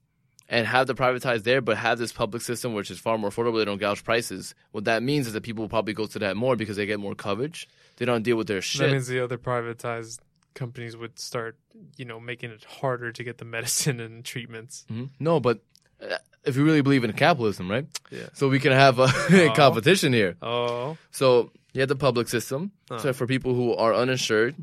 [0.51, 3.57] and have the privatized there, but have this public system which is far more affordable,
[3.59, 4.55] they don't gouge prices.
[4.71, 6.99] What that means is that people will probably go to that more because they get
[6.99, 7.67] more coverage.
[7.97, 8.81] They don't deal with their shit.
[8.81, 10.19] That means the other privatized
[10.55, 11.55] companies would start,
[11.97, 14.85] you know, making it harder to get the medicine and treatments.
[14.91, 15.09] Mhm.
[15.19, 15.57] No, but
[16.01, 17.85] uh, if you really believe in capitalism, right?
[18.11, 18.27] Yeah.
[18.33, 19.53] So we can have a Oh.
[19.55, 20.35] competition here.
[20.41, 20.97] Oh.
[21.11, 22.71] So you have the public system.
[22.89, 22.97] Uh.
[22.97, 24.55] So for people who are uninsured,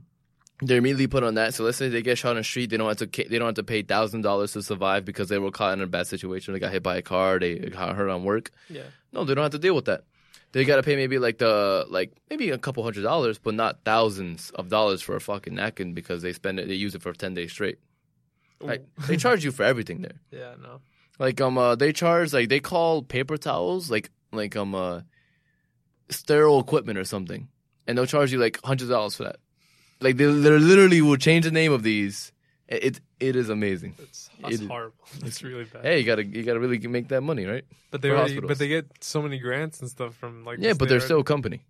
[0.63, 1.53] they're immediately put on that.
[1.55, 3.47] So let's say they get shot on the street, they don't have to they don't
[3.49, 6.55] have to pay thousand dollars to survive because they were caught in a bad situation.
[6.55, 8.51] They got hit by a car, they got hurt on work.
[8.71, 8.83] Yeah.
[9.13, 10.05] No, they don't have to deal with that.
[10.53, 13.81] They got to pay maybe like the like maybe a couple hundred dollars, but not
[13.85, 17.13] thousands of dollars for a fucking napkin because they spend it they use it for
[17.13, 17.79] ten days straight.
[18.59, 20.17] Like they charge you for everything there.
[20.31, 20.55] yeah.
[20.63, 20.81] No.
[21.19, 25.01] Like um, uh, they charge like they call paper towels like like um uh,
[26.11, 27.49] sterile equipment or something,
[27.87, 29.37] and they'll charge you like hundreds of dollars for that.
[30.01, 32.33] Like they, they literally will change the name of these.
[32.69, 33.95] It it, it is amazing.
[33.99, 34.97] It's, that's It- horrible.
[35.25, 35.85] It's really bad.
[35.85, 37.65] Hey, you gotta you gotta really make that money, right?
[37.91, 40.59] but they already, but they get so many grants and stuff from like.
[40.61, 41.63] Yeah, the but they're still a company.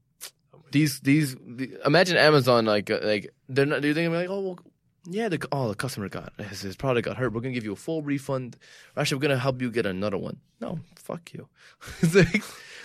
[0.52, 0.70] already.
[0.72, 4.28] These these the, imagine Amazon like uh, like they're not Do you they're thinking like
[4.28, 4.58] oh well
[5.08, 7.32] yeah the oh the customer got his, his product got hurt.
[7.32, 8.56] We're gonna give you a full refund.
[8.96, 10.38] Actually we're gonna help you get another one.
[10.60, 11.48] No fuck you.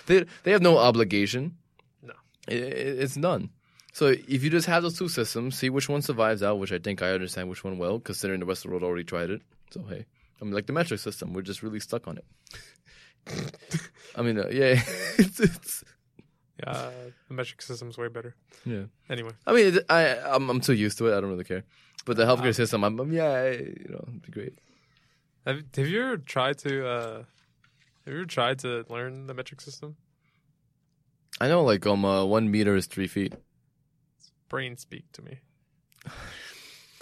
[0.07, 1.57] They they have no obligation.
[2.01, 2.13] No.
[2.49, 3.49] I- I- it's none.
[3.93, 6.79] So if you just have those two systems see which one survives out which I
[6.79, 9.41] think I understand which one will considering the rest of the world already tried it.
[9.71, 10.05] So hey
[10.41, 12.25] I mean like the metric system we're just really stuck on it.
[14.15, 14.81] I mean uh, yeah
[15.17, 15.90] it's, it's Yeah,
[16.67, 16.89] uh,
[17.27, 18.35] the metric system's way better.
[18.65, 18.83] yeah.
[19.09, 21.17] Anyway, I mean, it, I I'm, I'm too used to it.
[21.17, 21.63] I don't really care.
[22.05, 24.53] But the healthcare Uh, system, I'm, I'm yeah, I- you know, it'd be great.
[25.45, 26.87] have, have you ever tried to?
[26.87, 27.17] Uh,
[28.05, 29.95] have you ever tried to learn the metric system?
[31.39, 33.33] I know, like um, uh, one meter is three feet.
[34.49, 35.39] Brain speak to me.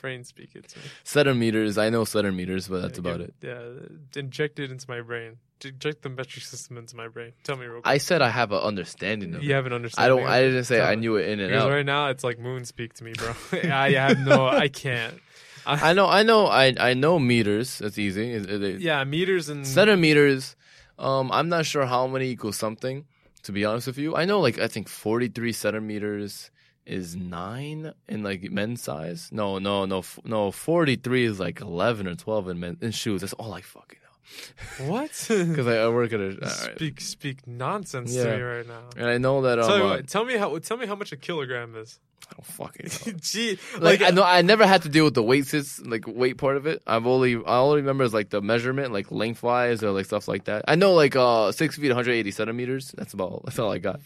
[0.01, 0.85] Brain speak it to me.
[1.03, 3.33] Centimeters, I know centimeters, but that's Yeah, about it.
[3.41, 5.37] Yeah, inject it into my brain.
[5.63, 7.33] Inject the metric system into my brain.
[7.43, 7.87] Tell me real quick.
[7.87, 9.55] I said I have an understanding of you it.
[9.55, 10.23] have an I don't.
[10.25, 11.71] I didn't say I knew it in and Because out.
[11.71, 13.33] right now it's like moon speak to me, bro.
[13.69, 14.47] I have no.
[14.47, 15.19] I can't.
[15.65, 16.07] I know.
[16.07, 16.47] I know.
[16.47, 17.79] I I know meters.
[17.79, 18.31] That's easy.
[18.33, 20.55] It- it- Yeah, meters and Centimeters.
[20.97, 23.05] Um, I'm not sure how many equals something.
[23.43, 26.51] To be honest with you, I know like I think 43 centimeters
[26.89, 29.29] is nine in like men's size.
[29.31, 30.51] No, no, no, no.
[30.51, 33.21] Forty three is like eleven or twelve in men in shoes.
[33.21, 34.85] That's all I fucking know.
[34.87, 35.11] What?
[35.29, 36.37] Because I, I work at a.
[36.41, 36.49] right.
[36.75, 38.83] speak speak nonsense to me right now.
[38.97, 39.59] And I know that.
[39.59, 41.99] Um, Tell, you uh, what, tell me how tell me how much a kilogram is.
[42.29, 43.19] I don't fucking know.
[43.21, 46.05] Gee, Like, like, I know I never had to deal with the weight sys, like
[46.07, 46.83] weight part of it.
[46.85, 50.45] I've only I only remember is like the measurement, like lengthwise or like stuff like
[50.45, 50.65] that.
[50.67, 52.93] I know like uh six feet, 180 centimeters.
[52.97, 53.99] That's about that's all I got.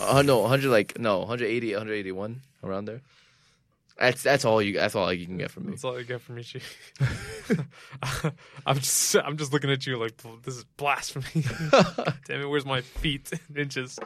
[0.00, 3.00] Uh, no, 100 like no 180, 181 around there.
[3.98, 5.70] That's that's all you that's all you can get from me.
[5.70, 6.60] That's all I get from Ichi.
[8.66, 11.26] I'm just I'm just looking at you like this is blasphemy.
[12.26, 13.98] Damn it, where's my feet in inches?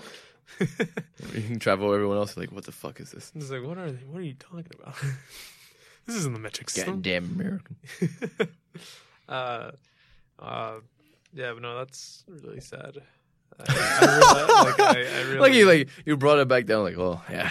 [0.58, 3.32] you can travel everyone else like what the fuck is this?
[3.34, 4.04] It's like what are they?
[4.06, 4.94] What are you talking about?
[6.06, 6.94] this isn't the metric system.
[6.94, 7.76] Goddamn American.
[9.28, 9.72] uh,
[10.38, 10.74] uh,
[11.34, 12.98] yeah, but no, that's really sad.
[13.68, 16.84] I, I realize, like, I, I really, Like you like you brought it back down
[16.84, 17.50] like oh yeah.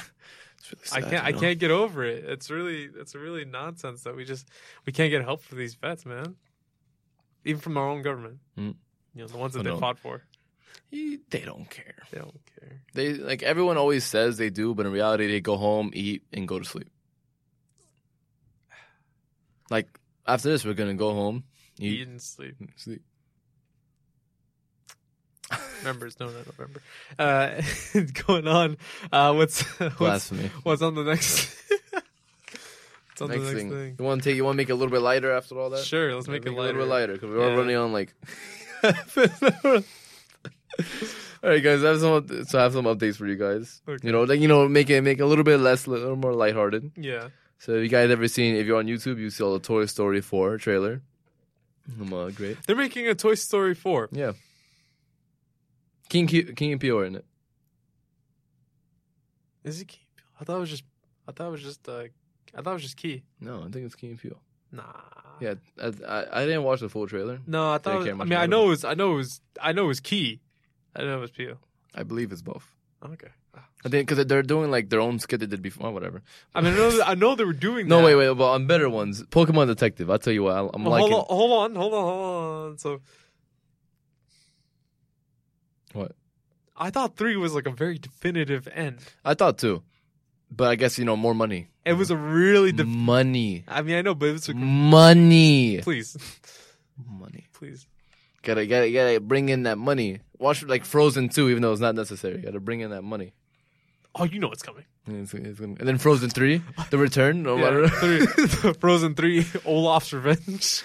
[0.73, 1.25] It's really I can't.
[1.25, 1.41] I you know?
[1.41, 2.23] can't get over it.
[2.25, 4.47] It's really, it's really nonsense that we just
[4.85, 6.35] we can't get help for these vets, man.
[7.43, 8.75] Even from our own government, Mm.
[9.15, 9.79] you know, the ones that I they know.
[9.79, 10.21] fought for,
[10.91, 12.03] He- They don't care.
[12.11, 12.81] they don't care.
[12.93, 16.47] They like everyone always says they do, but in reality, they go home, eat, and
[16.47, 16.89] go to sleep.
[19.69, 19.87] Like
[20.27, 21.43] after this, we're gonna go home,
[21.79, 22.55] Eat eat, and sleep.
[22.75, 23.01] sleep.
[25.81, 26.81] Remember, it's no, no November.
[27.19, 27.61] Uh,
[28.27, 28.77] going on.
[29.11, 30.49] Uh, what's what's Blasphemy.
[30.63, 31.55] what's on the next?
[31.91, 33.69] what's on Next, the next thing.
[33.69, 33.95] thing?
[33.99, 34.35] you want to take?
[34.35, 35.83] You want to make it a little bit lighter after all that?
[35.83, 36.73] Sure, let's make, it a lighter.
[36.73, 37.55] little bit lighter because we're all Yeah.
[37.57, 38.13] running on like.
[41.43, 41.83] all right, guys.
[41.83, 42.45] I have some.
[42.45, 43.81] So I have some updates for you guys.
[43.87, 44.05] Okay.
[44.07, 46.15] You know, like you know, make it make it a little bit less, a little
[46.15, 46.91] more lighthearted.
[46.95, 47.29] Yeah.
[47.59, 48.55] So if you guys ever seen?
[48.55, 51.01] If you're on YouTube, you saw the Toy Story 4 trailer.
[52.01, 52.57] Um, uh, great.
[52.65, 54.09] They're making a Toy Story 4.
[54.11, 54.31] Yeah.
[56.11, 57.25] King Q, Key and Peele are in it.
[59.63, 60.05] Is it Key?
[60.39, 60.83] I thought it was just.
[61.27, 61.87] I thought it was just.
[61.87, 62.03] Uh,
[62.53, 63.23] I thought it was just Key.
[63.39, 64.41] No, I think it's Key and Peele.
[64.73, 64.83] Nah.
[65.39, 67.39] Yeah, I, I, I didn't watch the full trailer.
[67.47, 67.93] No, I thought.
[67.93, 68.69] I it was- I mean, I know it.
[68.69, 68.83] was.
[68.83, 69.39] I know it was.
[69.61, 70.41] I know it was Key.
[70.95, 71.57] I know it was Pio.
[71.95, 72.75] I believe it's both.
[73.03, 73.29] Okay.
[73.83, 75.87] I think because they're doing like their own skit they did before.
[75.87, 76.21] Oh, whatever.
[76.53, 77.01] I mean, I know.
[77.05, 77.87] I know they were doing.
[77.87, 78.05] No, that.
[78.05, 78.37] wait, wait.
[78.37, 80.09] But on better ones, Pokemon Detective.
[80.11, 80.55] I'll tell you what.
[80.73, 81.11] I'm Well, liking.
[81.11, 82.77] hold on, hold on, hold on, hold on.
[82.77, 83.01] So
[85.93, 86.11] What?
[86.75, 88.99] I thought three was like a very definitive end.
[89.23, 89.83] I thought too,
[90.49, 91.67] but I guess you know more money.
[91.85, 92.71] It was a really.
[92.71, 96.17] Def- money, I mean, I know, but it was like, money, please,
[97.07, 97.47] money.
[97.53, 97.85] please.
[98.43, 100.19] Gotta, gotta, gotta bring in that money.
[100.39, 102.39] Watch like Frozen 2, even though it's not necessary.
[102.41, 103.33] Gotta bring in that money.
[104.15, 104.83] Oh, you know what's coming.
[105.05, 107.43] And, it's- it's gonna- and then Frozen 3, The Return.
[107.43, 108.25] No Yeah, three,
[108.79, 110.83] Frozen three, Olaf's Revenge.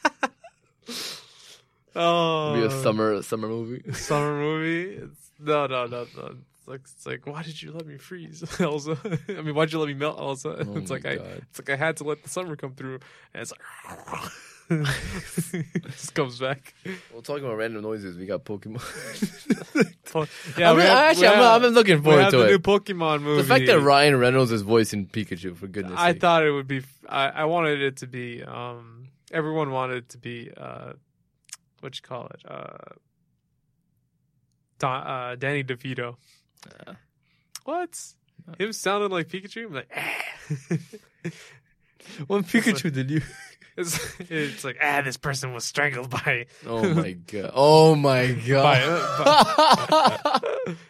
[1.98, 3.92] oh, Be a summer summer movie.
[3.92, 4.94] summer movie.
[5.02, 6.34] It's, no, no, no, no.
[6.56, 8.96] It's like it's like why did you let me freeze, Elsa?
[9.28, 10.64] I mean, why'd you let me melt, Elsa?
[10.66, 13.00] Oh it's like my I, it's like I had to let the summer come through,
[13.34, 13.60] and it's like.
[14.70, 14.84] it
[15.92, 16.74] just comes back.
[17.10, 18.82] Well, talking about random noises, we got Pokemon.
[20.58, 22.46] Yeah, I mean, have- actually, we I'm, have- I'm looking we forward have to the
[22.48, 22.58] new.
[22.58, 23.40] Pokemon movie.
[23.42, 26.20] The fact that Ryan Reynolds is voicing Pikachu, for goodness I sake.
[26.20, 26.82] thought it would be.
[27.08, 28.42] I, I wanted it to be.
[28.42, 30.50] Um, everyone wanted it to be.
[30.54, 30.92] Uh,
[31.80, 32.42] what you call it?
[32.48, 32.76] Uh,
[34.78, 36.16] Don, uh, Danny DeVito.
[36.86, 36.94] Uh,
[37.64, 37.98] What?
[38.58, 39.66] Him sounding like Pikachu?
[39.66, 41.30] I'm like, eh.
[42.26, 43.20] what Pikachu did you?
[43.76, 43.98] it's,
[44.30, 46.46] it's like, ah, this person was strangled by.
[46.66, 47.50] Oh my god!
[47.54, 50.42] Oh my god!
[50.66, 50.76] It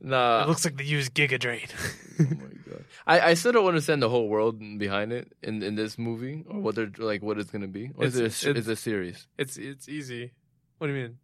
[0.00, 0.42] nah.
[0.44, 1.66] It looks like they use Giga Drain.
[2.20, 2.84] oh my god!
[3.06, 6.60] I, I still don't understand the whole world behind it in, in this movie or
[6.60, 7.90] what they're like what it's gonna be.
[7.96, 9.26] Or is it It's- a, it's- a series?
[9.38, 10.32] it's it's easy.
[10.78, 11.18] What do you mean?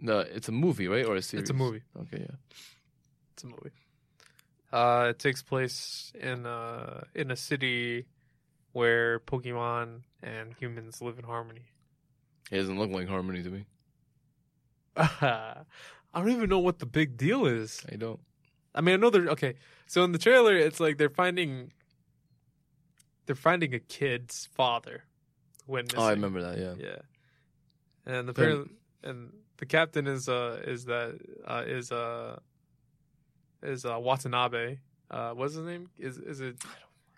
[0.00, 1.06] No, it's a movie, right?
[1.06, 1.42] Or a series?
[1.42, 1.82] It's a movie.
[2.02, 2.36] Okay, yeah.
[3.32, 3.70] It's a movie.
[4.72, 8.06] Uh, it takes place in uh in a city
[8.72, 11.62] where Pokemon and humans live in harmony.
[12.50, 13.66] It doesn't look like Harmony to me.
[16.14, 17.84] I don't even know what the big deal is.
[17.92, 18.20] I don't.
[18.74, 19.54] I mean, I know they're okay.
[19.86, 21.72] So in the trailer, it's like they're finding
[23.26, 25.04] they're finding a kid's father.
[25.66, 26.58] When Oh, I remember that.
[26.58, 26.74] Yeah.
[26.78, 26.96] Yeah,
[28.06, 28.70] and apparently,
[29.02, 32.38] and the captain is uh is that uh is uh
[33.62, 34.78] is uh Watanabe.
[35.10, 35.88] Uh, what's his name?
[35.98, 36.56] Is is it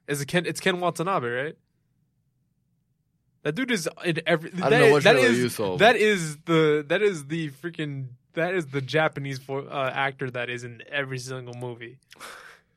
[0.08, 0.46] is it Ken?
[0.46, 1.56] It's Ken Watanabe, right?
[3.42, 4.50] That dude is in every.
[4.54, 5.76] I don't that know is- what that trailer you saw.
[5.76, 10.48] That is the that is the freaking that is the Japanese vo- uh, actor that
[10.48, 11.98] is in every single movie.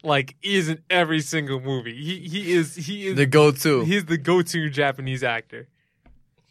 [0.04, 1.96] Like he is in every single movie.
[2.02, 3.84] He he is he is the go-to.
[3.84, 5.68] He's the go-to Japanese actor.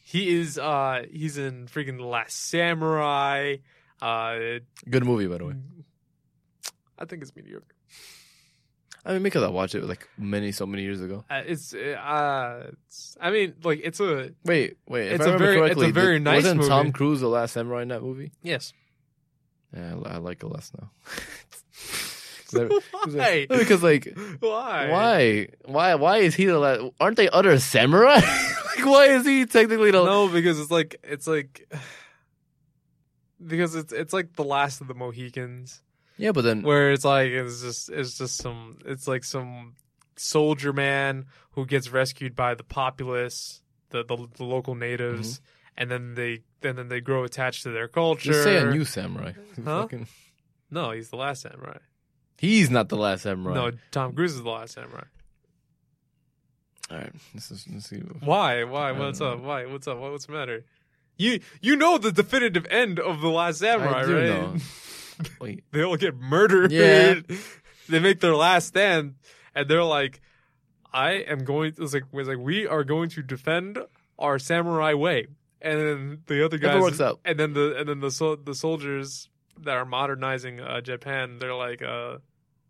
[0.05, 3.57] He is uh he's in freaking The Last Samurai.
[4.01, 4.39] Uh
[4.89, 5.55] Good movie, by the way.
[6.99, 7.75] I think it's mediocre.
[9.07, 11.25] I mean, because I watched it like many so many years ago.
[11.31, 15.13] Uh, it's uh, it's, I mean, like it's a Wait, wait.
[15.13, 16.93] It's a very- it's a very did- nice wasn't Tom.
[16.93, 18.33] Cruise the last samurai in that movie?
[18.43, 18.75] yes.
[19.77, 20.91] Yeah, I, I like it less now.
[22.53, 23.47] Why?
[23.49, 24.89] Because like, Why?
[24.91, 26.83] why, why, why is he the last?
[27.01, 28.15] Aren't they other samurai?
[28.15, 30.05] like, why is he technically the?
[30.05, 31.71] No, because it's like it's like
[33.47, 35.83] because it's it's like the last of the Mohicans,
[36.17, 39.75] Yeah, but then where it's like it's just it's just some it's like some
[40.17, 45.45] soldier man who gets rescued by the populace, the the, the local natives, mm-hmm.
[45.79, 48.33] And then they and then they grow attached to their culture.
[48.33, 49.33] just say a new samurai.
[49.65, 49.83] Huh?
[49.83, 50.09] Fucking-
[50.71, 51.79] No, he's the last samurai.
[52.37, 53.55] He's not the last samurai.
[53.55, 55.05] No, Tom Cruise is the last samurai.
[56.91, 57.99] All right, this is let's see.
[58.21, 58.65] Why?
[58.65, 58.93] Why?
[58.93, 59.45] What's don't up?
[59.45, 59.67] Why?
[59.67, 59.99] What's up?
[59.99, 60.65] What's the matter?
[61.17, 64.27] You you know the definitive end of the Last Samurai, I do right?
[64.29, 64.57] know.
[65.41, 66.71] Wait, They all get murdered.
[66.73, 67.17] Yeah.
[67.89, 69.17] they make their last stand,
[69.55, 70.21] and they're like,
[70.93, 73.79] "I am going." It's like, it's like we are going to defend
[74.19, 75.27] our samurai way,
[75.61, 77.21] and then the other guys, works out.
[77.25, 79.29] and then the and then the sol- the soldiers
[79.61, 82.19] that are modernizing uh, Japan, they're like, uh,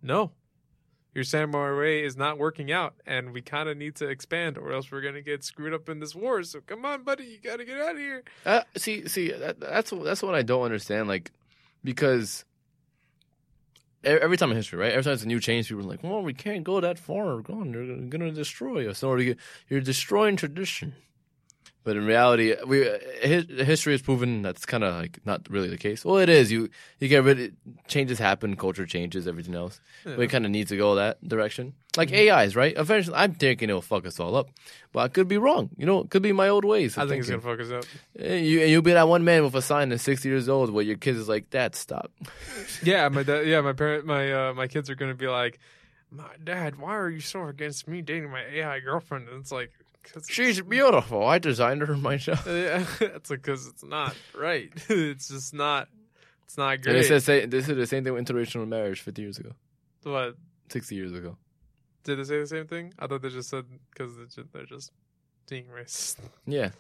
[0.03, 0.33] "No."
[1.15, 4.73] Your samurai way is not working out, and we kind of need to expand, or
[4.73, 6.43] else we're gonna get screwed up in this war.
[6.45, 8.23] So come on, buddy, you gotta get out of here.
[8.47, 11.09] Uh, see, see, that, that's that's what I don't understand.
[11.09, 11.33] Like,
[11.83, 12.45] because
[14.05, 14.93] every time in history, right?
[14.93, 17.43] Every time it's a new change, people are like, "Well, we can't go that far.
[17.49, 20.95] On, they're going to destroy us." Or you're destroying tradition.
[21.89, 25.79] But in reality, we hi- history has proven that's kind of like not really the
[25.79, 26.05] case.
[26.05, 26.53] Well, it is.
[26.53, 26.69] You
[27.01, 27.57] you get rid.
[27.87, 29.81] Changes happen, culture changes, everything else.
[30.05, 31.73] We kind of need to go that direction.
[31.97, 32.35] Like Mm-hmm.
[32.39, 32.75] AIs, right?
[32.77, 34.51] Eventually, I'm thinking it'll fuck us all up,
[34.93, 35.71] but I could be wrong.
[35.79, 36.99] You know, it could be my old ways.
[36.99, 37.85] I think it's gonna fuck us up.
[38.19, 40.69] And you and you'll be that one man with a sign that's sixty years old
[40.71, 42.13] where your kids is like, Dad, stop.
[42.83, 43.47] Yeah, my dad.
[43.47, 45.59] Yeah, my parent, my uh, my kids are gonna be like,
[46.13, 49.73] "My dad, why are you so against me dating my AI girlfriend?" And it's like,
[50.29, 51.27] She's beautiful.
[51.27, 52.47] I designed her myself.
[52.47, 54.71] yeah, like because it's not right.
[54.89, 55.89] it's just not.
[56.45, 57.05] It's not great.
[57.05, 59.51] says say, this is the same thing with interracial marriage fifty years ago,
[60.05, 60.37] what
[60.71, 61.37] sixty years ago.
[62.05, 62.95] did they say the same thing?
[62.99, 64.91] I thought they just said because they're just,
[65.47, 66.17] being racist.
[66.47, 66.71] Yeah,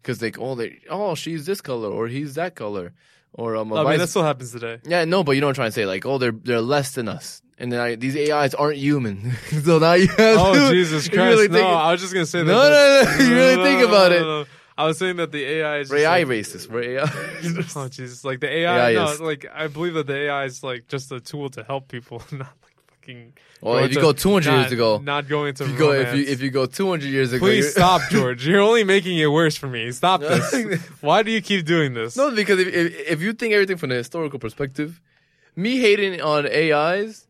[0.00, 2.92] because they oh they oh she's this color or he's that color
[3.32, 3.72] or um.
[3.72, 4.78] I mean, that still happens today.
[4.84, 7.42] yeah, no, but you don't try and say like oh they're they're less than us.
[7.58, 9.32] And then I, these AIs aren't human,
[9.64, 11.18] so now you have Oh to- Jesus Christ!
[11.18, 12.52] really no, I was just gonna say that.
[12.52, 14.20] No, no, no, you really think about it.
[14.20, 14.44] no.
[14.78, 16.68] I was saying that the AI is AI like- racist.
[16.68, 17.10] We're AI.
[17.76, 18.24] Oh Jesus!
[18.24, 19.20] Like the AI, no, AI-ist.
[19.20, 22.40] like I believe that the AI is like just a tool to help people, not
[22.62, 23.32] like fucking.
[23.62, 25.64] well, if you go two hundred not, years ago, not going to.
[25.64, 28.46] if you go if you if you go two hundred years ago, Please stop, George.
[28.46, 29.92] You're only making it worse for me.
[29.92, 30.52] Stop this.
[31.00, 32.18] Why do you keep doing this?
[32.18, 35.00] No, because if, if if you think everything from the historical perspective,
[35.54, 37.25] me hating on AIs,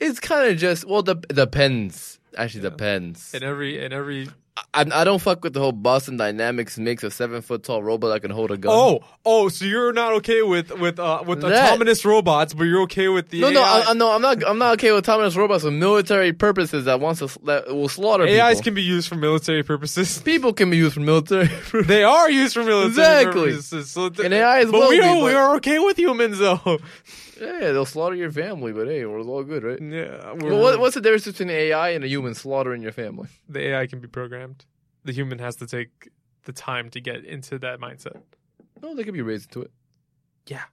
[0.00, 2.18] it's kind of just well, the depends.
[2.36, 2.70] Actually, Yeah.
[2.70, 3.34] depends.
[3.34, 4.28] In every, in every.
[4.74, 8.12] I, I don't fuck with the whole Boston Dynamics makes a seven foot tall robot
[8.12, 8.70] that can hold a gun.
[8.74, 12.82] Oh, oh, so you're not okay with with uh, with That- autonomous robots, but you're
[12.82, 14.46] okay with the no, no, I, I, no, I'm not.
[14.46, 18.24] I'm not okay with autonomous robots for military purposes that wants to that will slaughter
[18.24, 18.62] AIs people.
[18.64, 20.18] can be used for military purposes.
[20.24, 21.48] people can be used for military.
[21.84, 23.50] They are used for military Exactly.
[23.52, 23.90] purposes.
[23.90, 26.78] So th- And AI as but we are we are okay with humans though.
[27.40, 29.80] yeah, they'll slaughter your family, but hey, it's all good, right?
[29.80, 30.32] Yeah.
[30.34, 33.28] Well, what, what's the difference between an AI and a human slaughtering your family?
[33.48, 34.64] the AI can be programmed.
[35.04, 36.10] The human has to take
[36.44, 38.20] the time to get into that mindset.
[38.82, 39.70] No, they could be raised into it.
[40.46, 40.64] Yeah.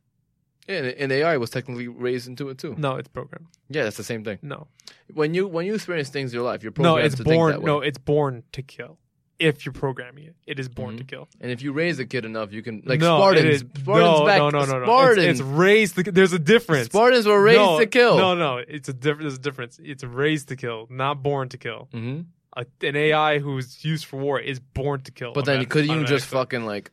[0.67, 2.75] Yeah, and, and AI was technically raised into it too.
[2.77, 3.47] No, it's programmed.
[3.69, 4.39] Yeah, that's the same thing.
[4.41, 4.67] No,
[5.13, 7.35] When you when you experience things in your life, you're no, programmed it's to think
[7.37, 7.51] born.
[7.53, 7.65] that way.
[7.65, 8.97] No, it's born to kill.
[9.39, 10.97] If you're programming it, it is born Mhm.
[10.99, 11.27] to kill.
[11.39, 13.45] and if you raise a kid enough, you can like no, Spartans.
[13.45, 14.39] It is, Spartans no, back.
[14.39, 14.85] no, no, no, no.
[14.85, 15.25] Spartans.
[15.27, 15.95] It's, it's raised.
[15.95, 16.87] To, there's a difference.
[16.87, 18.17] Spartans were raised no, to kill.
[18.17, 19.21] No, no, it's a different.
[19.21, 19.79] There's a difference.
[19.83, 21.87] It's raised to kill, not born to kill.
[21.91, 22.21] hmm
[22.55, 25.33] A, an AI who's used for war is born to kill.
[25.33, 26.89] But then couldn't you just fucking like?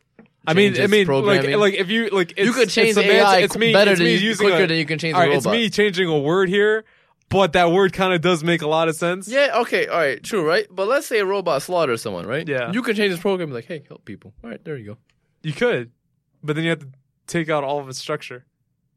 [0.46, 3.38] I mean, I mean, like, like if you like, it's, you could change the AI
[3.38, 3.72] It's me.
[3.72, 5.46] better it's than me using quicker a, than you can change all the right, it's
[5.46, 6.84] me changing a word here,
[7.28, 9.28] but that word kind of does make a lot of sense.
[9.28, 10.66] Yeah, okay, all right, true, right?
[10.70, 12.46] But let's say a robot slaughters someone, right?
[12.46, 12.72] Yeah.
[12.72, 14.32] You can change this program, like, hey, help people.
[14.42, 14.98] All right, there you go.
[15.42, 15.90] You could,
[16.42, 16.88] but then you have to
[17.26, 18.44] take out all of its structure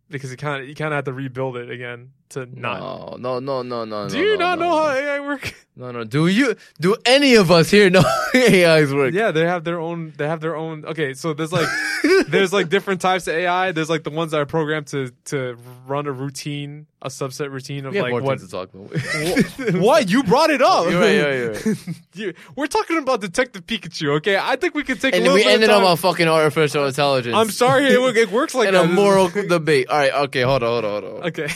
[0.09, 3.19] because you kind of you kind of have to rebuild it again to not.
[3.19, 4.09] No, no, no, no, no.
[4.09, 4.77] Do you no, not no, know no.
[4.83, 5.53] how AI work?
[5.75, 6.03] No, no.
[6.03, 6.55] Do you?
[6.81, 9.13] Do any of us here know how AIs work?
[9.13, 10.13] yeah, they have their own.
[10.17, 10.85] They have their own.
[10.85, 11.67] Okay, so there's like
[12.27, 13.71] there's like different types of AI.
[13.71, 17.85] There's like the ones that are programmed to to run a routine, a subset routine
[17.85, 18.39] of we like what.
[18.39, 19.75] to talk about.
[19.75, 20.89] what you brought it up?
[20.89, 21.75] You're right, you're right, you're
[22.15, 24.37] You- we're talking about Detective Pikachu, okay?
[24.41, 26.85] I think we could take a and little we ended of on a fucking artificial
[26.87, 27.35] intelligence.
[27.35, 28.85] I'm sorry, it, it works like and that.
[28.85, 29.89] a moral debate.
[29.89, 31.27] All right, okay, hold on, hold on, hold on.
[31.27, 31.47] Okay,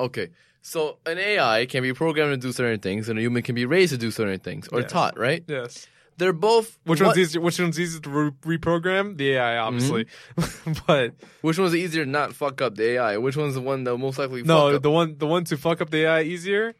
[0.00, 0.28] Okay,
[0.62, 3.66] So an AI can be programmed to do certain things, and a human can be
[3.66, 4.90] raised to do certain things or Yes.
[4.92, 5.42] taught, right?
[5.48, 5.86] Yes.
[6.18, 6.78] They're both.
[6.84, 7.40] Which what- one's easier?
[7.40, 9.16] Which one's easier to re- reprogram?
[9.16, 10.06] The AI, obviously.
[10.86, 13.16] but Which one's easier to not fuck up the AI?
[13.16, 14.82] Which one's the one that most likely no, fuck up?
[14.82, 16.74] the one the one to fuck up the AI easier.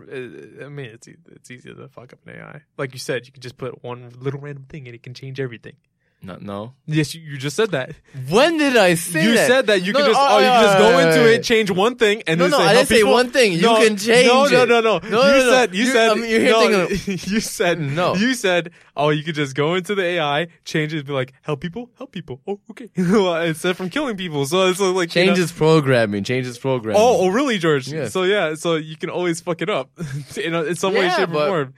[0.00, 2.62] uh, I mean, it's it's easier to fuck up an AI.
[2.78, 5.38] Like you said, you can just put one little random thing and it can change
[5.38, 5.76] everything.
[6.22, 6.74] No, no.
[6.86, 7.92] Yes, you, you just said that.
[8.28, 9.24] When did I say that?
[9.28, 9.46] you that?
[9.48, 11.40] said that you No, can just no, oh, you uh, can just go into it,
[11.40, 13.52] uh, change one thing, and No, then no, say, I didn't say one thing.
[13.52, 14.98] You No, can change No, no, no, no.
[14.98, 15.50] No, you no, no.
[15.50, 18.14] said you said um, I mean, no, you said No.
[18.14, 21.60] You said oh, you could just go into the AI, change it, be like help
[21.60, 22.40] people, help people.
[22.46, 22.88] Oh, okay.
[23.48, 26.24] Instead from killing people, so it's like you know- Changes programming.
[26.24, 27.00] Changes programming.
[27.00, 27.88] Oh, oh, really, George?
[27.88, 28.08] Yeah.
[28.08, 29.90] So yeah, so you can always fuck it up
[30.36, 31.74] in, in some way, Yeah, shape, or form.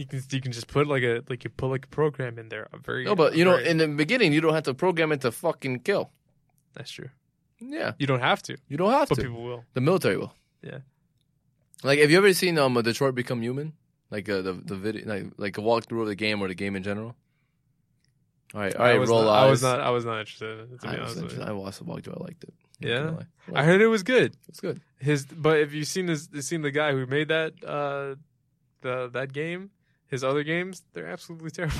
[0.00, 2.48] You can you can just put like a like you put like a program in
[2.48, 2.66] there.
[2.72, 5.12] A very no, but you know, very- in the beginning, you don't have to program
[5.12, 6.10] it to fucking kill.
[6.74, 7.10] that's true.
[7.60, 9.14] Yeah, You don't have to, you don't have to.
[9.14, 9.28] but to.
[9.28, 9.64] people will.
[9.74, 10.32] The military will.
[10.62, 10.78] Yeah.
[11.82, 13.74] Like, have you ever seen um Detroit Become Human?
[14.10, 16.74] Like uh, the the video, like like a walkthrough of the game or the game
[16.76, 17.14] in general.
[18.54, 19.46] All right, all right, I roll not, eyes.
[19.46, 19.80] I was not.
[19.80, 20.60] I was not interested.
[20.60, 21.48] In it, to I, be was honest interested.
[21.48, 22.18] I watched the walkthrough.
[22.20, 22.54] I liked it.
[22.80, 23.12] Yeah?
[23.54, 24.34] I heard it was good.
[24.48, 24.80] it's good.
[24.98, 28.14] His, but if you've seen his, seen the guy who made that, uh,
[28.80, 29.70] the that game,
[30.10, 31.76] his other games, they're absolutely terrible.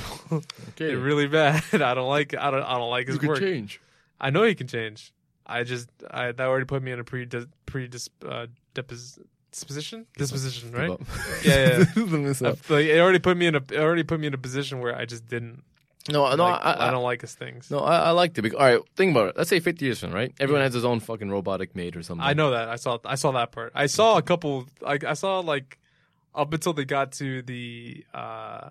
[0.69, 1.63] Okay, they're really bad.
[1.73, 2.33] I don't like.
[2.35, 2.63] I don't.
[2.63, 3.39] I don't like his you could work.
[3.39, 3.81] change.
[4.19, 5.13] I know he can change.
[5.45, 5.89] I just.
[6.09, 9.19] I that already put me in a pre pre uh, depos,
[9.51, 10.97] disposition disposition right.
[11.43, 11.85] Yeah, yeah.
[11.95, 13.61] I like it already put me in a.
[13.71, 15.63] It already put me in a position where I just didn't.
[16.09, 17.69] No, no, like, I, I, don't like his things.
[17.69, 18.41] no, I, I liked it.
[18.41, 19.37] Because, all right, think about it.
[19.37, 20.33] Let's say 50 years from, right?
[20.39, 22.25] Everyone has his own fucking robotic maid or something.
[22.25, 22.69] I know that.
[22.69, 22.97] I saw.
[23.05, 23.71] I saw that part.
[23.75, 24.65] I saw a couple.
[24.83, 25.77] I, I saw like
[26.33, 28.05] up until they got to the.
[28.13, 28.69] uh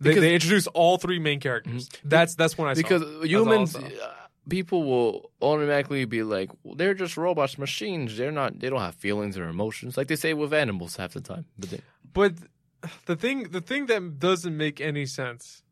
[0.00, 1.88] They, Because- they introduced all three main characters.
[2.04, 2.82] That's that's when I saw.
[2.82, 3.28] because it.
[3.30, 4.04] humans, That's all I saw.
[4.04, 4.14] uh,
[4.48, 8.16] people will automatically be like, well, they're just robots, machines.
[8.16, 8.58] They're not.
[8.60, 11.44] They don't have feelings or emotions, like they say with animals half the time.
[11.58, 11.80] But they,
[12.12, 12.32] But
[13.06, 15.62] the thing, the thing that doesn't make any sense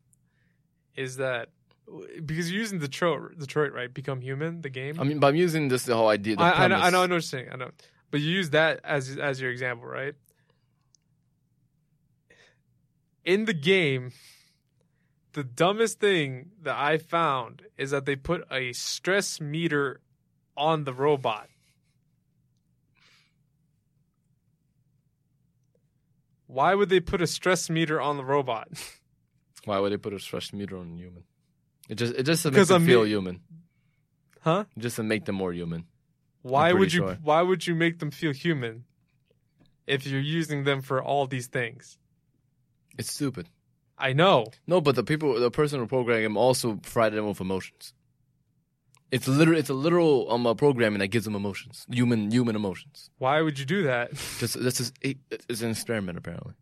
[0.94, 1.48] is that
[2.24, 3.92] because you're using Detroit, Detroit, right?
[3.92, 4.98] Become Human, the game.
[5.00, 6.36] I mean, but I'm using this the whole idea.
[6.36, 7.48] The I, I, know, I know, I know what you're saying.
[7.52, 7.70] I know,
[8.10, 10.14] but you use that as as your example, right?
[13.24, 14.12] In the game,
[15.32, 20.00] the dumbest thing that I found is that they put a stress meter
[20.56, 21.48] on the robot.
[26.46, 28.68] Why would they put a stress meter on the robot?
[29.64, 31.24] Why would they put a stress meter on a human?
[31.88, 33.40] It just it just to make them I'm feel me- human.
[34.40, 34.64] Huh?
[34.76, 35.86] Just to make them more human.
[36.42, 37.18] Why would you sure.
[37.22, 38.84] why would you make them feel human
[39.86, 41.98] if you're using them for all these things?
[42.98, 43.48] It's stupid.
[43.98, 44.46] I know.
[44.66, 47.94] No, but the people, the person who programmed him also provided them with emotions.
[49.10, 49.58] It's literal.
[49.58, 53.10] It's a literal um uh, programming that gives them emotions, human human emotions.
[53.18, 54.12] Why would you do that?
[54.38, 56.54] Just this is it, it's an experiment apparently.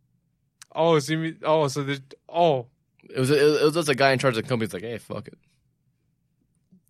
[0.75, 2.67] Oh, so you mean, oh, so there's, oh,
[3.09, 4.67] It was it was just a guy in charge of the company.
[4.69, 5.37] He's like, hey, fuck it.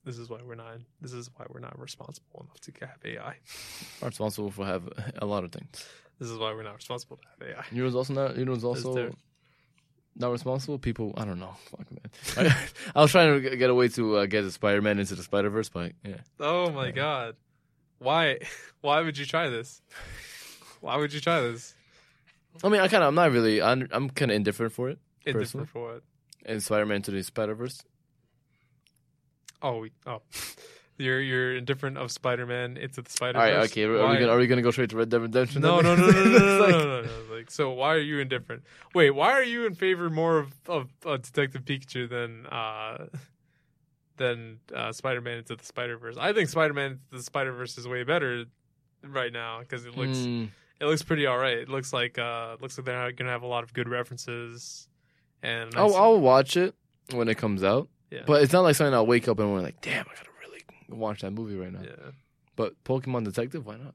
[0.05, 3.37] this is why we're not, this is why we're not responsible enough to have AI.
[4.03, 4.87] I'm responsible for have
[5.17, 5.85] a lot of things.
[6.19, 7.65] This is why we're not responsible to have AI.
[7.73, 8.37] You what's also not.
[8.37, 9.15] You That's also.
[10.17, 10.79] Not responsible.
[10.79, 11.55] People, I don't know.
[11.71, 12.51] Fuck man.
[12.53, 12.57] I,
[12.99, 15.23] I was trying to get a way to uh, get the Spider Man into the
[15.23, 16.19] Spider Verse, but yeah.
[16.39, 17.37] Oh my God.
[17.99, 18.39] Why,
[18.81, 19.83] why would you try this?
[20.81, 21.75] Why would you try this?
[22.65, 23.63] I mean, I kind of, I'm not really.
[23.63, 24.99] I'm, I'm kind of indifferent for it.
[25.25, 26.03] Indifferent for what?
[26.45, 27.83] And Spider Man to the Spider Verse.
[29.63, 30.23] Oh, we, oh.
[31.01, 33.51] You're, you're indifferent of Spider-Man into the Spider-Verse.
[33.53, 33.85] All right, okay.
[33.85, 35.63] Are we, gonna, are we gonna go straight to Red Dead Redemption?
[35.63, 37.35] No, no, no, no, no, no, It's no, like- no, no, no.
[37.35, 38.63] Like, so why are you indifferent?
[38.95, 43.07] Wait, why are you in favor more of, of uh, Detective Pikachu than uh,
[44.17, 46.17] than uh, Spider-Man into the Spider-Verse?
[46.19, 48.45] I think Spider-Man into the Spider-Verse is way better
[49.05, 50.45] right now because it looks Hmm.
[50.81, 51.57] it looks pretty all right.
[51.59, 54.87] It looks like uh, looks like they're gonna have a lot of good references.
[55.43, 56.75] And I I'll, I'll watch it
[57.13, 59.63] when it comes out, yeah, but it's not like something I'll wake up and I'm
[59.63, 60.30] like, damn, I gotta
[60.91, 61.81] watch that movie right now.
[61.83, 62.11] yeah,
[62.57, 63.95] But Pokemon Detective, why not?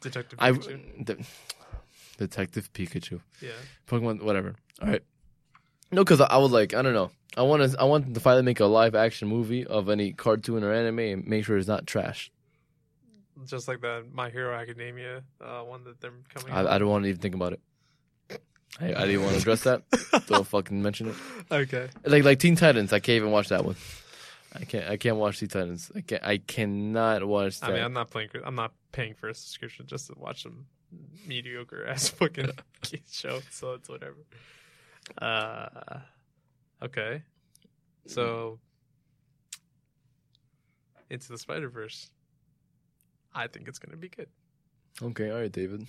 [0.00, 1.04] Detective I Pikachu.
[1.04, 1.16] De-
[2.18, 3.50] Detective Pikachu, yeah,
[3.88, 4.54] Pokemon, whatever.
[4.82, 5.02] All right.
[5.90, 7.10] No, because I, I would like, I don't know.
[7.36, 10.62] I want to, I want to finally make a live action movie of any cartoon
[10.62, 12.30] or anime and make sure it's not trash.
[13.46, 16.52] just like the My Hero Academia uh, one that they're coming.
[16.52, 17.60] I, I don't want to even think about it.
[18.80, 19.82] I, I didn't want to address that.
[20.26, 21.14] Don't fucking mention it.
[21.50, 21.88] okay.
[22.04, 23.76] Like like Teen Titans, I can't even watch that one.
[24.54, 24.88] I can't.
[24.88, 25.90] I can't watch Teen Titans.
[25.94, 26.22] I can't.
[26.22, 27.70] I cannot watch that.
[27.70, 28.30] I mean, I'm not playing.
[28.44, 30.66] I'm not paying for a subscription just to watch some
[31.26, 32.50] mediocre ass fucking
[33.10, 33.40] show.
[33.50, 34.24] So it's whatever.
[35.20, 35.98] Uh,
[36.82, 37.22] okay.
[38.06, 38.60] So,
[41.10, 42.10] into the Spider Verse.
[43.34, 44.28] I think it's gonna be good.
[45.02, 45.86] Okay, all right, David.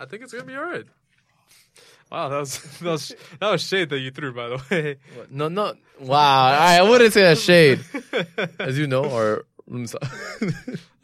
[0.00, 0.86] I think it's gonna be all right.
[2.10, 4.96] Wow, that was that was that was shade that you threw, by the way.
[5.16, 5.30] What?
[5.32, 5.74] No, no.
[6.00, 7.80] Wow, I, wouldn't say that shade.
[8.58, 9.44] As you know, our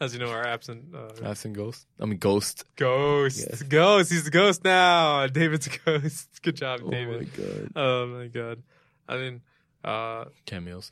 [0.01, 1.87] As you know, our absent uh, absent ghost.
[1.99, 2.65] I mean, ghost.
[2.75, 3.63] ghost, Yes.
[3.63, 4.11] ghost.
[4.11, 5.25] He's the ghost now.
[5.39, 6.27] David's a ghost.
[6.43, 7.15] Good job, Oh David.
[7.15, 7.71] Oh my god.
[7.75, 8.63] Oh my god.
[9.07, 9.41] I mean,
[9.83, 10.91] uh, Cameos.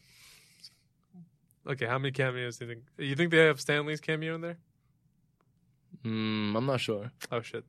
[1.70, 1.86] okay.
[1.86, 2.84] How many cameos do you think?
[2.98, 4.58] You think they have Stan Lee's cameo in there?
[6.04, 7.12] Mm, I'm not sure.
[7.32, 7.66] Oh shit.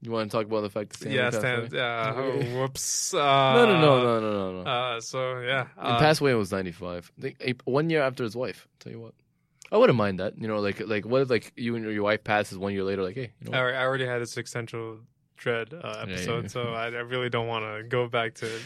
[0.00, 1.58] You want to talk about the fact that Stan Lee yeah, passed Stan.
[1.58, 1.68] away?
[1.72, 2.14] Yeah.
[2.16, 3.12] Oh, whoops.
[3.14, 3.18] Uh,
[3.54, 4.70] No, no, no, no, no, no, no.
[4.70, 5.64] Uh, so yeah.
[5.74, 7.10] he Uh, passed away when he was 95.
[7.18, 8.68] I think eh, one year after his wife.
[8.78, 9.14] Tell you what.
[9.72, 10.38] I wouldn't mind that.
[10.38, 13.02] You know, like like what if like you and your wife passes one year later?
[13.02, 13.72] Like, hey, you know, I?
[13.72, 14.98] I already had a existential
[15.36, 16.48] dread uh, yeah, episode, yeah.
[16.48, 18.62] so I, I really don't want to go back to it.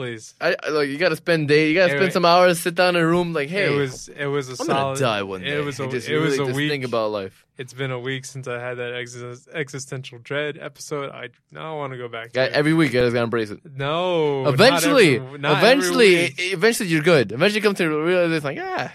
[0.00, 0.34] Please.
[0.40, 1.68] I, I like you got to spend day.
[1.68, 3.34] You got to It- spend some hours, sit down in a room.
[3.34, 4.68] Like, hey, it was it was a I'm solid.
[4.94, 5.58] gonna die one day.
[5.58, 6.70] It was a just it was really a just week.
[6.70, 7.44] Think about life.
[7.58, 11.10] It's been a week since I had that exis- existential dread episode.
[11.10, 12.32] I now want to go back.
[12.32, 12.52] To Yeah, it.
[12.54, 13.60] every week, you guys gotta embrace it.
[13.76, 14.44] no.
[14.44, 16.40] not eventually, every- not every eventually, week.
[16.40, 17.32] e- eventually, you're good.
[17.32, 18.90] Eventually, you come to realize, it's like, ah,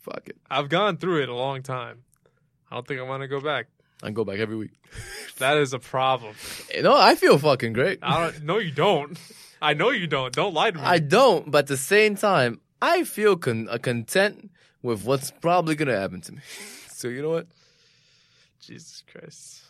[0.00, 0.36] fuck it.
[0.50, 2.04] I've gone through it a long time.
[2.70, 3.66] I don't think I want to go back.
[4.02, 4.70] I go back every week.
[5.38, 6.34] That is a problem.
[6.82, 7.98] No, I feel fucking great.
[8.02, 8.42] I don't.
[8.44, 9.18] No, you don't.
[9.60, 10.32] I know you don't.
[10.34, 10.84] Don't lie to me.
[10.84, 14.50] I don't, but at the same time, I feel con- uh, content
[14.82, 16.38] with what's probably gonna happen to me.
[16.88, 17.46] so you know what?
[18.60, 19.62] Jesus Christ.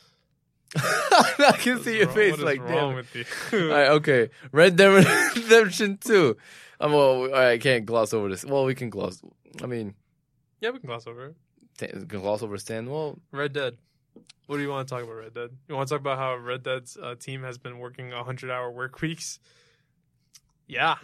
[0.77, 2.95] I can What's see your wrong- face what is like, wrong damn.
[2.97, 3.25] with you?
[3.53, 4.31] All right, okay.
[4.53, 4.89] Red Dead
[5.37, 6.37] Redemption Two.
[6.79, 7.53] I'm all, all right.
[7.53, 8.45] I can't gloss over this.
[8.45, 9.23] Well, we can gloss.
[9.63, 9.95] I mean,
[10.61, 11.35] yeah, we can gloss over it.
[11.79, 12.91] t- gloss over Stan.
[12.91, 13.79] Well, Red Dead.
[14.47, 15.51] What do you want to talk about, Red Dead?
[15.69, 18.71] You want to talk about how Red Dead's uh, team has been working 100 hour
[18.71, 19.39] work weeks?
[20.67, 20.97] Yeah.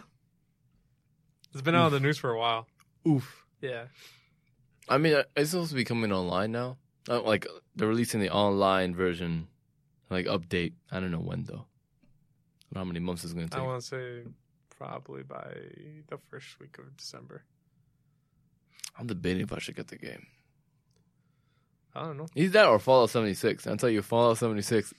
[1.53, 2.67] It's been out of the news for a while.
[3.07, 3.45] oof.
[3.61, 3.85] Yeah.
[4.89, 6.77] I mean, uh, it's supposed to be coming online now.
[7.09, 9.47] Uh, like they're releasing the online version,
[10.09, 10.73] like update.
[10.91, 11.53] I don't know when though.
[11.53, 13.59] I don't know how many months it's gonna take?
[13.59, 14.21] I want to say
[14.69, 15.53] probably by
[16.07, 17.43] the first week of December.
[18.97, 20.25] I'm debating if I should get the game.
[21.95, 22.27] I don't know.
[22.35, 23.67] Either that or Fallout 76.
[23.67, 24.93] I'll tell you, Fallout 76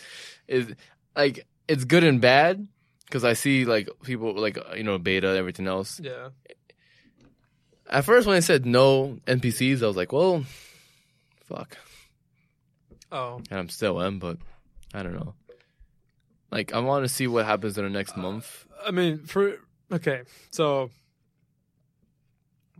[0.48, 0.74] is
[1.16, 2.66] like it's good and bad
[3.06, 6.00] because I see like people like you know beta everything else.
[6.00, 6.28] Yeah.
[7.88, 10.44] At first, when it said no NPCs, I was like, well,
[11.44, 11.78] fuck.
[13.12, 13.40] Oh.
[13.50, 14.38] And I'm still am, but
[14.92, 15.34] I don't know.
[16.50, 18.66] Like I want to see what happens in the next month.
[18.84, 19.56] I mean, for
[19.92, 20.90] okay, so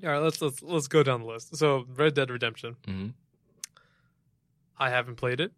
[0.05, 1.57] all right, let's let's let's go down the list.
[1.57, 2.77] So, Red Dead Redemption.
[2.85, 3.09] hmm
[4.79, 5.53] I haven't played it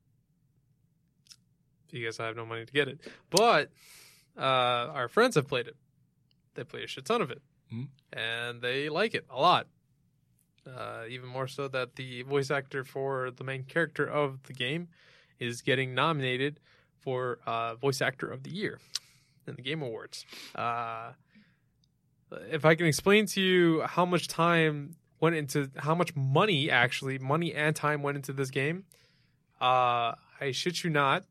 [1.91, 3.01] because I have no money to get it.
[3.31, 3.71] But
[4.39, 4.43] uh,
[4.95, 5.77] our friends have played it.
[6.55, 7.43] They play a shit ton of it,
[7.73, 7.89] Mhm.
[8.13, 9.67] and they like it a lot.
[10.67, 14.89] Uh, even more so that the voice actor for the main character of the game
[15.39, 16.61] is getting nominated
[17.01, 18.79] for uh, voice actor of the year
[19.47, 20.27] in the Game Awards.
[20.55, 21.13] Uh,
[22.51, 27.19] if I can explain to you how much time went into, how much money actually,
[27.19, 28.85] money and time went into this game,
[29.61, 31.25] uh, I shit you not,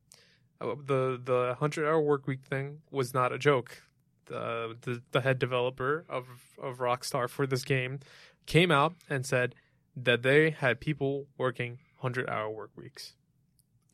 [0.59, 3.83] Oh, the the hundred hour work week thing was not a joke.
[4.25, 6.25] The, the the head developer of
[6.61, 7.99] of Rockstar for this game
[8.45, 9.55] came out and said
[9.95, 13.13] that they had people working hundred hour work weeks,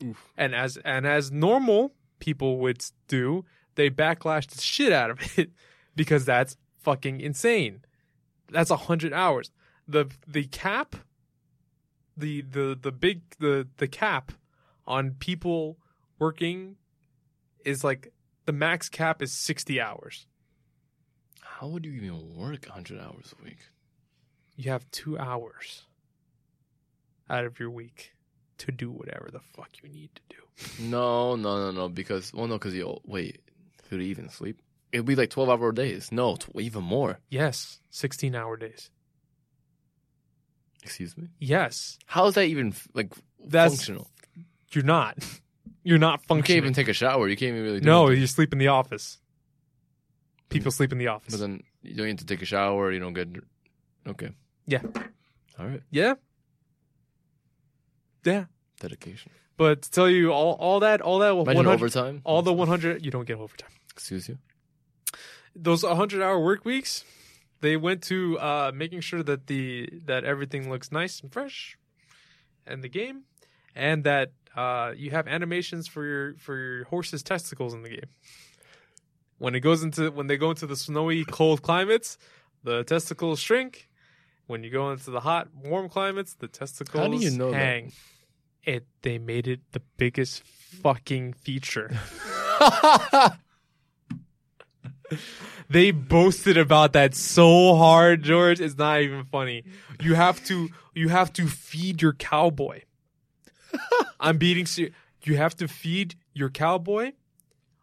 [0.02, 0.32] Oof.
[0.36, 5.50] and as and as normal people would do, they backlashed the shit out of it
[5.94, 7.82] because that's fucking insane.
[8.50, 9.50] That's a hundred hours.
[9.86, 10.96] the The cap
[12.16, 14.32] the the the big the the cap
[14.86, 15.78] on people
[16.18, 16.76] working
[17.64, 18.12] is like
[18.46, 20.26] the max cap is 60 hours.
[21.40, 23.58] How would you even work 100 hours a week?
[24.56, 25.84] You have 2 hours
[27.28, 28.12] out of your week
[28.58, 30.84] to do whatever the fuck you need to do.
[30.84, 31.88] No, no, no, no.
[31.88, 33.40] Because well, no, because you wait.
[33.88, 34.60] Could you even sleep?
[34.92, 36.12] It'd be like 12 hour days.
[36.12, 37.18] No, tw- even more.
[37.28, 38.90] Yes, 16 hour days.
[40.84, 41.28] Excuse me.
[41.40, 41.98] Yes.
[42.06, 43.12] How is that even like
[43.44, 44.10] That's functional?
[44.72, 45.18] you're not
[45.84, 46.42] you're not You functioning.
[46.46, 47.28] can't even take a shower.
[47.28, 47.80] You can't even really.
[47.80, 48.22] Do no, anything.
[48.22, 49.18] you sleep in the office.
[50.48, 51.32] People sleep in the office.
[51.34, 52.90] But then you don't need to take a shower.
[52.90, 53.28] You don't get.
[54.06, 54.30] Okay.
[54.66, 54.80] Yeah.
[55.58, 55.82] All right.
[55.90, 56.14] yeah.
[58.24, 58.44] Yeah.
[58.80, 59.30] Dedication.
[59.56, 62.20] But to tell you all all that all that Imagine 100 overtime.
[62.24, 63.70] all the 100 you don't get overtime.
[63.92, 64.38] Excuse you.
[65.54, 67.04] those 100 hour work weeks
[67.60, 71.78] they went to uh, making sure that the that everything looks nice and fresh
[72.66, 73.22] and the game
[73.74, 78.08] and that uh, you have animations for your for your horse's testicles in the game
[79.38, 82.16] when it goes into when they go into the snowy cold climates
[82.62, 83.88] the testicles shrink
[84.46, 87.56] When you go into the hot, warm climates, the testicles you know that?
[87.56, 87.92] hang.
[88.62, 91.90] It they made it the biggest fucking feature.
[95.68, 98.60] they boasted about that so hard, George.
[98.60, 99.64] It's not even funny.
[100.00, 102.82] You have to you have to feed your cowboy.
[104.20, 104.90] I'm beating ser-
[105.22, 107.12] you have to feed your cowboy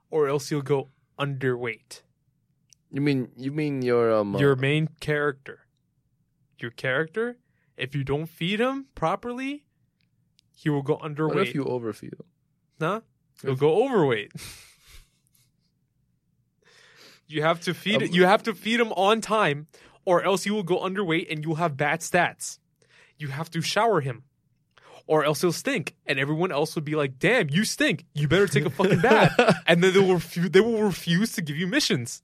[0.10, 0.90] or else he'll go
[1.20, 2.02] underweight.
[2.92, 5.60] you mean you mean your um uh, Your main character.
[6.60, 7.38] Your character,
[7.78, 9.66] if you don't feed him properly,
[10.54, 11.36] he will go underweight.
[11.36, 12.26] what if you overfeed him?
[12.80, 13.02] Huh?
[13.42, 14.32] He'll go overweight.
[17.28, 18.10] you have to feed Um.
[18.12, 19.68] You have to feed him on time,
[20.06, 22.60] or else he will go underweight and you'll have bad stats.
[23.18, 24.24] You have to shower him,
[25.08, 28.06] or else he'll stink, and everyone else will be like, "Damn, you stink!
[28.14, 31.42] You better take a fucking bath." and then they will refu- they will refuse to
[31.42, 32.24] give you missions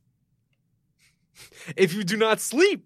[1.76, 2.86] if you do not sleep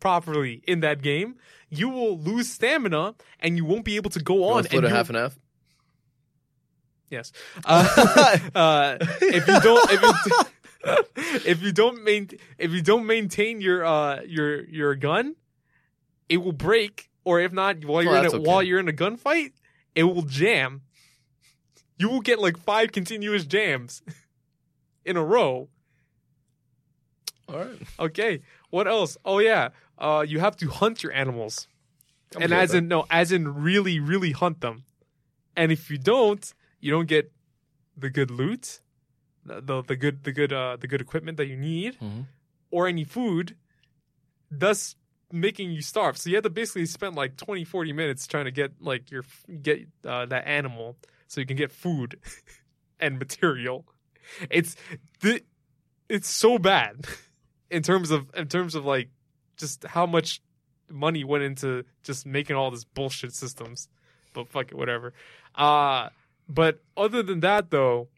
[0.00, 1.36] properly in that game.
[1.70, 4.64] You will lose stamina, and you won't be able to go on.
[4.64, 5.38] split and half and half.
[7.10, 7.32] Yes.
[7.64, 10.12] Uh, uh, if you don't, if you,
[11.52, 12.28] if you don't main,
[12.58, 15.36] if you don't maintain your uh your your gun,
[16.28, 17.10] it will break.
[17.24, 18.38] Or if not, while Oh, you're in a, okay.
[18.38, 19.52] while you're in a gunfight,
[19.94, 20.82] it will jam.
[21.98, 24.02] You will get like five continuous jams
[25.04, 25.68] in a row.
[27.48, 27.78] All right.
[27.98, 28.42] Okay.
[28.70, 29.16] What else?
[29.24, 29.68] Oh yeah.
[29.98, 31.68] Uh, you have to hunt your animals,
[32.34, 34.84] I'm and as with in no, as in really, really hunt them.
[35.56, 37.30] And if you don't, you don't get
[37.96, 38.80] the good loot,
[39.44, 42.04] the the, the good the good uh the good equipment that you need, that.
[42.04, 42.26] Mhm.
[42.72, 43.56] or any food,
[44.50, 44.96] thus
[45.32, 46.16] making you starve.
[46.16, 49.24] So you have to basically spend like 20, 40 minutes trying to get like your
[49.62, 50.96] get uh, that animal
[51.28, 52.18] so you can get food
[53.00, 53.84] and material.
[54.50, 54.76] It's
[55.20, 55.42] the
[56.08, 57.06] it's so bad
[57.70, 59.08] in terms of in terms of like
[59.56, 60.40] just how much
[60.90, 63.88] money went into just making all this bullshit systems.
[64.32, 65.12] But fuck it, whatever.
[65.54, 66.10] Uh
[66.48, 68.08] but other than that though,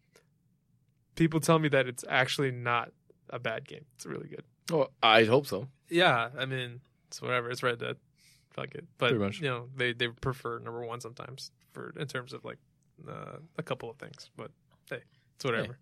[1.14, 2.92] people tell me that it's actually not
[3.30, 3.84] a bad game.
[3.94, 4.44] It's really good.
[4.72, 5.68] Oh, I hope so.
[5.88, 7.50] Yeah, I mean, it's whatever.
[7.50, 7.96] It's Red Dead.
[8.52, 8.84] Fuck it.
[8.98, 9.40] But Pretty much.
[9.40, 12.58] you know, they they prefer number one sometimes for in terms of like
[13.08, 14.30] uh, a couple of things.
[14.36, 14.50] But
[14.90, 15.00] hey,
[15.36, 15.78] it's whatever.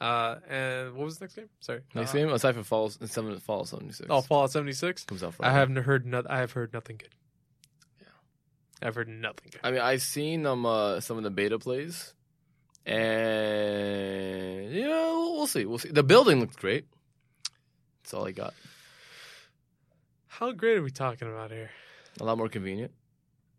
[0.00, 1.48] Uh, and what was the next game?
[1.60, 4.08] Sorry, Next uh, game, aside from Falls, seven Fallout seventy six.
[4.10, 5.04] Oh, Fallout seventy six.
[5.04, 5.34] comes out.
[5.34, 5.50] Friday.
[5.50, 6.06] I haven't heard.
[6.06, 7.14] No, I have heard nothing good.
[8.00, 8.06] Yeah.
[8.88, 9.60] I've heard nothing good.
[9.62, 12.14] I mean, I've seen um uh, some of the beta plays,
[12.86, 15.64] and yeah, we'll, we'll see.
[15.66, 15.90] We'll see.
[15.90, 16.86] The building looks great.
[18.02, 18.54] That's all I got.
[20.40, 21.68] How great are we talking about here?
[22.18, 22.92] A lot more convenient.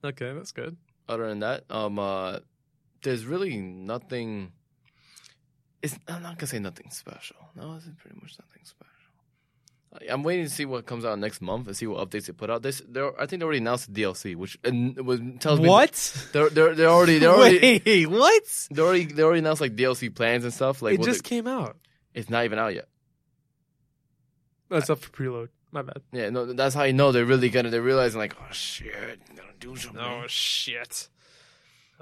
[0.04, 0.78] Okay, that's good.
[1.08, 2.40] Other than that, um, uh,
[3.04, 4.52] there's really nothing.
[5.84, 7.36] It's I'm not gonna say nothing special.
[7.56, 8.88] No, it's pretty much nothing special.
[10.10, 12.50] I'm waiting to see what comes out next month and see what updates they put
[12.50, 12.64] out.
[12.64, 16.28] This, they're, I think they already announced the DLC, which and was tells me What?
[16.34, 18.68] they're they're they're already they're already Wait, what?
[18.72, 20.82] they already they already announced like DLC plans and stuff.
[20.82, 21.78] Like it just came out.
[22.16, 22.88] it's not even out yet.
[24.70, 25.50] That's up for preload.
[25.72, 26.02] My bad.
[26.12, 27.70] Yeah, no, that's how you know they're really gonna.
[27.70, 28.94] They're realizing like, oh shit,
[29.30, 30.02] I'm gonna do something.
[30.02, 31.08] Oh shit.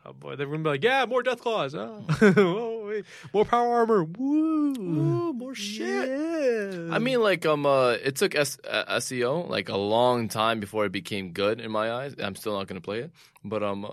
[0.05, 1.75] Oh boy, they're gonna be like, yeah, more death claws.
[1.75, 4.03] Oh, oh wait, more power armor.
[4.05, 6.09] Woo, Ooh, more shit.
[6.09, 6.95] Yeah.
[6.95, 10.85] I mean, like, um, uh, it took S- uh, SEO like a long time before
[10.85, 12.15] it became good in my eyes.
[12.17, 13.11] I'm still not gonna play it,
[13.43, 13.89] but um, uh,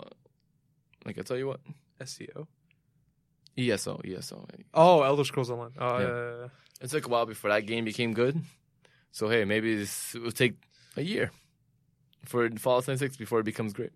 [1.04, 1.60] like I tell you what,
[2.00, 2.46] SEO.
[3.58, 4.46] ESO, ESO.
[4.74, 5.72] Oh, Elder Scrolls Online.
[5.78, 6.06] Oh, Yeah.
[6.06, 6.30] yeah.
[6.42, 6.48] yeah,
[6.82, 8.40] It took a while before that game became good.
[9.16, 10.56] So hey, maybe this it will take
[10.94, 11.30] a year
[12.26, 13.92] for Fallout 76 before it becomes great.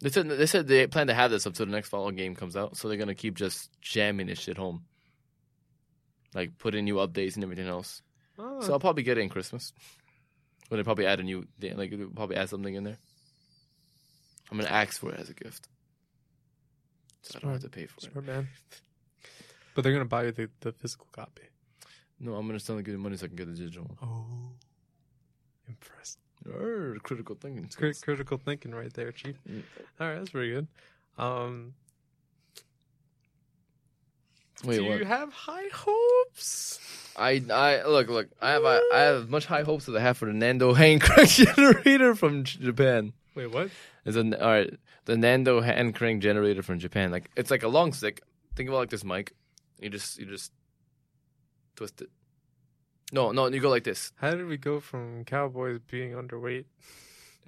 [0.00, 2.34] They said they said they plan to have this up till the next Fallout game
[2.34, 4.86] comes out, so they're gonna keep just jamming this shit home,
[6.34, 8.00] like putting new updates and everything else.
[8.38, 9.74] Oh, So I'll probably get it in Christmas.
[10.68, 12.98] When they probably add a new, like probably add something in there.
[14.50, 15.68] I'm gonna ask for it as a gift,
[17.20, 18.26] so I don't have to pay for it.
[18.26, 18.48] man.
[19.74, 21.42] But they're gonna buy you the, the physical copy.
[22.18, 23.98] No, I'm gonna still give you money so I can get the digital one.
[24.02, 24.52] Oh,
[25.68, 26.18] impressed.
[26.48, 27.68] Arr, critical thinking.
[28.02, 29.36] Critical thinking right there, chief.
[29.48, 29.62] Mm.
[30.00, 30.68] All right, that's pretty good.
[31.18, 31.74] Um,
[34.64, 34.98] Wait, do what?
[34.98, 36.80] you have high hopes?
[37.16, 38.28] I, I look, look.
[38.40, 41.02] I have, I, I have much high hopes that I have for the Nando hand
[41.02, 43.12] crank generator from Japan.
[43.34, 43.70] Wait, what?
[44.04, 44.72] It's an all right.
[45.04, 47.10] The Nando hand crank generator from Japan.
[47.10, 48.22] Like it's like a long stick.
[48.54, 49.34] Think about like this mic.
[49.78, 50.52] You just, you just
[51.76, 52.08] twist it.
[53.12, 54.12] No, no, you go like this.
[54.16, 56.64] How did we go from cowboys being underweight?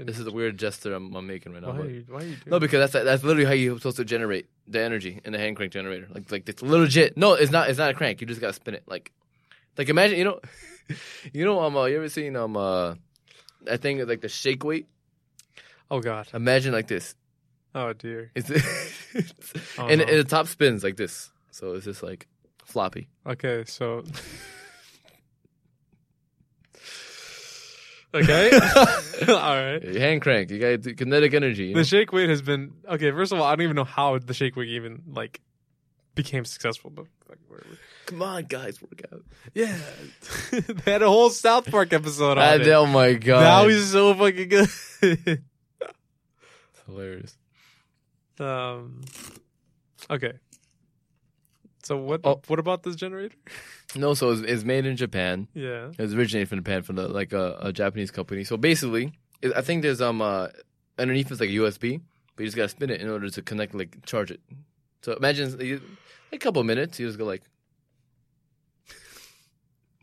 [0.00, 1.70] This is a weird gesture I'm, I'm making right now.
[1.72, 3.76] why, but- are you, why are you doing No, because that's that's literally how you're
[3.78, 6.06] supposed to generate the energy in the hand crank generator.
[6.14, 7.16] Like like it's legit.
[7.16, 7.68] No, it's not.
[7.68, 8.20] It's not a crank.
[8.20, 8.84] You just gotta spin it.
[8.86, 9.10] Like
[9.76, 10.38] like imagine you know,
[11.32, 12.94] you know um uh, you ever seen um uh
[13.68, 14.86] I think like the shake weight.
[15.90, 16.28] Oh god.
[16.32, 17.16] Imagine like this.
[17.74, 18.30] Oh dear.
[18.36, 18.52] It's,
[19.78, 20.06] Oh, and, no.
[20.06, 21.32] and the top spins like this.
[21.50, 22.28] So it's just like
[22.68, 23.08] floppy.
[23.26, 24.04] Okay, so.
[28.14, 28.50] okay.
[29.28, 29.82] All right.
[29.96, 30.50] Hand crank.
[30.50, 31.66] You got kinetic energy.
[31.66, 31.80] you know?
[31.80, 33.10] The shake weight has been okay.
[33.10, 35.40] First of all, I don't even know how the shake weight even like
[36.14, 37.38] became successful, but like.
[38.06, 39.20] Come on, guys, work out.
[39.52, 39.76] yeah,
[40.50, 42.66] they had a whole South Park episode on Ah, it.
[42.68, 43.40] oh my god.
[43.42, 44.68] Now he's so fucking good.
[45.02, 45.42] It's
[46.86, 47.36] hilarious.
[48.40, 49.02] um.
[50.08, 50.32] Okay.
[51.88, 52.20] So what?
[52.22, 52.42] Oh.
[52.48, 53.34] What about this generator?
[53.96, 55.48] No, so it's, it's made in Japan.
[55.54, 55.88] Yeah.
[55.88, 58.44] it's was originated from Japan from the, like a, a Japanese company.
[58.44, 60.48] So basically, it, I think there's um uh,
[60.98, 61.98] underneath it's like a USB,
[62.36, 64.40] but you just gotta spin it in order to connect like charge it.
[65.00, 65.80] So imagine you,
[66.30, 67.42] a couple minutes, you just go like,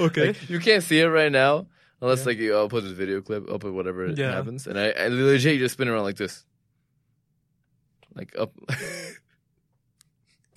[0.00, 0.28] Okay.
[0.28, 1.66] like, you can't see it right now
[2.00, 2.28] unless Yeah.
[2.28, 4.32] like you I'll put this video clip, I'll put whatever Yeah.
[4.32, 6.46] happens, and I, I legit you just spin around like this,
[8.14, 8.52] like up.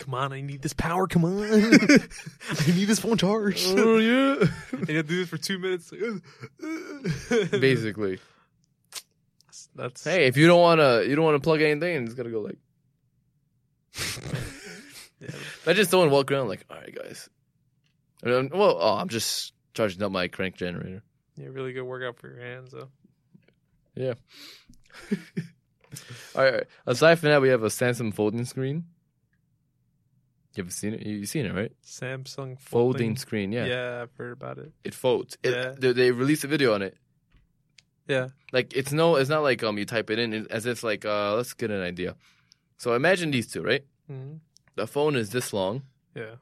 [0.02, 1.06] Come on, I need this power.
[1.06, 3.68] Come on, I need this phone charged.
[3.78, 4.48] oh yeah.
[4.72, 5.92] and you do this for two minutes.
[7.50, 8.18] Basically,
[9.76, 12.58] That's hey, if you don't wanna you don't wanna plug anything, just gotta go like.
[15.20, 15.30] Yeah.
[15.66, 17.28] Imagine someone walk around like, all right, guys.
[18.24, 21.04] I'm- well, oh, I'm just charging up my crank generator.
[21.36, 22.88] Yeah, really good workout for your hands though.
[23.96, 24.16] All right,
[26.34, 26.66] all right.
[26.88, 28.86] Aside from that, we have a Samsung folding screen.
[30.54, 31.06] You ever seen it?
[31.06, 31.72] You- You've seen it, right?
[31.84, 33.16] Samsung Folding, folding.
[33.16, 33.64] screen, yeah.
[33.64, 34.72] Yeah, I've heard about it.
[34.84, 35.36] It folds.
[35.42, 35.74] It, Yeah.
[35.78, 36.96] they, they released a video on it.
[38.08, 38.28] Yeah.
[38.52, 41.36] Like it's no, it's not like um you type it in as if like uh
[41.36, 42.16] let's get an idea.
[42.76, 43.84] So imagine these two, right?
[44.08, 44.34] hmm
[44.74, 45.82] The phone is this long.
[46.14, 46.34] Yeah.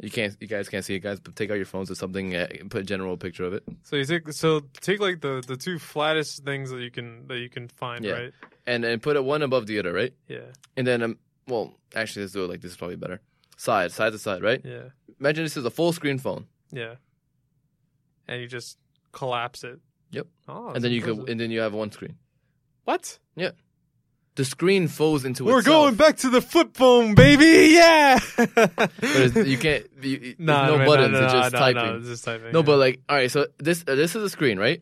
[0.00, 1.18] You can't, you guys can't see it, guys.
[1.18, 3.96] But take out your phones or something, uh, put a general picture of it, So
[3.96, 7.48] you take so take like the the two flattest things that you can that you
[7.50, 8.12] can find, Yeah.
[8.12, 8.32] right?
[8.66, 10.12] and then put it one above the other, right?
[10.28, 10.52] Yeah.
[10.76, 11.18] And then um,
[11.48, 13.20] well, actually, let's do it like this is probably better.
[13.58, 14.60] Side, side to side, right?
[14.64, 14.84] Yeah.
[15.20, 16.94] Imagine this is a full screen phone, Yeah.
[18.28, 18.78] And you just
[19.12, 19.80] collapse it.
[20.12, 20.26] Yep.
[20.48, 22.16] Oh, and then you could, could and then you have one screen.
[22.84, 23.18] what?
[23.36, 23.50] Yeah.
[24.36, 25.52] The screen folds into itself.
[25.52, 25.74] We're itself.
[25.86, 27.44] going back to the flip phone, baby.
[27.74, 28.20] Yeah.
[28.36, 29.86] But it's, you can't.
[30.00, 31.12] You, you- no, there's no man, buttons.
[31.12, 31.82] No, it's just no, typing.
[31.86, 32.52] No, it's just typing.
[32.52, 32.64] No, yeah.
[32.64, 33.30] but like, all right.
[33.30, 34.80] So this uh, this is a screen, right?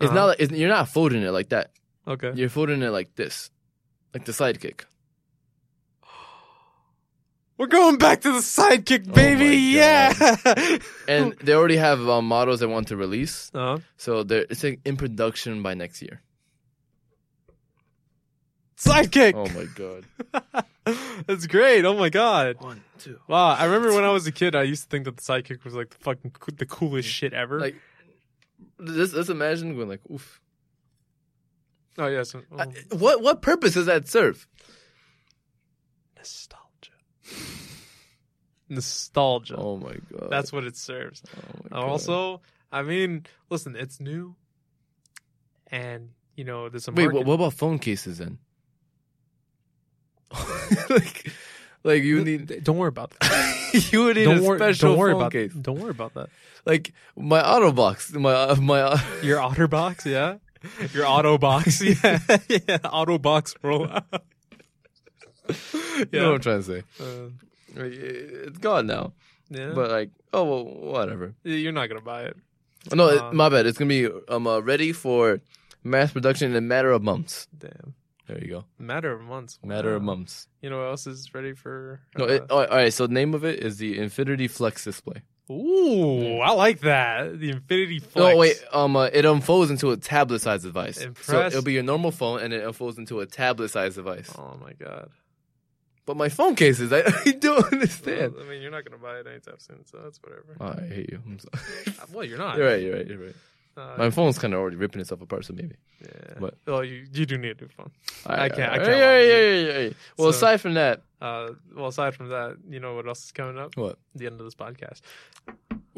[0.00, 0.14] It's Uh-huh.
[0.14, 0.24] not.
[0.26, 1.70] Like, it's, you're not folding it like that.
[2.06, 2.32] okay.
[2.34, 3.50] You're folding it like this,
[4.12, 4.82] like the sidekick.
[7.58, 9.46] We're going back to the sidekick, Oh baby.
[9.48, 10.78] my yeah.
[11.08, 14.80] And they already have um, models they want to release, uh, so they're it's like
[14.84, 16.20] in production by next year.
[18.76, 19.34] sidekick.
[19.34, 20.64] Oh my god!
[21.26, 21.84] That's great.
[21.84, 22.56] Oh my god.
[22.60, 23.18] One, two.
[23.26, 23.48] Wow.
[23.54, 25.74] I remember when I was a kid, I used to think that the sidekick was
[25.74, 27.58] like the fucking coo- the coolest shit ever.
[27.58, 27.76] Like,
[28.78, 30.40] let's, let's imagine going like, oof.
[31.98, 32.34] oh yes.
[32.34, 32.64] Oh,
[32.98, 34.46] what what purpose does that serve?
[36.16, 36.62] nostalgia.
[38.68, 39.56] Nostalgia.
[39.56, 40.28] Oh my god!
[40.30, 41.22] That's what it serves.
[41.36, 41.88] Oh my God.
[41.88, 42.40] Also,
[42.72, 44.34] I mean, listen, it's new,
[45.68, 47.18] and you know, there's a Wait, market.
[47.18, 48.38] what, what about phone cases then?
[50.90, 51.32] like,
[51.84, 53.88] like you need Don't worry about that.
[53.92, 54.58] you would need don't a worry.
[54.58, 55.32] special Don't worry phone about.
[55.32, 55.52] case.
[55.52, 56.28] Don't worry about that.
[56.64, 58.80] Like my OtterBox, my uh, my.
[58.80, 60.38] Uh, Your OtterBox, yeah.
[60.92, 62.78] Your OtterBox, yeah, yeah.
[62.78, 63.86] OtterBox roll.
[66.12, 66.82] You know what I'm trying to say?
[67.00, 67.30] Uh,
[67.76, 69.12] It's gone now.
[69.50, 69.72] yeah.
[69.74, 71.34] But like, oh well, whatever.
[71.44, 72.36] you're not gonna buy it.
[72.94, 73.66] No, it- Uh, my bad.
[73.66, 75.40] It's gonna be um uh, ready for
[75.82, 77.48] mass production in a matter of months.
[77.56, 77.94] Damn.
[78.26, 78.64] There you go.
[78.78, 79.58] Matter of months.
[79.64, 80.48] Matter of months.
[80.60, 82.00] You know what else is ready for?
[82.18, 82.92] No, uh, it, oh, all right.
[82.92, 85.22] So the name of it is the Infinity Flex display.
[85.48, 87.38] Ooh, I like that.
[87.38, 88.16] The Infinity Flex.
[88.16, 88.60] No, wait.
[88.72, 91.06] Um, uh, it unfolds into a tablet-sized device.
[91.22, 94.28] So it'll be your normal phone, and it unfolds into a tablet-sized device.
[94.36, 95.08] Oh my god.
[96.06, 98.34] But my phone cases, I, I don't understand.
[98.34, 100.56] Well, I mean, you're not gonna buy it anytime soon, so that's whatever.
[100.60, 101.20] Oh, I hate you.
[101.26, 101.96] I'm sorry.
[102.00, 102.56] Uh, Well, you're not.
[102.56, 102.80] you're right.
[102.82, 103.06] You're right.
[103.06, 103.34] You're right.
[103.76, 105.74] Uh, My phone's kind of already ripping itself apart, so maybe.
[106.00, 106.34] yeah.
[106.40, 107.90] But- well, you you do need a new phone.
[108.26, 109.90] Right, can't- I can't Yeah, yeah, yeah, yeah, yeah.
[110.16, 113.32] Well, So- aside from that, Uh, well, aside from that, you know what else is
[113.32, 113.76] coming up?
[113.76, 113.98] what?
[114.14, 115.00] The end of this podcast.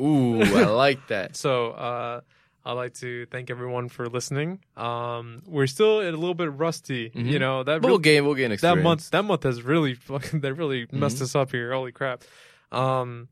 [0.01, 1.37] Ooh, I like that.
[1.45, 2.21] So uh,
[2.69, 4.61] I'd like to thank everyone for listening.
[4.77, 7.09] Um, we're still a little bit rusty.
[7.09, 7.25] Mhm.
[7.33, 8.77] You know that But we'll gain, we'll gain experience.
[8.79, 11.23] that month that month has really fucking that really messed Mhm.
[11.23, 11.73] us up here.
[11.73, 12.25] Holy crap.
[12.71, 13.29] Um,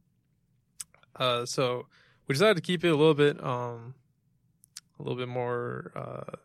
[1.17, 1.87] uh, so
[2.27, 3.95] we decided to keep it a little bit um,
[4.99, 6.37] a little bit more uh,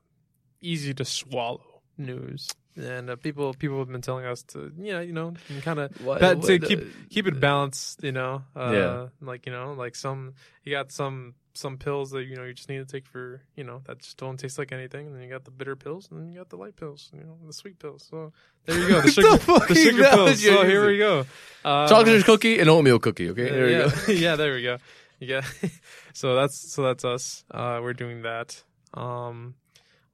[0.62, 2.50] easy to swallow news.
[2.76, 6.60] And uh, people people have been telling us to yeah you know kind of to
[6.60, 8.44] keep uh, keep it balanced, you know.
[8.56, 9.08] Uh, Yeah.
[9.22, 12.70] Like you know, like some you got some some pills that you know you just
[12.70, 15.30] need to take for you know that just don't taste like anything, and then you
[15.30, 17.80] got the bitter pills, and then you got the light pills, you know, the sweet
[17.80, 18.08] pills.
[18.10, 18.32] So
[18.66, 20.44] there you go, the The sugar, the, fucking sugar pills.
[20.44, 21.26] So here we go,
[21.66, 23.30] uh, Chocolate cookie and oatmeal cookie.
[23.30, 23.92] Okay, yeah, there you yeah.
[24.08, 24.12] go.
[24.14, 24.78] yeah, there we go.
[25.20, 25.42] Yeah,
[26.14, 27.44] so that's so that's us.
[27.52, 28.64] Uh, we're doing that.
[28.94, 29.56] Um,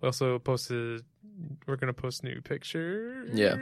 [0.02, 1.04] we also posted.
[1.68, 3.30] We're gonna post new pictures.
[3.34, 3.58] Yeah.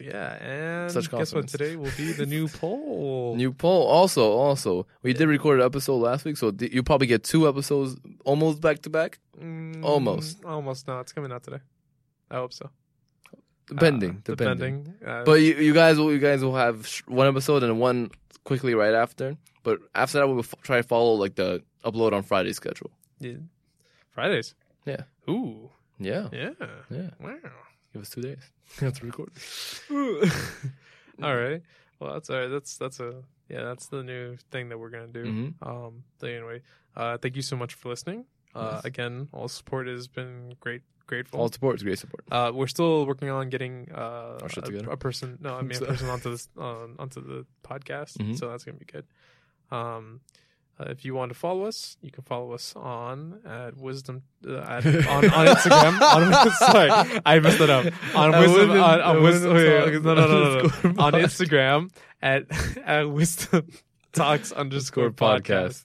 [0.00, 1.48] Yeah, and Such guess what?
[1.48, 3.34] Today will be the new poll.
[3.36, 3.86] New poll.
[3.86, 7.96] Also, also, we did record an episode last week, so you probably get two episodes
[8.24, 10.44] almost back to back, Mm, Almost.
[10.44, 10.86] almost.
[10.88, 11.60] No, it's coming out today.
[12.30, 12.70] I hope so.
[13.68, 14.82] depending, Uh, depending.
[14.84, 15.08] depending.
[15.08, 18.10] Uh, But you, you guys will you guys will have sh- one episode and one
[18.44, 19.36] quickly right after.
[19.64, 22.90] But after that, we'll f- try to follow like the upload on Friday schedule.
[23.20, 23.38] yeah.
[24.12, 24.54] Fridays.
[24.86, 25.02] Yeah.
[25.28, 25.70] Ooh.
[25.98, 26.50] Yeah, Yeah.
[26.90, 27.10] yeah.
[27.20, 27.36] Wow.
[27.96, 28.38] Give us two days.
[28.78, 29.30] That's record.
[31.22, 31.62] all right.
[31.98, 32.48] Well, that's all right.
[32.48, 33.62] That's that's a yeah.
[33.62, 35.24] That's the new thing that we're gonna do.
[35.24, 36.04] hmm Um.
[36.18, 36.60] But anyway,
[36.94, 38.26] uh, thank you so much for listening.
[38.54, 38.84] Uh, Yes.
[38.84, 41.40] again, all support has been great, grateful.
[41.40, 42.24] All support is great support.
[42.30, 44.90] Uh, we're still working on getting uh, Our shit a, together.
[44.90, 45.38] a person.
[45.40, 48.18] No, I mean a So- person onto this um, onto the podcast.
[48.18, 48.36] Mhm.
[48.38, 49.06] So that's gonna be good.
[49.70, 50.20] Um,
[50.78, 54.58] uh, if you want to follow us, you can follow us on at wisdom uh,
[54.58, 56.00] at, on, on Instagram.
[56.02, 57.86] on, sorry, I messed it up.
[58.14, 59.52] On wisdom, Wisdom- on, on wisdom.
[59.54, 61.02] Wisdom no, no, no, no, no.
[61.02, 61.90] On Instagram
[62.20, 62.44] at
[62.84, 63.68] at wisdom
[64.12, 65.84] talks underscore podcast.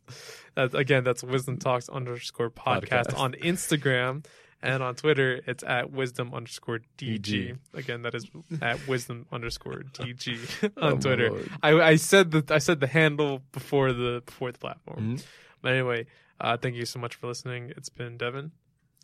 [0.56, 3.18] That's again, that's wisdom talks underscore podcast, Podcast.
[3.18, 4.26] on Instagram.
[4.64, 7.58] And on Twitter, it's at wisdom underscore DG.
[7.74, 8.28] Again, that is
[8.62, 11.32] at wisdom underscore DG Oh, on my Twitter.
[11.64, 15.18] I, I said the I said the handle before the before the platform.
[15.18, 15.26] Mhm.
[15.64, 16.06] But anyway,
[16.40, 17.72] uh, thank you so much for listening.
[17.76, 18.52] It's been Devin,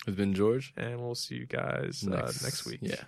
[0.07, 0.73] It's been George.
[0.77, 2.79] and we'll see you guys uh, next week.
[2.81, 3.03] Yeah.